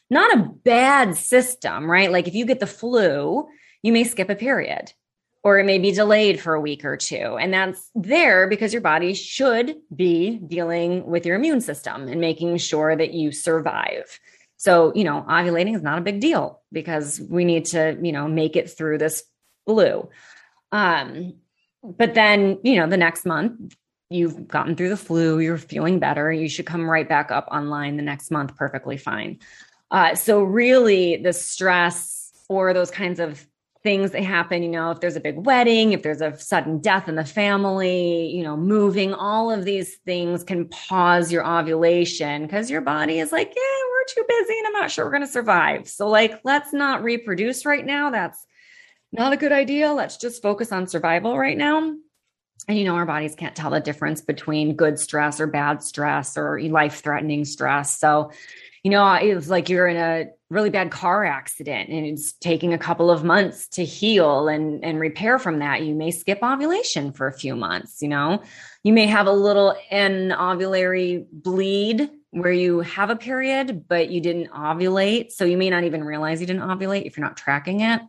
not 0.08 0.32
a 0.38 0.48
bad 0.62 1.16
system, 1.16 1.90
right? 1.90 2.12
Like 2.12 2.28
if 2.28 2.37
you 2.37 2.46
get 2.46 2.61
the 2.61 2.66
flu, 2.68 3.48
you 3.82 3.92
may 3.92 4.04
skip 4.04 4.30
a 4.30 4.37
period 4.37 4.92
or 5.42 5.58
it 5.58 5.66
may 5.66 5.80
be 5.80 5.90
delayed 5.90 6.40
for 6.40 6.54
a 6.54 6.61
week 6.61 6.85
or 6.85 6.96
two. 6.96 7.37
And 7.40 7.52
that's 7.52 7.90
there 7.96 8.46
because 8.46 8.72
your 8.72 8.82
body 8.82 9.14
should 9.14 9.74
be 9.92 10.37
dealing 10.37 11.04
with 11.04 11.26
your 11.26 11.35
immune 11.35 11.61
system 11.61 12.06
and 12.06 12.20
making 12.20 12.56
sure 12.58 12.94
that 12.94 13.14
you 13.14 13.32
survive. 13.32 14.20
So, 14.58 14.92
you 14.94 15.02
know, 15.02 15.24
ovulating 15.28 15.74
is 15.74 15.82
not 15.82 15.98
a 15.98 16.02
big 16.02 16.20
deal 16.20 16.62
because 16.70 17.20
we 17.20 17.44
need 17.44 17.64
to, 17.64 17.98
you 18.00 18.12
know, 18.12 18.28
make 18.28 18.54
it 18.54 18.70
through 18.70 18.98
this 18.98 19.24
flu. 19.66 20.08
Um, 20.70 21.35
but 21.82 22.14
then, 22.14 22.58
you 22.62 22.76
know, 22.76 22.86
the 22.86 22.96
next 22.96 23.24
month, 23.24 23.74
you've 24.10 24.46
gotten 24.46 24.76
through 24.76 24.90
the 24.90 24.96
flu, 24.96 25.38
you're 25.40 25.58
feeling 25.58 25.98
better, 25.98 26.32
you 26.32 26.48
should 26.48 26.66
come 26.66 26.88
right 26.88 27.08
back 27.08 27.30
up 27.30 27.48
online 27.50 27.96
the 27.96 28.02
next 28.02 28.30
month 28.30 28.54
perfectly 28.56 28.96
fine. 28.96 29.38
Uh, 29.90 30.14
so, 30.14 30.42
really, 30.42 31.16
the 31.16 31.32
stress 31.32 32.32
or 32.48 32.72
those 32.72 32.90
kinds 32.90 33.20
of 33.20 33.46
things 33.82 34.12
that 34.12 34.22
happen, 34.22 34.62
you 34.62 34.68
know, 34.68 34.90
if 34.92 35.00
there's 35.00 35.16
a 35.16 35.20
big 35.20 35.44
wedding, 35.44 35.92
if 35.92 36.02
there's 36.02 36.20
a 36.20 36.38
sudden 36.38 36.78
death 36.78 37.08
in 37.08 37.16
the 37.16 37.24
family, 37.24 38.30
you 38.30 38.42
know, 38.42 38.56
moving, 38.56 39.12
all 39.12 39.50
of 39.50 39.64
these 39.64 39.96
things 40.06 40.44
can 40.44 40.68
pause 40.68 41.32
your 41.32 41.46
ovulation 41.46 42.42
because 42.42 42.70
your 42.70 42.80
body 42.80 43.18
is 43.18 43.32
like, 43.32 43.48
yeah, 43.48 43.88
we're 43.90 44.04
too 44.08 44.24
busy 44.28 44.58
and 44.58 44.68
I'm 44.68 44.72
not 44.72 44.90
sure 44.90 45.04
we're 45.04 45.10
going 45.10 45.22
to 45.22 45.28
survive. 45.28 45.88
So, 45.88 46.08
like, 46.08 46.40
let's 46.44 46.72
not 46.72 47.02
reproduce 47.02 47.66
right 47.66 47.84
now. 47.84 48.10
That's 48.10 48.46
not 49.12 49.33
a 49.33 49.37
good 49.37 49.53
idea. 49.53 49.92
Let's 49.92 50.16
just 50.16 50.42
focus 50.42 50.72
on 50.72 50.87
survival 50.87 51.38
right 51.38 51.57
now. 51.57 51.94
And 52.68 52.79
you 52.79 52.85
know, 52.85 52.94
our 52.94 53.07
bodies 53.07 53.35
can't 53.35 53.57
tell 53.57 53.70
the 53.70 53.81
difference 53.81 54.20
between 54.20 54.77
good 54.77 54.98
stress 54.98 55.40
or 55.40 55.46
bad 55.46 55.83
stress 55.83 56.37
or 56.37 56.61
life 56.61 57.03
threatening 57.03 57.44
stress. 57.44 57.98
So, 57.98 58.31
you 58.85 58.90
know, 58.90 59.12
it's 59.14 59.48
like 59.48 59.68
you're 59.68 59.88
in 59.88 59.96
a 59.96 60.27
really 60.48 60.70
bad 60.70 60.90
car 60.90 61.25
accident 61.25 61.88
and 61.88 62.07
it's 62.07 62.33
taking 62.35 62.72
a 62.72 62.79
couple 62.79 63.11
of 63.11 63.25
months 63.25 63.68
to 63.68 63.85
heal 63.85 64.48
and, 64.48 64.85
and 64.85 65.01
repair 65.01 65.38
from 65.38 65.59
that. 65.59 65.83
You 65.83 65.94
may 65.94 66.11
skip 66.11 66.40
ovulation 66.42 67.12
for 67.12 67.27
a 67.27 67.33
few 67.33 67.57
months, 67.57 68.03
you 68.03 68.09
know, 68.09 68.42
you 68.83 68.92
may 68.92 69.07
have 69.07 69.27
a 69.27 69.33
little 69.33 69.75
anovulatory 69.90 71.27
bleed 71.31 72.10
where 72.31 72.52
you 72.52 72.81
have 72.81 73.10
a 73.10 73.17
period, 73.17 73.87
but 73.88 74.10
you 74.10 74.21
didn't 74.21 74.50
ovulate. 74.50 75.33
So 75.33 75.44
you 75.44 75.56
may 75.56 75.71
not 75.71 75.85
even 75.85 76.02
realize 76.02 76.40
you 76.40 76.46
didn't 76.46 76.63
ovulate 76.63 77.06
if 77.06 77.17
you're 77.17 77.27
not 77.27 77.37
tracking 77.37 77.81
it. 77.81 78.00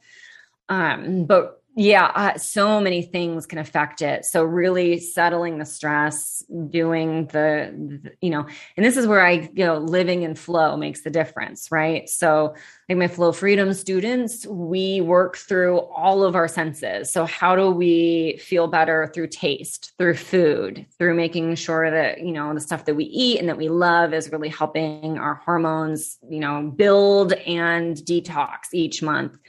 Um, 0.74 1.26
but 1.26 1.63
yeah, 1.76 2.11
uh, 2.13 2.38
so 2.38 2.80
many 2.80 3.01
things 3.01 3.47
can 3.47 3.57
affect 3.57 4.03
it. 4.03 4.26
So 4.26 4.43
really 4.43 4.99
settling 4.99 5.57
the 5.57 5.65
stress, 5.65 6.43
doing 6.69 7.26
the, 7.28 7.99
the, 8.03 8.11
you 8.21 8.30
know, 8.30 8.45
and 8.78 8.86
this 8.86 8.95
is 8.95 9.07
where 9.07 9.26
I, 9.26 9.49
you 9.55 9.65
know, 9.65 9.80
living 9.80 10.21
in 10.21 10.36
flow 10.36 10.78
makes 10.78 11.01
the 11.01 11.09
difference, 11.09 11.71
right? 11.71 12.07
So 12.07 12.53
like 12.88 12.99
my 12.99 13.07
flow 13.07 13.32
freedom 13.32 13.74
students, 13.74 14.45
we 14.45 15.01
work 15.01 15.36
through 15.36 15.80
all 15.80 16.24
of 16.24 16.36
our 16.36 16.47
senses. 16.47 17.11
So 17.11 17.26
how 17.26 17.55
do 17.55 17.71
we 17.71 18.38
feel 18.38 18.67
better 18.67 19.09
through 19.11 19.30
taste, 19.30 19.93
through 19.97 20.15
food, 20.15 20.86
through 20.99 21.15
making 21.15 21.55
sure 21.55 21.89
that, 21.89 22.19
you 22.19 22.34
know, 22.34 22.53
the 22.53 22.61
stuff 22.61 22.86
that 22.86 22.95
we 22.95 23.05
eat 23.05 23.39
and 23.39 23.49
that 23.49 23.57
we 23.57 23.69
love 23.69 24.13
is 24.13 24.32
really 24.32 24.49
helping 24.49 25.17
our 25.17 25.36
hormones, 25.43 26.19
you 26.30 26.39
know, 26.39 26.71
build 26.76 27.34
and 27.34 27.97
detox 27.97 28.74
each 28.74 29.01
month 29.01 29.39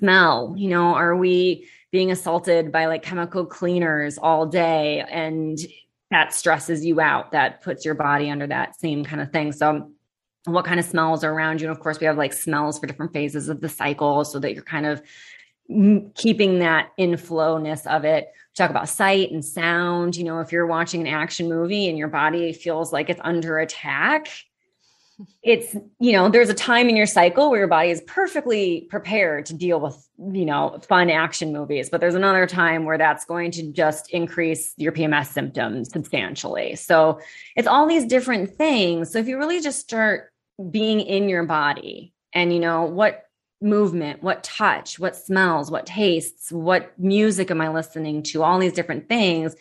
smell? 0.00 0.54
You 0.56 0.70
know 0.70 0.94
are 0.94 1.14
we 1.14 1.68
being 1.92 2.10
assaulted 2.10 2.72
by 2.72 2.86
like 2.86 3.02
chemical 3.02 3.46
cleaners 3.46 4.18
all 4.18 4.46
day 4.46 5.04
and 5.08 5.58
that 6.10 6.34
stresses 6.34 6.84
you 6.84 7.00
out 7.00 7.30
that 7.32 7.62
puts 7.62 7.84
your 7.84 7.94
body 7.94 8.30
under 8.30 8.46
that 8.48 8.78
same 8.80 9.04
kind 9.04 9.22
of 9.22 9.30
thing? 9.30 9.52
So 9.52 9.92
what 10.46 10.64
kind 10.64 10.80
of 10.80 10.86
smells 10.86 11.22
are 11.22 11.32
around 11.32 11.60
you? 11.60 11.68
And 11.68 11.76
of 11.76 11.82
course 11.82 12.00
we 12.00 12.06
have 12.06 12.16
like 12.16 12.32
smells 12.32 12.78
for 12.78 12.86
different 12.86 13.12
phases 13.12 13.48
of 13.48 13.60
the 13.60 13.68
cycle 13.68 14.24
so 14.24 14.38
that 14.40 14.54
you're 14.54 14.64
kind 14.64 14.86
of 14.86 15.02
keeping 16.16 16.58
that 16.58 16.88
inflowness 16.98 17.86
of 17.86 18.04
it. 18.04 18.28
Talk 18.56 18.70
about 18.70 18.88
sight 18.88 19.30
and 19.30 19.44
sound. 19.44 20.16
You 20.16 20.24
know 20.24 20.40
if 20.40 20.50
you're 20.50 20.66
watching 20.66 21.02
an 21.02 21.06
action 21.06 21.48
movie 21.48 21.88
and 21.88 21.96
your 21.96 22.08
body 22.08 22.52
feels 22.52 22.92
like 22.92 23.08
it's 23.08 23.20
under 23.22 23.58
attack 23.58 24.28
it's 25.42 25.74
you 25.98 26.12
know 26.12 26.28
there's 26.28 26.48
a 26.48 26.54
time 26.54 26.88
in 26.88 26.96
your 26.96 27.06
cycle 27.06 27.50
where 27.50 27.58
your 27.58 27.68
body 27.68 27.90
is 27.90 28.00
perfectly 28.06 28.86
prepared 28.90 29.44
to 29.46 29.54
deal 29.54 29.80
with 29.80 30.08
you 30.32 30.44
know 30.44 30.78
fun 30.88 31.10
action 31.10 31.52
movies 31.52 31.90
but 31.90 32.00
there's 32.00 32.14
another 32.14 32.46
time 32.46 32.84
where 32.84 32.98
that's 32.98 33.24
going 33.24 33.50
to 33.50 33.70
just 33.72 34.10
increase 34.10 34.72
your 34.76 34.92
pms 34.92 35.26
symptoms 35.26 35.90
substantially. 35.90 36.76
So 36.76 37.20
it's 37.56 37.68
all 37.68 37.86
these 37.86 38.04
different 38.04 38.56
things. 38.56 39.10
So 39.12 39.18
if 39.18 39.28
you 39.28 39.38
really 39.38 39.60
just 39.60 39.80
start 39.80 40.32
being 40.70 41.00
in 41.00 41.28
your 41.28 41.44
body 41.44 42.12
and 42.34 42.52
you 42.52 42.60
know 42.60 42.84
what 42.84 43.24
movement 43.62 44.22
what 44.22 44.42
touch 44.42 44.98
what 44.98 45.14
smells 45.14 45.70
what 45.70 45.84
tastes 45.84 46.50
what 46.50 46.98
music 46.98 47.50
am 47.50 47.60
i 47.60 47.68
listening 47.68 48.22
to 48.22 48.42
all 48.42 48.58
these 48.58 48.72
different 48.72 49.06
things 49.06 49.54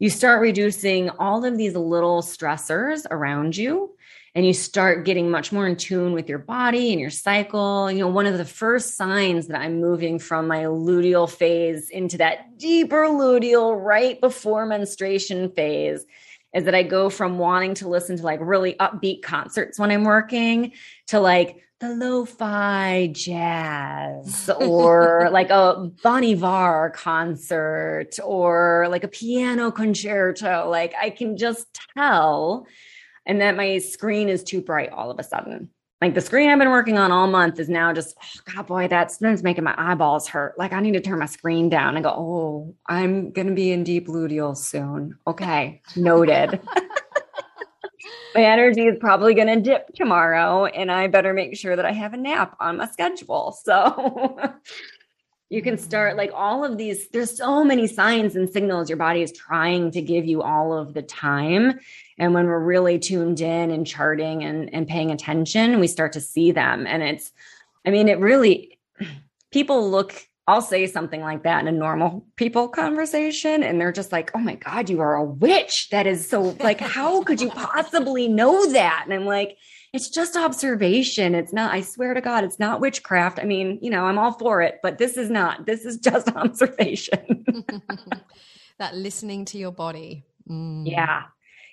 you 0.00 0.10
start 0.10 0.40
reducing 0.40 1.10
all 1.10 1.44
of 1.44 1.56
these 1.56 1.76
little 1.76 2.22
stressors 2.22 3.06
around 3.10 3.56
you 3.56 3.95
and 4.36 4.44
you 4.44 4.52
start 4.52 5.06
getting 5.06 5.30
much 5.30 5.50
more 5.50 5.66
in 5.66 5.76
tune 5.76 6.12
with 6.12 6.28
your 6.28 6.38
body 6.38 6.92
and 6.92 7.00
your 7.00 7.08
cycle. 7.08 7.90
You 7.90 8.00
know, 8.00 8.08
one 8.08 8.26
of 8.26 8.36
the 8.36 8.44
first 8.44 8.94
signs 8.94 9.46
that 9.46 9.58
I'm 9.58 9.80
moving 9.80 10.18
from 10.18 10.46
my 10.46 10.64
luteal 10.64 11.28
phase 11.28 11.88
into 11.88 12.18
that 12.18 12.58
deeper 12.58 13.06
luteal 13.06 13.82
right 13.82 14.20
before 14.20 14.66
menstruation 14.66 15.50
phase 15.52 16.04
is 16.54 16.64
that 16.64 16.74
I 16.74 16.82
go 16.82 17.08
from 17.08 17.38
wanting 17.38 17.72
to 17.76 17.88
listen 17.88 18.18
to 18.18 18.22
like 18.22 18.40
really 18.42 18.74
upbeat 18.74 19.22
concerts 19.22 19.78
when 19.78 19.90
I'm 19.90 20.04
working 20.04 20.72
to 21.06 21.18
like 21.18 21.62
the 21.80 21.94
lo-fi 21.94 23.08
jazz 23.14 24.50
or 24.50 25.28
like 25.32 25.48
a 25.48 25.90
Bon 26.02 26.22
Iver 26.22 26.92
concert 26.94 28.18
or 28.22 28.86
like 28.90 29.02
a 29.02 29.08
piano 29.08 29.70
concerto. 29.70 30.68
Like 30.68 30.94
I 31.00 31.08
can 31.08 31.38
just 31.38 31.66
tell 31.96 32.66
and 33.26 33.40
that 33.40 33.56
my 33.56 33.78
screen 33.78 34.28
is 34.28 34.42
too 34.42 34.60
bright 34.60 34.90
all 34.90 35.10
of 35.10 35.18
a 35.18 35.22
sudden. 35.22 35.70
Like 36.02 36.14
the 36.14 36.20
screen 36.20 36.50
I've 36.50 36.58
been 36.58 36.70
working 36.70 36.98
on 36.98 37.10
all 37.10 37.26
month 37.26 37.58
is 37.58 37.70
now 37.70 37.92
just, 37.92 38.16
oh 38.20 38.52
God, 38.54 38.66
boy, 38.66 38.88
that's, 38.88 39.16
that's 39.16 39.42
making 39.42 39.64
my 39.64 39.74
eyeballs 39.78 40.28
hurt. 40.28 40.58
Like 40.58 40.72
I 40.74 40.80
need 40.80 40.92
to 40.92 41.00
turn 41.00 41.18
my 41.18 41.26
screen 41.26 41.70
down 41.70 41.96
and 41.96 42.04
go, 42.04 42.10
oh, 42.10 42.74
I'm 42.86 43.30
going 43.30 43.46
to 43.48 43.54
be 43.54 43.72
in 43.72 43.82
deep 43.82 44.06
luteal 44.06 44.56
soon. 44.56 45.18
Okay, 45.26 45.80
noted. 45.96 46.60
my 48.34 48.42
energy 48.42 48.82
is 48.82 48.98
probably 49.00 49.32
going 49.32 49.48
to 49.48 49.58
dip 49.58 49.88
tomorrow 49.94 50.66
and 50.66 50.92
I 50.92 51.06
better 51.06 51.32
make 51.32 51.56
sure 51.56 51.74
that 51.74 51.86
I 51.86 51.92
have 51.92 52.12
a 52.12 52.18
nap 52.18 52.56
on 52.60 52.76
my 52.76 52.86
schedule. 52.88 53.58
So 53.64 54.38
you 55.48 55.62
can 55.62 55.74
mm-hmm. 55.74 55.84
start 55.84 56.16
like 56.16 56.30
all 56.34 56.64
of 56.64 56.76
these 56.76 57.08
there's 57.08 57.36
so 57.36 57.64
many 57.64 57.86
signs 57.86 58.36
and 58.36 58.48
signals 58.50 58.88
your 58.88 58.96
body 58.96 59.22
is 59.22 59.32
trying 59.32 59.90
to 59.90 60.02
give 60.02 60.24
you 60.24 60.42
all 60.42 60.76
of 60.76 60.94
the 60.94 61.02
time 61.02 61.78
and 62.18 62.34
when 62.34 62.46
we're 62.46 62.58
really 62.58 62.98
tuned 62.98 63.40
in 63.40 63.70
and 63.70 63.86
charting 63.86 64.42
and, 64.42 64.72
and 64.74 64.88
paying 64.88 65.10
attention 65.10 65.80
we 65.80 65.86
start 65.86 66.12
to 66.12 66.20
see 66.20 66.52
them 66.52 66.86
and 66.86 67.02
it's 67.02 67.32
i 67.84 67.90
mean 67.90 68.08
it 68.08 68.18
really 68.18 68.78
people 69.50 69.90
look 69.90 70.28
I'll 70.48 70.62
say 70.62 70.86
something 70.86 71.22
like 71.22 71.42
that 71.42 71.62
in 71.62 71.66
a 71.66 71.72
normal 71.72 72.24
people 72.36 72.68
conversation, 72.68 73.64
and 73.64 73.80
they're 73.80 73.90
just 73.90 74.12
like, 74.12 74.30
oh 74.32 74.38
my 74.38 74.54
God, 74.54 74.88
you 74.88 75.00
are 75.00 75.16
a 75.16 75.24
witch. 75.24 75.90
That 75.90 76.06
is 76.06 76.28
so, 76.28 76.56
like, 76.60 76.80
how 76.80 77.24
could 77.24 77.40
you 77.40 77.50
possibly 77.50 78.28
know 78.28 78.70
that? 78.70 79.02
And 79.04 79.12
I'm 79.12 79.26
like, 79.26 79.56
it's 79.92 80.08
just 80.08 80.36
observation. 80.36 81.34
It's 81.34 81.52
not, 81.52 81.72
I 81.72 81.80
swear 81.80 82.14
to 82.14 82.20
God, 82.20 82.44
it's 82.44 82.58
not 82.58 82.80
witchcraft. 82.80 83.38
I 83.38 83.44
mean, 83.44 83.78
you 83.80 83.90
know, 83.90 84.04
I'm 84.04 84.18
all 84.18 84.32
for 84.32 84.62
it, 84.62 84.80
but 84.82 84.98
this 84.98 85.16
is 85.16 85.30
not, 85.30 85.66
this 85.66 85.84
is 85.84 85.98
just 85.98 86.28
observation. 86.36 87.44
that 88.78 88.94
listening 88.94 89.44
to 89.46 89.58
your 89.58 89.72
body. 89.72 90.24
Mm. 90.48 90.88
Yeah. 90.90 91.24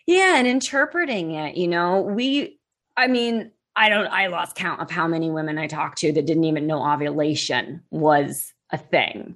Yeah. 0.06 0.38
And 0.38 0.48
interpreting 0.48 1.32
it, 1.32 1.58
you 1.58 1.68
know, 1.68 2.02
we, 2.02 2.60
I 2.96 3.08
mean, 3.08 3.52
I 3.76 3.90
don't, 3.90 4.08
I 4.08 4.28
lost 4.28 4.56
count 4.56 4.82
of 4.82 4.92
how 4.92 5.08
many 5.08 5.32
women 5.32 5.58
I 5.58 5.68
talked 5.68 5.98
to 6.00 6.12
that 6.14 6.26
didn't 6.26 6.44
even 6.44 6.68
know 6.68 6.84
ovulation 6.84 7.82
was 7.90 8.54
a 8.72 8.78
thing, 8.78 9.36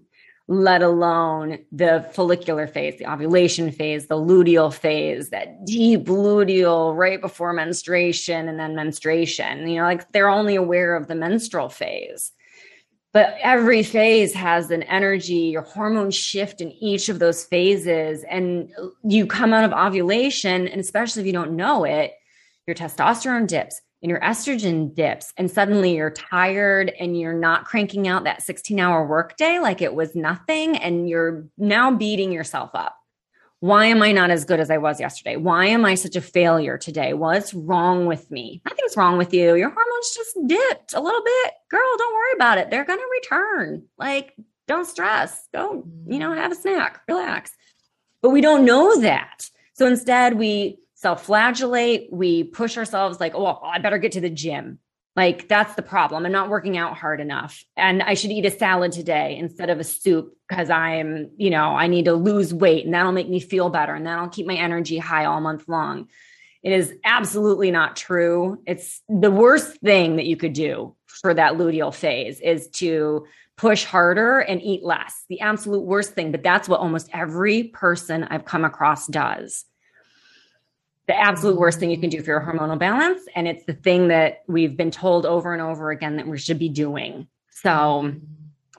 let 0.50 0.82
alone 0.82 1.60
the 1.74 2.10
follicular 2.14 2.68
phase, 2.68 2.98
the 2.98 3.12
ovulation 3.12 3.70
phase, 3.70 4.08
the 4.08 4.16
luteal 4.16 4.74
phase, 4.74 5.30
that 5.30 5.66
deep 5.66 6.06
luteal 6.06 6.95
right 6.95 7.20
before 7.20 7.52
menstruation 7.52 8.48
and 8.48 8.58
then 8.58 8.74
menstruation. 8.74 9.68
You 9.68 9.78
know, 9.78 9.84
like 9.84 10.10
they're 10.14 10.30
only 10.30 10.56
aware 10.56 10.95
of 10.95 11.08
the 11.08 11.16
menstrual 11.16 11.70
phase. 11.70 12.32
But 13.12 13.36
every 13.41 13.84
phase 13.84 14.34
has 14.36 14.70
an 14.70 14.84
energy, 14.84 15.34
your 15.34 15.64
hormones 15.64 16.16
shift 16.16 16.62
in 16.62 16.72
each 16.72 17.10
of 17.10 17.20
those 17.20 17.43
phases. 17.45 18.24
And 18.30 18.70
you 19.04 19.26
come 19.26 19.54
out 19.54 19.64
of 19.66 19.74
ovulation, 19.74 20.68
and 20.68 20.80
especially 20.80 21.24
if 21.24 21.26
you 21.26 21.34
don't 21.34 21.56
know 21.56 21.84
it, 21.84 22.14
your 22.68 22.76
testosterone 22.76 23.48
dips, 23.48 23.82
and 24.02 24.10
your 24.10 24.20
estrogen 24.20 24.93
dips 24.93 25.34
and 25.38 25.50
suddenly 25.50 25.95
you're 25.95 26.12
tired 26.12 26.91
and 27.00 27.20
you're 27.20 27.34
not 27.34 27.66
cranking 27.66 28.08
out 28.08 28.26
that 28.26 28.41
16 28.41 28.80
hour 28.80 29.06
workday 29.06 29.60
like 29.60 29.82
it 29.82 29.95
was 29.95 30.16
nothing 30.16 30.78
and 30.78 31.10
you're 31.10 31.45
now 31.58 31.91
beating 31.91 32.32
yourself 32.32 32.72
up. 32.74 32.95
Why 33.60 33.86
am 33.86 34.04
I 34.04 34.12
not 34.12 34.30
as 34.30 34.45
good 34.45 34.60
as 34.60 34.70
I 34.70 34.78
was 34.78 35.00
yesterday? 35.00 35.36
Why 35.36 35.66
am 35.66 35.84
I 35.84 35.95
such 35.95 36.16
a 36.16 36.22
failure 36.22 36.78
today? 36.78 37.14
What's 37.14 37.56
wrong 37.56 38.06
with 38.06 38.30
me? 38.30 38.62
Nothing's 38.66 38.95
wrong 38.95 39.18
with 39.18 39.34
you. 39.34 39.56
Your 39.56 39.72
hormones 39.72 40.16
just 40.16 40.38
dipped 40.45 40.93
a 40.93 41.02
little 41.02 41.24
bit. 41.24 41.54
Girl, 41.72 41.98
don't 41.98 42.14
worry 42.14 42.34
about 42.36 42.60
it. 42.60 42.70
They're 42.70 42.86
going 42.86 43.00
to 43.00 43.20
return. 43.22 43.84
Like, 43.98 44.36
don't 44.68 44.86
stress. 44.86 45.48
Go, 45.52 45.84
you 46.06 46.20
know, 46.20 46.30
mm. 46.30 46.38
have 46.38 46.52
a 46.52 46.56
snack, 46.56 47.02
relax. 47.08 47.52
But 48.22 48.30
we 48.30 48.41
don't 48.41 48.64
know 48.64 49.02
that. 49.02 49.50
So 49.74 49.88
instead, 49.88 50.38
we 50.38 50.78
self 50.98 51.26
flagellate. 51.26 52.10
We 52.12 52.43
push 52.43 52.78
ourselves 52.78 53.20
like, 53.20 53.34
oh, 53.36 53.60
I 53.64 53.80
better 53.80 54.00
get 54.00 54.14
to 54.14 54.22
the 54.22 54.30
gym. 54.30 54.80
Like, 55.16 55.48
that's 55.48 55.74
the 55.76 55.82
problem. 55.82 56.26
I'm 56.26 56.32
not 56.32 56.50
working 56.50 56.78
out 56.78 56.95
hard 56.95 57.20
enough. 57.20 57.64
And 57.76 58.04
I 58.04 58.14
should 58.14 58.32
eat 58.32 58.45
a 58.45 58.52
salad 58.52 58.91
today 58.91 59.36
instead 59.38 59.72
of 59.72 59.80
a 59.80 59.84
soup 59.84 60.36
because 60.48 60.70
I'm, 60.70 61.32
you 61.38 61.50
know, 61.50 61.76
I 61.76 61.88
need 61.88 62.06
to 62.06 62.14
lose 62.14 62.54
weight 62.54 62.86
and 62.86 62.93
that'll 62.93 63.12
make 63.12 63.30
me 63.30 63.39
feel 63.39 63.70
better 63.70 63.95
and 63.95 64.06
that'll 64.06 64.30
keep 64.30 64.45
my 64.45 64.56
energy 64.56 64.98
high 65.00 65.26
all 65.26 65.41
month 65.41 65.68
long. 65.68 66.08
It 66.62 66.72
is 66.72 66.93
absolutely 67.04 67.72
not 67.72 67.95
true. 67.95 68.62
It's 68.68 69.02
the 69.08 69.32
worst 69.32 69.80
thing 69.82 70.18
that 70.18 70.26
you 70.26 70.38
could 70.38 70.54
do 70.54 70.95
for 71.06 71.34
that 71.34 71.54
luteal 71.54 71.93
phase 71.93 72.39
is 72.39 72.70
to 72.70 73.26
push 73.56 73.86
harder 73.86 74.39
and 74.39 74.62
eat 74.62 74.84
less. 74.84 75.26
The 75.30 75.41
absolute 75.41 75.84
worst 75.84 76.14
thing, 76.14 76.32
but 76.32 76.43
that's 76.43 76.70
what 76.70 76.80
almost 76.80 77.10
every 77.12 77.64
person 77.66 78.24
I've 78.24 78.45
come 78.45 78.66
across 78.66 79.08
does 79.08 79.66
the 81.08 81.18
absolute 81.18 81.58
worst 81.58 81.80
thing 81.80 81.89
you 81.89 81.97
can 81.97 82.10
do 82.10 82.22
for 82.22 82.32
your 82.32 82.41
hormonal 82.41 82.78
balance. 82.78 83.22
And 83.36 83.47
it's 83.47 83.66
the 83.66 83.74
thing 83.74 84.10
that 84.10 84.43
we've 84.47 84.76
been 84.76 84.91
told 84.91 85.26
over 85.26 85.53
and 85.53 85.62
over 85.62 85.91
again 85.91 86.18
that 86.18 86.28
we 86.28 86.38
should 86.38 86.60
be 86.60 86.70
doing. 86.70 87.28
So 87.49 88.14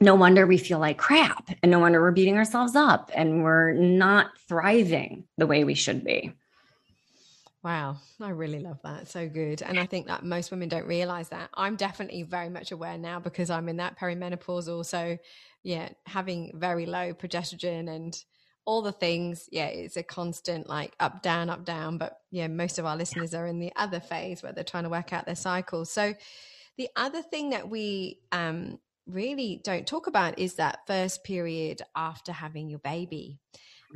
no 0.00 0.14
wonder 0.14 0.46
we 0.46 0.58
feel 0.58 0.78
like 0.78 0.98
crap 0.98 1.48
and 1.62 1.72
no 1.72 1.78
wonder 1.78 2.00
we're 2.00 2.12
beating 2.12 2.36
ourselves 2.36 2.76
up 2.76 3.10
and 3.14 3.42
we're 3.42 3.72
not 3.72 4.38
thriving 4.46 5.24
the 5.38 5.46
way 5.46 5.64
we 5.64 5.74
should 5.74 6.04
be. 6.04 6.32
Wow, 7.64 7.96
I 8.20 8.30
really 8.30 8.60
love 8.60 8.78
that. 8.84 9.08
So 9.08 9.28
good. 9.28 9.62
And 9.62 9.80
I 9.80 9.86
think 9.86 10.06
that 10.06 10.24
most 10.24 10.50
women 10.50 10.68
don't 10.68 10.86
realize 10.86 11.30
that. 11.30 11.50
I'm 11.54 11.74
definitely 11.74 12.22
very 12.22 12.48
much 12.48 12.70
aware 12.70 12.96
now 12.96 13.18
because 13.18 13.50
I'm 13.50 13.68
in 13.68 13.78
that 13.78 13.98
perimenopause 13.98 14.68
also. 14.68 15.18
Yeah, 15.64 15.88
having 16.06 16.52
very 16.54 16.86
low 16.86 17.12
progesterone 17.14 17.90
and 17.90 18.16
all 18.68 18.82
the 18.82 18.92
things 18.92 19.48
yeah 19.50 19.66
it's 19.66 19.96
a 19.96 20.02
constant 20.02 20.68
like 20.68 20.92
up 21.00 21.22
down 21.22 21.48
up 21.48 21.64
down 21.64 21.96
but 21.96 22.20
yeah 22.30 22.46
most 22.46 22.78
of 22.78 22.84
our 22.84 22.96
listeners 22.96 23.32
are 23.34 23.46
in 23.46 23.58
the 23.60 23.72
other 23.76 23.98
phase 23.98 24.42
where 24.42 24.52
they're 24.52 24.62
trying 24.62 24.84
to 24.84 24.90
work 24.90 25.12
out 25.12 25.24
their 25.24 25.34
cycles 25.34 25.90
so 25.90 26.14
the 26.76 26.88
other 26.94 27.22
thing 27.22 27.50
that 27.50 27.70
we 27.70 28.18
um 28.30 28.78
really 29.08 29.60
don't 29.64 29.86
talk 29.86 30.06
about 30.06 30.38
is 30.38 30.54
that 30.54 30.86
first 30.86 31.24
period 31.24 31.82
after 31.96 32.30
having 32.30 32.68
your 32.68 32.78
baby. 32.78 33.38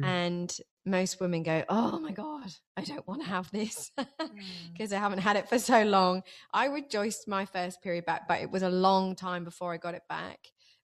Mm. 0.01 0.07
And 0.07 0.59
most 0.87 1.21
women 1.21 1.43
go, 1.43 1.65
Oh 1.69 2.01
my 2.01 2.13
God, 2.13 2.51
I 2.77 2.83
don't 2.83 3.07
want 3.07 3.23
to 3.23 3.29
have 3.29 3.51
this 3.51 3.91
because 3.95 4.91
mm. 4.91 4.97
I 4.97 4.99
haven't 4.99 5.19
had 5.19 5.37
it 5.37 5.49
for 5.49 5.59
so 5.59 5.83
long. 5.83 6.23
I 6.53 6.67
rejoiced 6.67 7.29
my 7.29 7.45
first 7.45 7.83
period 7.83 8.07
back, 8.07 8.27
but 8.27 8.41
it 8.41 8.51
was 8.51 8.63
a 8.63 8.71
long 8.71 9.15
time 9.15 9.45
before 9.45 9.73
I 9.73 9.77
got 9.77 9.95
it 9.95 10.03
back. 10.09 10.39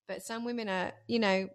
But 0.07 0.21
some 0.23 0.45
women 0.45 0.69
are, 0.69 0.91
you 1.07 1.19
know, 1.19 1.49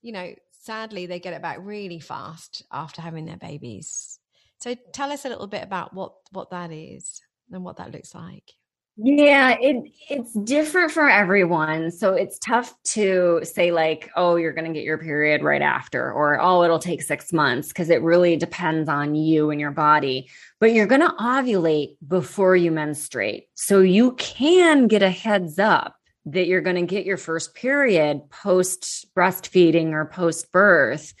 you 0.00 0.12
know, 0.12 0.32
sadly 0.62 1.06
they 1.06 1.18
get 1.18 1.34
it 1.34 1.42
back 1.42 1.58
really 1.60 1.98
fast 1.98 2.64
after 2.72 3.02
having 3.02 3.26
their 3.26 3.36
babies. 3.36 4.18
So 4.60 4.76
tell 4.92 5.10
us 5.10 5.24
a 5.24 5.28
little 5.28 5.48
bit 5.48 5.64
about 5.64 5.92
what 5.92 6.14
what 6.30 6.50
that 6.50 6.70
is 6.70 7.20
and 7.50 7.64
what 7.64 7.76
that 7.76 7.90
looks 7.90 8.14
like. 8.14 8.52
Yeah, 8.96 9.56
it 9.58 9.90
it's 10.08 10.34
different 10.34 10.92
for 10.92 11.08
everyone. 11.08 11.90
So 11.90 12.12
it's 12.12 12.38
tough 12.38 12.74
to 12.92 13.40
say 13.42 13.72
like, 13.72 14.10
oh, 14.16 14.36
you're 14.36 14.52
going 14.52 14.66
to 14.66 14.72
get 14.72 14.84
your 14.84 14.98
period 14.98 15.42
right 15.42 15.62
after 15.62 16.12
or 16.12 16.38
oh, 16.40 16.62
it'll 16.62 16.78
take 16.78 17.02
6 17.02 17.32
months 17.32 17.68
because 17.68 17.90
it 17.90 18.02
really 18.02 18.36
depends 18.36 18.88
on 18.88 19.14
you 19.14 19.50
and 19.50 19.60
your 19.60 19.70
body. 19.70 20.28
But 20.60 20.74
you're 20.74 20.86
going 20.86 21.00
to 21.00 21.14
ovulate 21.18 21.96
before 22.06 22.54
you 22.54 22.70
menstruate. 22.70 23.48
So 23.54 23.80
you 23.80 24.12
can 24.12 24.86
get 24.88 25.02
a 25.02 25.10
heads 25.10 25.58
up 25.58 25.96
that 26.26 26.46
you're 26.46 26.60
going 26.60 26.76
to 26.76 26.82
get 26.82 27.04
your 27.04 27.16
first 27.16 27.54
period 27.54 28.30
post 28.30 29.06
breastfeeding 29.16 29.92
or 29.92 30.04
post 30.04 30.52
birth 30.52 31.14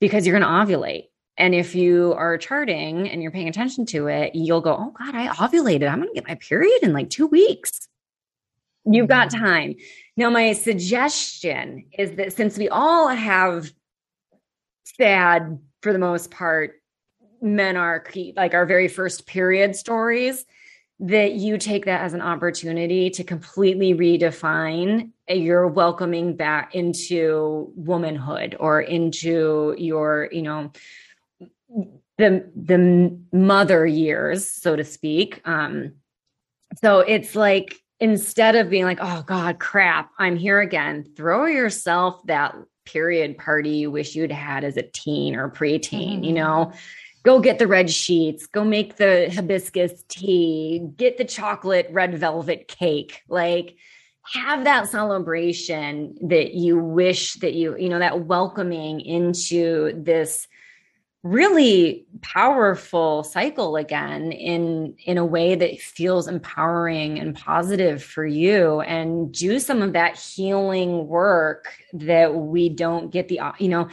because 0.00 0.26
you're 0.26 0.38
going 0.38 0.68
to 0.68 0.74
ovulate. 0.76 1.04
And 1.36 1.54
if 1.54 1.74
you 1.74 2.12
are 2.16 2.36
charting 2.36 3.08
and 3.08 3.22
you're 3.22 3.30
paying 3.30 3.48
attention 3.48 3.86
to 3.86 4.08
it, 4.08 4.34
you'll 4.34 4.60
go, 4.60 4.76
Oh 4.78 4.94
God, 4.98 5.14
I 5.14 5.28
ovulated. 5.28 5.90
I'm 5.90 6.00
going 6.00 6.08
to 6.08 6.14
get 6.14 6.28
my 6.28 6.34
period 6.34 6.82
in 6.82 6.92
like 6.92 7.08
two 7.08 7.26
weeks. 7.26 7.88
You've 8.84 9.08
got 9.08 9.28
mm-hmm. 9.28 9.44
time. 9.44 9.74
Now, 10.16 10.30
my 10.30 10.52
suggestion 10.52 11.86
is 11.98 12.12
that 12.16 12.34
since 12.34 12.58
we 12.58 12.68
all 12.68 13.08
have 13.08 13.70
sad, 14.84 15.58
for 15.82 15.92
the 15.92 15.98
most 15.98 16.30
part, 16.30 16.74
menarche, 17.42 18.36
like 18.36 18.52
our 18.52 18.66
very 18.66 18.88
first 18.88 19.26
period 19.26 19.76
stories, 19.76 20.44
that 21.00 21.32
you 21.32 21.56
take 21.56 21.86
that 21.86 22.02
as 22.02 22.12
an 22.12 22.20
opportunity 22.20 23.08
to 23.08 23.24
completely 23.24 23.94
redefine 23.94 25.10
your 25.28 25.66
welcoming 25.66 26.36
back 26.36 26.74
into 26.74 27.72
womanhood 27.74 28.54
or 28.60 28.82
into 28.82 29.74
your, 29.78 30.28
you 30.30 30.42
know, 30.42 30.70
the 32.18 32.50
the 32.54 33.18
mother 33.32 33.86
years, 33.86 34.46
so 34.46 34.76
to 34.76 34.84
speak. 34.84 35.40
Um, 35.46 35.94
so 36.82 37.00
it's 37.00 37.34
like 37.34 37.80
instead 37.98 38.54
of 38.54 38.68
being 38.68 38.84
like, 38.84 38.98
oh 39.00 39.22
God, 39.26 39.58
crap, 39.58 40.10
I'm 40.18 40.36
here 40.36 40.60
again, 40.60 41.06
throw 41.16 41.46
yourself 41.46 42.22
that 42.26 42.54
period 42.84 43.38
party 43.38 43.70
you 43.70 43.90
wish 43.90 44.14
you'd 44.14 44.32
had 44.32 44.64
as 44.64 44.76
a 44.76 44.82
teen 44.82 45.34
or 45.34 45.48
preteen, 45.48 46.16
mm-hmm. 46.16 46.24
you 46.24 46.32
know 46.34 46.72
go 47.22 47.40
get 47.40 47.58
the 47.58 47.66
red 47.66 47.90
sheets, 47.90 48.46
go 48.46 48.64
make 48.64 48.96
the 48.96 49.30
hibiscus 49.32 50.04
tea, 50.08 50.86
get 50.96 51.18
the 51.18 51.24
chocolate 51.24 51.88
red 51.90 52.18
velvet 52.18 52.68
cake. 52.68 53.22
Like, 53.28 53.76
have 54.32 54.64
that 54.64 54.88
celebration 54.88 56.16
that 56.28 56.54
you 56.54 56.78
wish 56.78 57.34
that 57.34 57.54
you, 57.54 57.76
you 57.76 57.88
know, 57.88 57.98
that 57.98 58.26
welcoming 58.26 59.00
into 59.00 59.92
this 60.02 60.46
really 61.22 62.06
powerful 62.22 63.22
cycle 63.24 63.76
again 63.76 64.32
in 64.32 64.94
in 65.04 65.18
a 65.18 65.24
way 65.24 65.54
that 65.54 65.78
feels 65.78 66.26
empowering 66.26 67.18
and 67.18 67.36
positive 67.36 68.02
for 68.02 68.24
you 68.24 68.80
and 68.80 69.30
do 69.30 69.58
some 69.58 69.82
of 69.82 69.92
that 69.92 70.18
healing 70.18 71.06
work 71.06 71.74
that 71.92 72.34
we 72.34 72.70
don't 72.70 73.10
get 73.10 73.28
the 73.28 73.38
you 73.58 73.68
know 73.68 73.86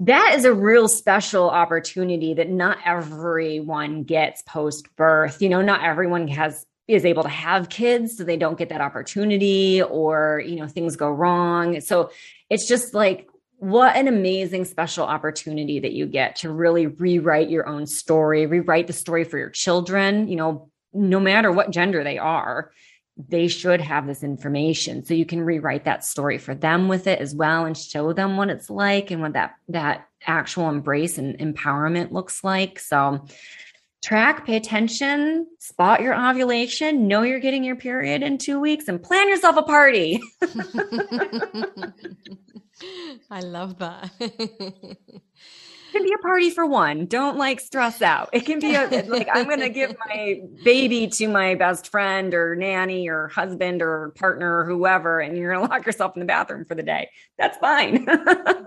that 0.00 0.34
is 0.34 0.44
a 0.44 0.52
real 0.52 0.88
special 0.88 1.48
opportunity 1.48 2.34
that 2.34 2.50
not 2.50 2.78
everyone 2.84 4.02
gets 4.02 4.42
post 4.42 4.94
birth. 4.96 5.40
You 5.40 5.48
know, 5.48 5.62
not 5.62 5.84
everyone 5.84 6.28
has 6.28 6.66
is 6.86 7.04
able 7.04 7.22
to 7.22 7.28
have 7.28 7.68
kids 7.70 8.16
so 8.16 8.24
they 8.24 8.36
don't 8.36 8.58
get 8.58 8.68
that 8.68 8.80
opportunity 8.80 9.82
or 9.82 10.42
you 10.44 10.56
know 10.56 10.68
things 10.68 10.96
go 10.96 11.08
wrong 11.08 11.80
so 11.80 12.10
it's 12.50 12.68
just 12.68 12.92
like 12.92 13.26
what 13.56 13.96
an 13.96 14.06
amazing 14.06 14.64
special 14.64 15.04
opportunity 15.04 15.80
that 15.80 15.92
you 15.92 16.06
get 16.06 16.36
to 16.36 16.50
really 16.52 16.86
rewrite 16.86 17.48
your 17.48 17.66
own 17.66 17.86
story 17.86 18.44
rewrite 18.44 18.86
the 18.86 18.92
story 18.92 19.24
for 19.24 19.38
your 19.38 19.48
children 19.48 20.28
you 20.28 20.36
know 20.36 20.68
no 20.92 21.18
matter 21.18 21.50
what 21.50 21.70
gender 21.70 22.04
they 22.04 22.18
are 22.18 22.70
they 23.16 23.46
should 23.46 23.80
have 23.80 24.06
this 24.06 24.24
information. 24.24 25.04
So 25.04 25.14
you 25.14 25.24
can 25.24 25.40
rewrite 25.40 25.84
that 25.84 26.04
story 26.04 26.38
for 26.38 26.54
them 26.54 26.88
with 26.88 27.06
it 27.06 27.20
as 27.20 27.34
well 27.34 27.64
and 27.64 27.76
show 27.76 28.12
them 28.12 28.36
what 28.36 28.50
it's 28.50 28.68
like 28.68 29.10
and 29.10 29.22
what 29.22 29.34
that 29.34 29.54
that 29.68 30.08
actual 30.26 30.68
embrace 30.68 31.18
and 31.18 31.38
empowerment 31.38 32.10
looks 32.10 32.42
like. 32.42 32.80
So 32.80 33.24
track 34.02 34.44
pay 34.44 34.56
attention 34.56 35.46
spot 35.58 36.02
your 36.02 36.14
ovulation 36.14 37.08
know 37.08 37.22
you're 37.22 37.40
getting 37.40 37.64
your 37.64 37.76
period 37.76 38.22
in 38.22 38.36
2 38.36 38.60
weeks 38.60 38.88
and 38.88 39.02
plan 39.02 39.28
yourself 39.28 39.56
a 39.56 39.62
party. 39.62 40.20
I 43.30 43.40
love 43.40 43.78
that 43.78 44.10
can 45.94 46.02
be 46.02 46.12
a 46.12 46.18
party 46.18 46.50
for 46.50 46.66
one. 46.66 47.06
Don't 47.06 47.38
like 47.38 47.60
stress 47.60 48.02
out. 48.02 48.28
It 48.32 48.44
can 48.44 48.58
be 48.58 48.74
a, 48.74 48.86
like 49.06 49.28
I'm 49.32 49.44
going 49.46 49.60
to 49.60 49.68
give 49.68 49.94
my 50.08 50.42
baby 50.64 51.06
to 51.06 51.28
my 51.28 51.54
best 51.54 51.90
friend 51.90 52.34
or 52.34 52.56
nanny 52.56 53.08
or 53.08 53.28
husband 53.28 53.80
or 53.80 54.12
partner 54.16 54.58
or 54.58 54.64
whoever, 54.64 55.20
and 55.20 55.38
you're 55.38 55.54
going 55.54 55.66
to 55.68 55.72
lock 55.72 55.86
yourself 55.86 56.16
in 56.16 56.20
the 56.20 56.26
bathroom 56.26 56.64
for 56.64 56.74
the 56.74 56.82
day. 56.82 57.08
That's 57.38 57.56
fine. 57.58 58.06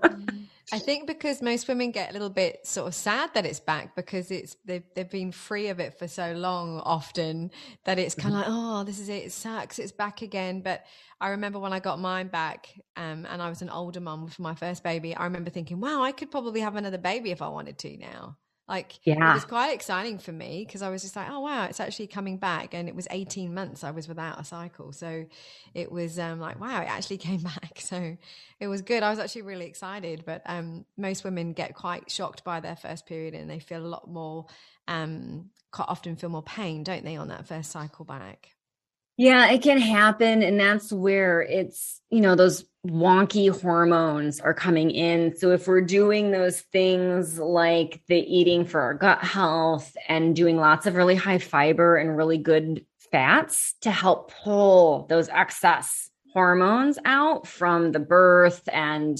Mm-hmm. 0.08 0.37
I 0.72 0.80
think 0.80 1.08
because 1.08 1.42
most 1.42 1.68
women 1.70 1.92
get 1.92 2.10
a 2.10 2.14
little 2.14 2.30
bit 2.30 2.68
sort 2.68 2.88
of 2.88 2.96
sad 2.96 3.34
that 3.36 3.46
it's 3.46 3.60
back 3.60 3.96
because 3.96 4.32
it's 4.32 4.58
they've 4.66 4.84
they've 4.96 5.10
been 5.10 5.32
free 5.32 5.70
of 5.70 5.80
it 5.80 5.98
for 5.98 6.10
so 6.10 6.34
long 6.34 6.82
often 6.82 7.52
that 7.86 7.98
it's 7.98 8.16
kind 8.16 8.36
of 8.36 8.42
mm-hmm. 8.42 8.52
like 8.52 8.82
oh 8.82 8.84
this 8.84 9.00
is 9.00 9.08
it 9.08 9.24
it 9.26 9.32
sucks 9.32 9.80
it's 9.80 9.94
back 9.94 10.22
again 10.22 10.60
but 10.60 10.86
I 11.22 11.30
remember 11.30 11.58
when 11.60 11.72
I 11.72 11.80
got 11.80 12.00
mine 12.00 12.28
back 12.28 12.68
um, 12.98 13.26
and 13.30 13.42
I 13.42 13.48
was 13.48 13.62
an 13.62 13.70
older 13.70 14.02
mum 14.02 14.28
for 14.28 14.42
my 14.42 14.56
first 14.56 14.84
baby 14.84 15.16
I 15.16 15.24
remember 15.24 15.50
thinking 15.50 15.80
wow 15.80 16.04
I 16.04 16.12
could 16.12 16.32
probably 16.32 16.60
have 16.60 16.76
another 16.76 16.98
baby 16.98 17.32
if 17.32 17.42
I 17.42 17.48
wanted 17.48 17.78
to 17.80 17.98
now 17.98 18.38
like, 18.68 19.00
yeah. 19.04 19.32
it 19.32 19.34
was 19.34 19.46
quite 19.46 19.74
exciting 19.74 20.20
for 20.20 20.34
me 20.34 20.66
because 20.66 20.82
I 20.82 20.90
was 20.90 21.02
just 21.02 21.16
like, 21.16 21.30
oh, 21.30 21.40
wow, 21.40 21.66
it's 21.66 21.80
actually 21.80 22.08
coming 22.08 22.38
back. 22.38 22.74
And 22.74 22.90
it 22.90 22.96
was 22.96 23.08
18 23.10 23.54
months 23.54 23.84
I 23.84 23.92
was 23.92 24.10
without 24.10 24.42
a 24.42 24.44
cycle. 24.44 24.92
So 24.92 25.26
it 25.74 25.90
was 25.90 26.20
um, 26.20 26.42
like, 26.42 26.60
wow, 26.60 26.82
it 26.82 26.88
actually 26.88 27.18
came 27.30 27.42
back. 27.42 27.80
So 27.80 28.18
it 28.60 28.68
was 28.68 28.82
good. 28.82 29.04
I 29.04 29.10
was 29.10 29.20
actually 29.20 29.44
really 29.44 29.66
excited. 29.66 30.24
But 30.26 30.42
um, 30.46 30.86
most 30.98 31.24
women 31.24 31.54
get 31.54 31.76
quite 31.76 32.12
shocked 32.12 32.44
by 32.44 32.60
their 32.60 32.76
first 32.76 33.06
period 33.06 33.34
and 33.34 33.50
they 33.50 33.60
feel 33.60 33.86
a 33.86 33.88
lot 33.88 34.10
more, 34.10 34.48
um, 34.90 35.50
often 35.80 36.18
feel 36.18 36.30
more 36.30 36.44
pain, 36.44 36.84
don't 36.84 37.06
they, 37.06 37.16
on 37.16 37.30
that 37.30 37.48
first 37.48 37.72
cycle 37.72 38.04
back? 38.04 38.57
Yeah, 39.18 39.50
it 39.50 39.64
can 39.64 39.80
happen. 39.80 40.44
And 40.44 40.60
that's 40.60 40.94
where 40.94 41.42
it's, 41.42 42.02
you 42.12 42.22
know, 42.22 42.36
those 42.36 42.66
wonky 42.86 43.50
hormones 43.62 44.40
are 44.40 44.54
coming 44.54 44.92
in. 44.92 45.36
So 45.36 45.52
if 45.52 45.68
we're 45.68 45.82
doing 45.82 46.32
those 46.32 46.62
things 46.62 47.40
like 47.40 48.02
the 48.08 48.20
eating 48.20 48.66
for 48.66 48.80
our 48.80 48.94
gut 48.94 49.24
health 49.24 49.96
and 50.08 50.36
doing 50.36 50.58
lots 50.58 50.86
of 50.86 50.96
really 50.96 51.16
high 51.16 51.40
fiber 51.40 51.98
and 51.98 52.16
really 52.16 52.38
good 52.38 52.86
fats 53.12 53.74
to 53.82 53.92
help 53.92 54.32
pull 54.44 55.08
those 55.08 55.30
excess 55.30 56.10
hormones 56.34 57.00
out 57.04 57.48
from 57.48 57.92
the 57.92 58.00
birth 58.00 58.70
and, 58.72 59.18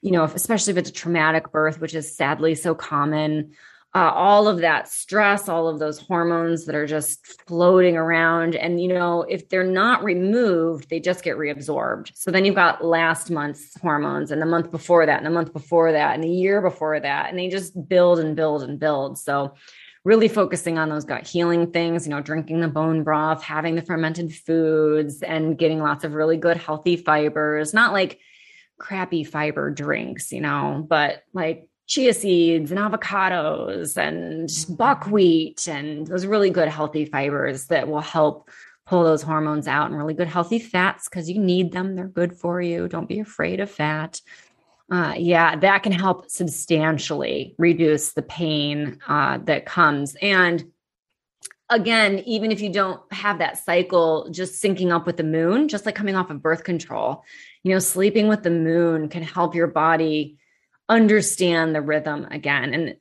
you 0.00 0.12
know, 0.12 0.24
especially 0.24 0.70
if 0.72 0.78
it's 0.78 0.90
a 0.90 0.94
traumatic 0.94 1.52
birth, 1.52 1.78
which 1.80 1.94
is 1.94 2.16
sadly 2.16 2.54
so 2.54 2.74
common 2.74 3.52
uh, 3.96 4.12
all 4.14 4.46
of 4.46 4.58
that 4.58 4.90
stress, 4.90 5.48
all 5.48 5.68
of 5.68 5.78
those 5.78 5.98
hormones 5.98 6.66
that 6.66 6.74
are 6.74 6.86
just 6.86 7.24
floating 7.48 7.96
around. 7.96 8.54
And, 8.54 8.78
you 8.78 8.88
know, 8.88 9.22
if 9.22 9.48
they're 9.48 9.64
not 9.64 10.04
removed, 10.04 10.90
they 10.90 11.00
just 11.00 11.24
get 11.24 11.38
reabsorbed. 11.38 12.10
So 12.14 12.30
then 12.30 12.44
you've 12.44 12.54
got 12.54 12.84
last 12.84 13.30
month's 13.30 13.74
hormones 13.80 14.30
and 14.30 14.42
the 14.42 14.46
month 14.46 14.70
before 14.70 15.06
that, 15.06 15.16
and 15.16 15.24
the 15.24 15.30
month 15.30 15.50
before 15.54 15.92
that, 15.92 16.14
and 16.14 16.22
the 16.22 16.28
year 16.28 16.60
before 16.60 17.00
that. 17.00 17.30
And 17.30 17.38
they 17.38 17.48
just 17.48 17.88
build 17.88 18.18
and 18.18 18.36
build 18.36 18.62
and 18.62 18.78
build. 18.78 19.18
So, 19.18 19.54
really 20.04 20.28
focusing 20.28 20.78
on 20.78 20.90
those 20.90 21.06
gut 21.06 21.26
healing 21.26 21.72
things, 21.72 22.06
you 22.06 22.10
know, 22.10 22.20
drinking 22.20 22.60
the 22.60 22.68
bone 22.68 23.02
broth, 23.02 23.42
having 23.42 23.76
the 23.76 23.82
fermented 23.82 24.32
foods, 24.32 25.22
and 25.22 25.56
getting 25.56 25.80
lots 25.80 26.04
of 26.04 26.12
really 26.12 26.36
good, 26.36 26.58
healthy 26.58 26.98
fibers, 26.98 27.72
not 27.72 27.94
like 27.94 28.20
crappy 28.78 29.24
fiber 29.24 29.70
drinks, 29.70 30.32
you 30.32 30.42
know, 30.42 30.84
but 30.86 31.22
like 31.32 31.66
chia 31.86 32.12
seeds 32.12 32.70
and 32.70 32.80
avocados 32.80 33.96
and 33.96 34.48
mm-hmm. 34.48 34.74
buckwheat 34.74 35.68
and 35.68 36.06
those 36.06 36.26
really 36.26 36.50
good 36.50 36.68
healthy 36.68 37.04
fibers 37.04 37.66
that 37.66 37.88
will 37.88 38.00
help 38.00 38.50
pull 38.86 39.04
those 39.04 39.22
hormones 39.22 39.66
out 39.66 39.88
and 39.88 39.96
really 39.96 40.14
good 40.14 40.28
healthy 40.28 40.58
fats 40.58 41.08
because 41.08 41.28
you 41.28 41.40
need 41.40 41.72
them. 41.72 41.96
They're 41.96 42.06
good 42.06 42.36
for 42.36 42.60
you. 42.60 42.88
Don't 42.88 43.08
be 43.08 43.20
afraid 43.20 43.60
of 43.60 43.70
fat. 43.70 44.20
Uh, 44.90 45.14
yeah, 45.16 45.56
that 45.56 45.82
can 45.82 45.90
help 45.90 46.30
substantially 46.30 47.54
reduce 47.58 48.12
the 48.12 48.22
pain 48.22 49.00
uh, 49.08 49.38
that 49.38 49.66
comes. 49.66 50.16
And 50.22 50.70
again, 51.68 52.20
even 52.20 52.52
if 52.52 52.60
you 52.60 52.72
don't 52.72 53.00
have 53.12 53.38
that 53.40 53.58
cycle, 53.58 54.28
just 54.30 54.62
syncing 54.62 54.92
up 54.92 55.06
with 55.06 55.16
the 55.16 55.24
moon, 55.24 55.66
just 55.66 55.86
like 55.86 55.96
coming 55.96 56.14
off 56.14 56.30
of 56.30 56.40
birth 56.40 56.62
control, 56.62 57.24
you 57.64 57.72
know, 57.72 57.80
sleeping 57.80 58.28
with 58.28 58.44
the 58.44 58.50
moon 58.50 59.08
can 59.08 59.24
help 59.24 59.56
your 59.56 59.66
body 59.66 60.38
understand 60.88 61.74
the 61.74 61.80
rhythm 61.80 62.26
again. 62.30 62.74
And 62.74 62.96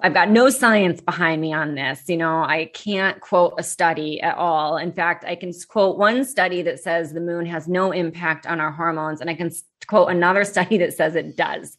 I've 0.00 0.14
got 0.14 0.30
no 0.30 0.48
science 0.48 1.00
behind 1.00 1.40
me 1.40 1.52
on 1.52 1.74
this. 1.74 2.04
You 2.06 2.16
know, 2.16 2.42
I 2.42 2.70
can't 2.72 3.20
quote 3.20 3.54
a 3.58 3.64
study 3.64 4.20
at 4.20 4.36
all. 4.36 4.76
In 4.76 4.92
fact, 4.92 5.24
I 5.24 5.34
can 5.34 5.52
quote 5.68 5.98
one 5.98 6.24
study 6.24 6.62
that 6.62 6.78
says 6.78 7.12
the 7.12 7.20
moon 7.20 7.46
has 7.46 7.66
no 7.66 7.90
impact 7.90 8.46
on 8.46 8.60
our 8.60 8.70
hormones, 8.70 9.20
and 9.20 9.28
I 9.28 9.34
can 9.34 9.50
quote 9.88 10.10
another 10.10 10.44
study 10.44 10.78
that 10.78 10.94
says 10.94 11.16
it 11.16 11.36
does. 11.36 11.76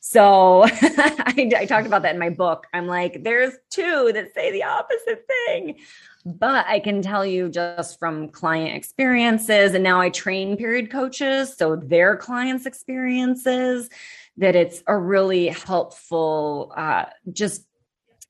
So 0.00 0.62
I, 0.66 1.50
I, 1.54 1.66
talked 1.66 1.86
about 1.86 2.02
that 2.02 2.14
in 2.14 2.20
my 2.20 2.30
book. 2.30 2.66
I'm 2.72 2.86
like, 2.86 3.24
there's 3.24 3.52
two 3.68 4.10
that 4.14 4.32
say 4.32 4.50
the 4.52 4.62
opposite 4.62 5.26
thing. 5.26 5.76
But 6.24 6.66
I 6.66 6.80
can 6.80 7.02
tell 7.02 7.26
you 7.26 7.48
just 7.48 7.98
from 7.98 8.28
client 8.28 8.76
experiences, 8.76 9.74
and 9.74 9.82
now 9.82 10.00
I 10.00 10.10
train 10.10 10.56
period 10.56 10.90
coaches. 10.90 11.56
So 11.56 11.76
their 11.76 12.16
clients' 12.16 12.66
experiences, 12.66 13.90
that 14.38 14.56
it's 14.56 14.82
a 14.86 14.96
really 14.96 15.48
helpful, 15.48 16.72
uh, 16.76 17.04
just 17.32 17.64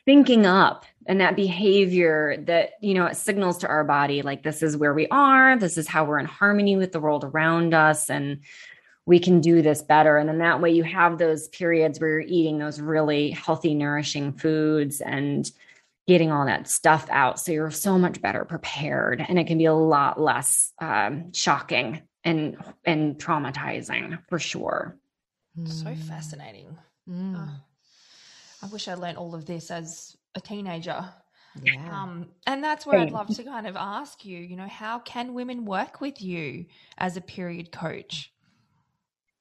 thinking 0.05 0.47
up 0.47 0.85
and 1.07 1.21
that 1.21 1.37
behavior 1.37 2.37
that, 2.47 2.73
you 2.81 2.95
know, 2.95 3.07
it 3.07 3.17
signals 3.17 3.59
to 3.59 3.69
our 3.69 3.85
body 3.85 4.23
like 4.23 4.43
this 4.43 4.63
is 4.63 4.77
where 4.77 4.95
we 4.95 5.07
are, 5.09 5.59
this 5.59 5.79
is 5.79 5.87
how 5.89 6.05
we're 6.05 6.19
in 6.19 6.27
harmony 6.27 6.77
with 6.77 6.93
the 6.93 7.01
world 7.01 7.25
around 7.25 7.75
us. 7.75 8.11
And 8.11 8.41
we 9.05 9.19
can 9.19 9.41
do 9.41 9.63
this 9.63 9.81
better. 9.81 10.19
And 10.19 10.29
then 10.29 10.39
that 10.39 10.61
way 10.61 10.71
you 10.71 10.83
have 10.85 11.17
those 11.17 11.49
periods 11.49 11.99
where 11.99 12.11
you're 12.11 12.21
eating 12.21 12.59
those 12.59 12.79
really 12.79 13.31
healthy, 13.31 13.75
nourishing 13.75 14.35
foods 14.35 15.01
and 15.01 15.51
getting 16.07 16.31
all 16.31 16.45
that 16.45 16.69
stuff 16.69 17.07
out. 17.11 17.41
So 17.41 17.53
you're 17.53 17.71
so 17.71 17.99
much 17.99 18.21
better 18.21 18.45
prepared 18.45 19.25
and 19.27 19.39
it 19.39 19.47
can 19.47 19.57
be 19.57 19.65
a 19.65 19.75
lot 19.75 20.21
less 20.21 20.73
um, 20.79 21.33
shocking 21.33 22.03
and 22.25 22.57
and 22.85 23.17
traumatizing 23.19 24.19
for 24.29 24.39
sure. 24.39 24.98
So 25.67 25.95
fascinating. 25.95 26.77
Mm. 27.09 27.37
Oh, 27.37 27.51
I 28.63 28.67
wish 28.67 28.89
I 28.89 28.95
learned 28.95 29.19
all 29.19 29.35
of 29.35 29.47
this 29.47 29.71
as 29.71 30.17
a 30.35 30.41
teenager. 30.41 31.05
Yeah. 31.63 32.03
Um, 32.03 32.29
and 32.47 32.63
that's 32.63 32.87
where 32.87 33.01
I'd 33.01 33.11
love 33.11 33.35
to 33.35 33.43
kind 33.43 33.67
of 33.67 33.77
ask 33.77 34.25
you, 34.25 34.39
you 34.39 34.57
know, 34.57 34.69
how 34.69 35.01
can 35.01 35.35
women 35.35 35.65
work 35.65 36.01
with 36.01 36.23
you 36.23 36.67
as 36.99 37.17
a 37.17 37.21
period 37.21 37.73
coach? 37.73 38.33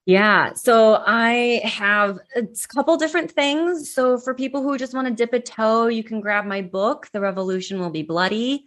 Yeah. 0.05 0.53
So 0.53 1.03
I 1.05 1.61
have 1.65 2.19
a 2.35 2.47
couple 2.73 2.95
different 2.95 3.29
things. 3.29 3.93
So 3.93 4.17
for 4.17 4.33
people 4.33 4.63
who 4.63 4.77
just 4.77 4.93
want 4.93 5.07
to 5.07 5.13
dip 5.13 5.33
a 5.33 5.39
toe, 5.39 5.87
you 5.87 6.03
can 6.03 6.21
grab 6.21 6.45
my 6.45 6.61
book, 6.61 7.09
The 7.11 7.19
Revolution 7.19 7.79
Will 7.79 7.89
Be 7.89 8.03
Bloody. 8.03 8.65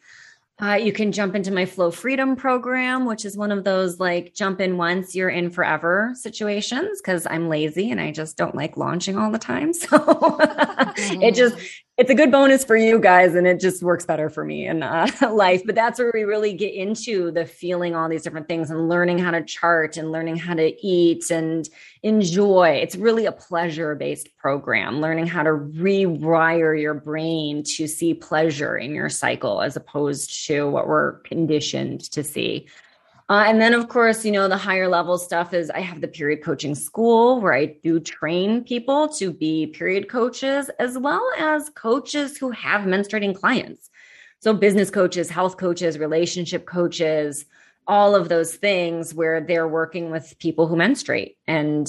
Uh, 0.62 0.74
you 0.74 0.92
can 0.92 1.10
jump 1.10 1.34
into 1.34 1.50
my 1.50 1.64
Flow 1.64 1.90
Freedom 1.90 2.36
program, 2.36 3.06
which 3.06 3.24
is 3.24 3.36
one 3.36 3.50
of 3.50 3.64
those 3.64 3.98
like 3.98 4.34
jump 4.34 4.60
in 4.60 4.76
once, 4.76 5.14
you're 5.14 5.30
in 5.30 5.50
forever 5.50 6.12
situations 6.14 7.00
because 7.00 7.26
I'm 7.28 7.48
lazy 7.48 7.90
and 7.90 8.00
I 8.00 8.12
just 8.12 8.36
don't 8.36 8.54
like 8.54 8.76
launching 8.76 9.16
all 9.16 9.30
the 9.30 9.38
time. 9.38 9.72
So 9.80 10.36
it 11.22 11.34
just 11.34 11.56
it's 12.00 12.08
a 12.08 12.14
good 12.14 12.32
bonus 12.32 12.64
for 12.64 12.78
you 12.78 12.98
guys 12.98 13.34
and 13.34 13.46
it 13.46 13.60
just 13.60 13.82
works 13.82 14.06
better 14.06 14.30
for 14.30 14.42
me 14.42 14.66
in 14.66 14.82
uh, 14.82 15.06
life. 15.30 15.60
But 15.66 15.74
that's 15.74 15.98
where 15.98 16.10
we 16.14 16.22
really 16.22 16.54
get 16.54 16.72
into 16.72 17.30
the 17.30 17.44
feeling 17.44 17.94
all 17.94 18.08
these 18.08 18.22
different 18.22 18.48
things 18.48 18.70
and 18.70 18.88
learning 18.88 19.18
how 19.18 19.32
to 19.32 19.44
chart 19.44 19.98
and 19.98 20.10
learning 20.10 20.36
how 20.36 20.54
to 20.54 20.86
eat 20.86 21.30
and 21.30 21.68
enjoy. 22.02 22.70
It's 22.70 22.96
really 22.96 23.26
a 23.26 23.32
pleasure 23.32 23.94
based 23.94 24.34
program 24.38 25.02
learning 25.02 25.26
how 25.26 25.42
to 25.42 25.50
rewire 25.50 26.80
your 26.80 26.94
brain 26.94 27.64
to 27.76 27.86
see 27.86 28.14
pleasure 28.14 28.78
in 28.78 28.94
your 28.94 29.10
cycle 29.10 29.60
as 29.60 29.76
opposed 29.76 30.46
to 30.46 30.70
what 30.70 30.88
we're 30.88 31.18
conditioned 31.18 32.10
to 32.12 32.24
see 32.24 32.66
uh, 33.30 33.44
and 33.46 33.60
then, 33.60 33.74
of 33.74 33.88
course, 33.88 34.24
you 34.24 34.32
know, 34.32 34.48
the 34.48 34.56
higher 34.56 34.88
level 34.88 35.16
stuff 35.16 35.54
is 35.54 35.70
I 35.70 35.78
have 35.78 36.00
the 36.00 36.08
period 36.08 36.42
coaching 36.42 36.74
school 36.74 37.40
where 37.40 37.54
I 37.54 37.76
do 37.80 38.00
train 38.00 38.64
people 38.64 39.08
to 39.10 39.32
be 39.32 39.68
period 39.68 40.08
coaches, 40.08 40.68
as 40.80 40.98
well 40.98 41.24
as 41.38 41.70
coaches 41.70 42.36
who 42.36 42.50
have 42.50 42.80
menstruating 42.80 43.36
clients. 43.36 43.88
So, 44.40 44.52
business 44.52 44.90
coaches, 44.90 45.30
health 45.30 45.58
coaches, 45.58 45.96
relationship 45.96 46.66
coaches, 46.66 47.44
all 47.86 48.16
of 48.16 48.28
those 48.28 48.56
things 48.56 49.14
where 49.14 49.40
they're 49.40 49.68
working 49.68 50.10
with 50.10 50.36
people 50.40 50.66
who 50.66 50.74
menstruate. 50.74 51.36
And 51.46 51.86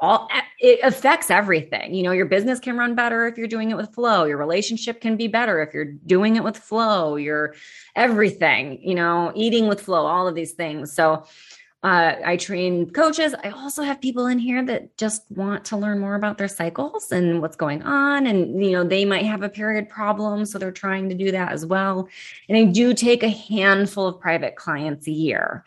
all 0.00 0.28
it 0.60 0.80
affects 0.82 1.30
everything. 1.30 1.94
You 1.94 2.02
know, 2.02 2.12
your 2.12 2.26
business 2.26 2.60
can 2.60 2.76
run 2.76 2.94
better 2.94 3.26
if 3.26 3.36
you're 3.36 3.48
doing 3.48 3.70
it 3.70 3.76
with 3.76 3.94
flow. 3.94 4.24
Your 4.24 4.36
relationship 4.36 5.00
can 5.00 5.16
be 5.16 5.28
better 5.28 5.60
if 5.62 5.74
you're 5.74 5.84
doing 5.84 6.36
it 6.36 6.44
with 6.44 6.56
flow. 6.56 7.16
Your 7.16 7.54
everything, 7.96 8.80
you 8.82 8.94
know, 8.94 9.32
eating 9.34 9.68
with 9.68 9.80
flow, 9.80 10.06
all 10.06 10.28
of 10.28 10.34
these 10.34 10.52
things. 10.52 10.92
So 10.92 11.24
uh, 11.84 12.14
I 12.24 12.36
train 12.36 12.90
coaches. 12.90 13.34
I 13.44 13.50
also 13.50 13.82
have 13.82 14.00
people 14.00 14.26
in 14.26 14.38
here 14.38 14.64
that 14.64 14.96
just 14.96 15.22
want 15.30 15.64
to 15.66 15.76
learn 15.76 16.00
more 16.00 16.16
about 16.16 16.36
their 16.36 16.48
cycles 16.48 17.12
and 17.12 17.40
what's 17.40 17.56
going 17.56 17.82
on. 17.82 18.26
And, 18.26 18.64
you 18.64 18.72
know, 18.72 18.82
they 18.82 19.04
might 19.04 19.26
have 19.26 19.42
a 19.42 19.48
period 19.48 19.88
problem. 19.88 20.44
So 20.44 20.58
they're 20.58 20.72
trying 20.72 21.08
to 21.08 21.14
do 21.14 21.30
that 21.30 21.52
as 21.52 21.64
well. 21.64 22.08
And 22.48 22.58
I 22.58 22.64
do 22.64 22.94
take 22.94 23.22
a 23.22 23.28
handful 23.28 24.08
of 24.08 24.20
private 24.20 24.56
clients 24.56 25.06
a 25.06 25.12
year. 25.12 25.64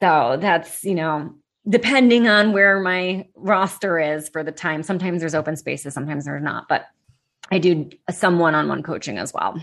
So 0.00 0.38
that's, 0.40 0.84
you 0.84 0.94
know, 0.94 1.34
depending 1.68 2.28
on 2.28 2.52
where 2.52 2.80
my 2.80 3.26
roster 3.36 3.98
is 3.98 4.28
for 4.28 4.42
the 4.42 4.52
time. 4.52 4.82
Sometimes 4.82 5.20
there's 5.20 5.34
open 5.34 5.56
spaces, 5.56 5.94
sometimes 5.94 6.24
there's 6.24 6.42
not, 6.42 6.68
but 6.68 6.86
I 7.50 7.58
do 7.58 7.90
some 8.10 8.38
one 8.38 8.54
on 8.54 8.68
one 8.68 8.82
coaching 8.82 9.18
as 9.18 9.32
well. 9.34 9.60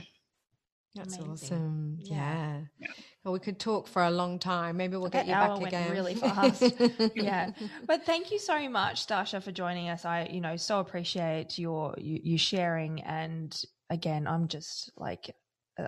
That's 0.96 1.18
Amazing. 1.18 1.32
awesome. 1.32 2.00
Yeah. 2.02 2.62
yeah. 2.80 2.88
Well, 3.24 3.34
we 3.34 3.40
could 3.40 3.60
talk 3.60 3.88
for 3.88 4.04
a 4.04 4.10
long 4.10 4.40
time. 4.40 4.78
Maybe 4.78 4.98
we'll 4.98 5.10
get 5.10 5.28
you 5.28 5.34
back 5.34 5.62
again. 5.62 5.92
Really 5.92 6.16
fast. 6.16 6.74
yeah. 7.14 7.52
But 7.86 8.06
thank 8.06 8.32
you 8.32 8.40
so 8.40 8.68
much, 8.70 9.06
Dasha, 9.06 9.42
for 9.42 9.52
joining 9.52 9.90
us. 9.90 10.06
I, 10.06 10.28
you 10.32 10.42
know, 10.42 10.56
so 10.56 10.80
appreciate 10.80 11.60
your 11.60 11.94
you, 11.98 12.20
you 12.24 12.38
sharing. 12.38 13.02
And 13.02 13.56
again, 13.90 14.28
I'm 14.28 14.48
just 14.48 14.92
like 14.98 15.36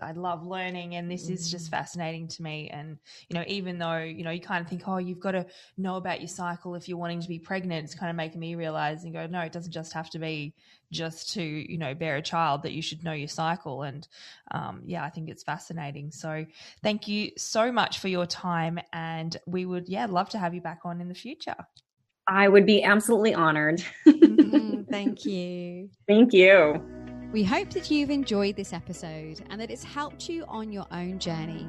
I 0.01 0.11
love 0.11 0.45
learning 0.45 0.95
and 0.95 1.09
this 1.09 1.29
is 1.29 1.49
just 1.49 1.67
mm. 1.67 1.71
fascinating 1.71 2.27
to 2.29 2.43
me. 2.43 2.69
And, 2.69 2.97
you 3.27 3.35
know, 3.35 3.43
even 3.47 3.79
though, 3.79 3.97
you 3.97 4.23
know, 4.23 4.31
you 4.31 4.41
kind 4.41 4.63
of 4.63 4.69
think, 4.69 4.87
oh, 4.87 4.97
you've 4.97 5.19
got 5.19 5.31
to 5.31 5.45
know 5.77 5.95
about 5.95 6.21
your 6.21 6.27
cycle 6.27 6.75
if 6.75 6.87
you're 6.87 6.97
wanting 6.97 7.21
to 7.21 7.27
be 7.27 7.39
pregnant, 7.39 7.85
it's 7.85 7.95
kind 7.95 8.09
of 8.09 8.15
making 8.15 8.39
me 8.39 8.55
realize 8.55 9.03
and 9.03 9.13
go, 9.13 9.25
no, 9.27 9.41
it 9.41 9.51
doesn't 9.51 9.71
just 9.71 9.93
have 9.93 10.09
to 10.11 10.19
be 10.19 10.53
just 10.91 11.33
to, 11.33 11.43
you 11.43 11.77
know, 11.77 11.93
bear 11.93 12.17
a 12.17 12.21
child 12.21 12.63
that 12.63 12.71
you 12.71 12.81
should 12.81 13.03
know 13.03 13.13
your 13.13 13.27
cycle. 13.27 13.83
And 13.83 14.07
um, 14.51 14.81
yeah, 14.85 15.03
I 15.03 15.09
think 15.09 15.29
it's 15.29 15.43
fascinating. 15.43 16.11
So 16.11 16.45
thank 16.83 17.07
you 17.07 17.31
so 17.37 17.71
much 17.71 17.99
for 17.99 18.07
your 18.07 18.25
time. 18.25 18.79
And 18.93 19.35
we 19.45 19.65
would, 19.65 19.87
yeah, 19.87 20.05
love 20.05 20.29
to 20.29 20.37
have 20.37 20.53
you 20.53 20.61
back 20.61 20.81
on 20.85 21.01
in 21.01 21.07
the 21.07 21.15
future. 21.15 21.55
I 22.27 22.47
would 22.47 22.65
be 22.65 22.83
absolutely 22.83 23.33
honored. 23.33 23.83
mm, 24.07 24.87
thank 24.87 25.25
you. 25.25 25.89
Thank 26.07 26.31
you. 26.33 26.98
We 27.31 27.43
hope 27.43 27.69
that 27.71 27.91
you've 27.91 28.09
enjoyed 28.09 28.55
this 28.55 28.73
episode 28.73 29.43
and 29.51 29.61
that 29.61 29.69
it's 29.69 29.83
helped 29.83 30.27
you 30.29 30.45
on 30.47 30.71
your 30.71 30.87
own 30.89 31.19
journey. 31.19 31.67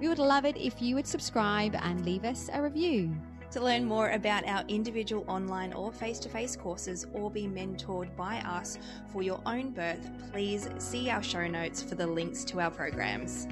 We 0.00 0.08
would 0.08 0.18
love 0.18 0.46
it 0.46 0.56
if 0.56 0.80
you 0.80 0.94
would 0.94 1.06
subscribe 1.06 1.74
and 1.74 2.02
leave 2.02 2.24
us 2.24 2.48
a 2.50 2.62
review. 2.62 3.14
To 3.50 3.60
learn 3.60 3.84
more 3.84 4.12
about 4.12 4.48
our 4.48 4.64
individual 4.68 5.26
online 5.28 5.74
or 5.74 5.92
face 5.92 6.18
to 6.20 6.30
face 6.30 6.56
courses 6.56 7.06
or 7.12 7.30
be 7.30 7.42
mentored 7.42 8.16
by 8.16 8.38
us 8.38 8.78
for 9.12 9.22
your 9.22 9.42
own 9.44 9.72
birth, 9.72 10.10
please 10.32 10.70
see 10.78 11.10
our 11.10 11.22
show 11.22 11.46
notes 11.46 11.82
for 11.82 11.94
the 11.94 12.06
links 12.06 12.42
to 12.44 12.60
our 12.60 12.70
programs. 12.70 13.48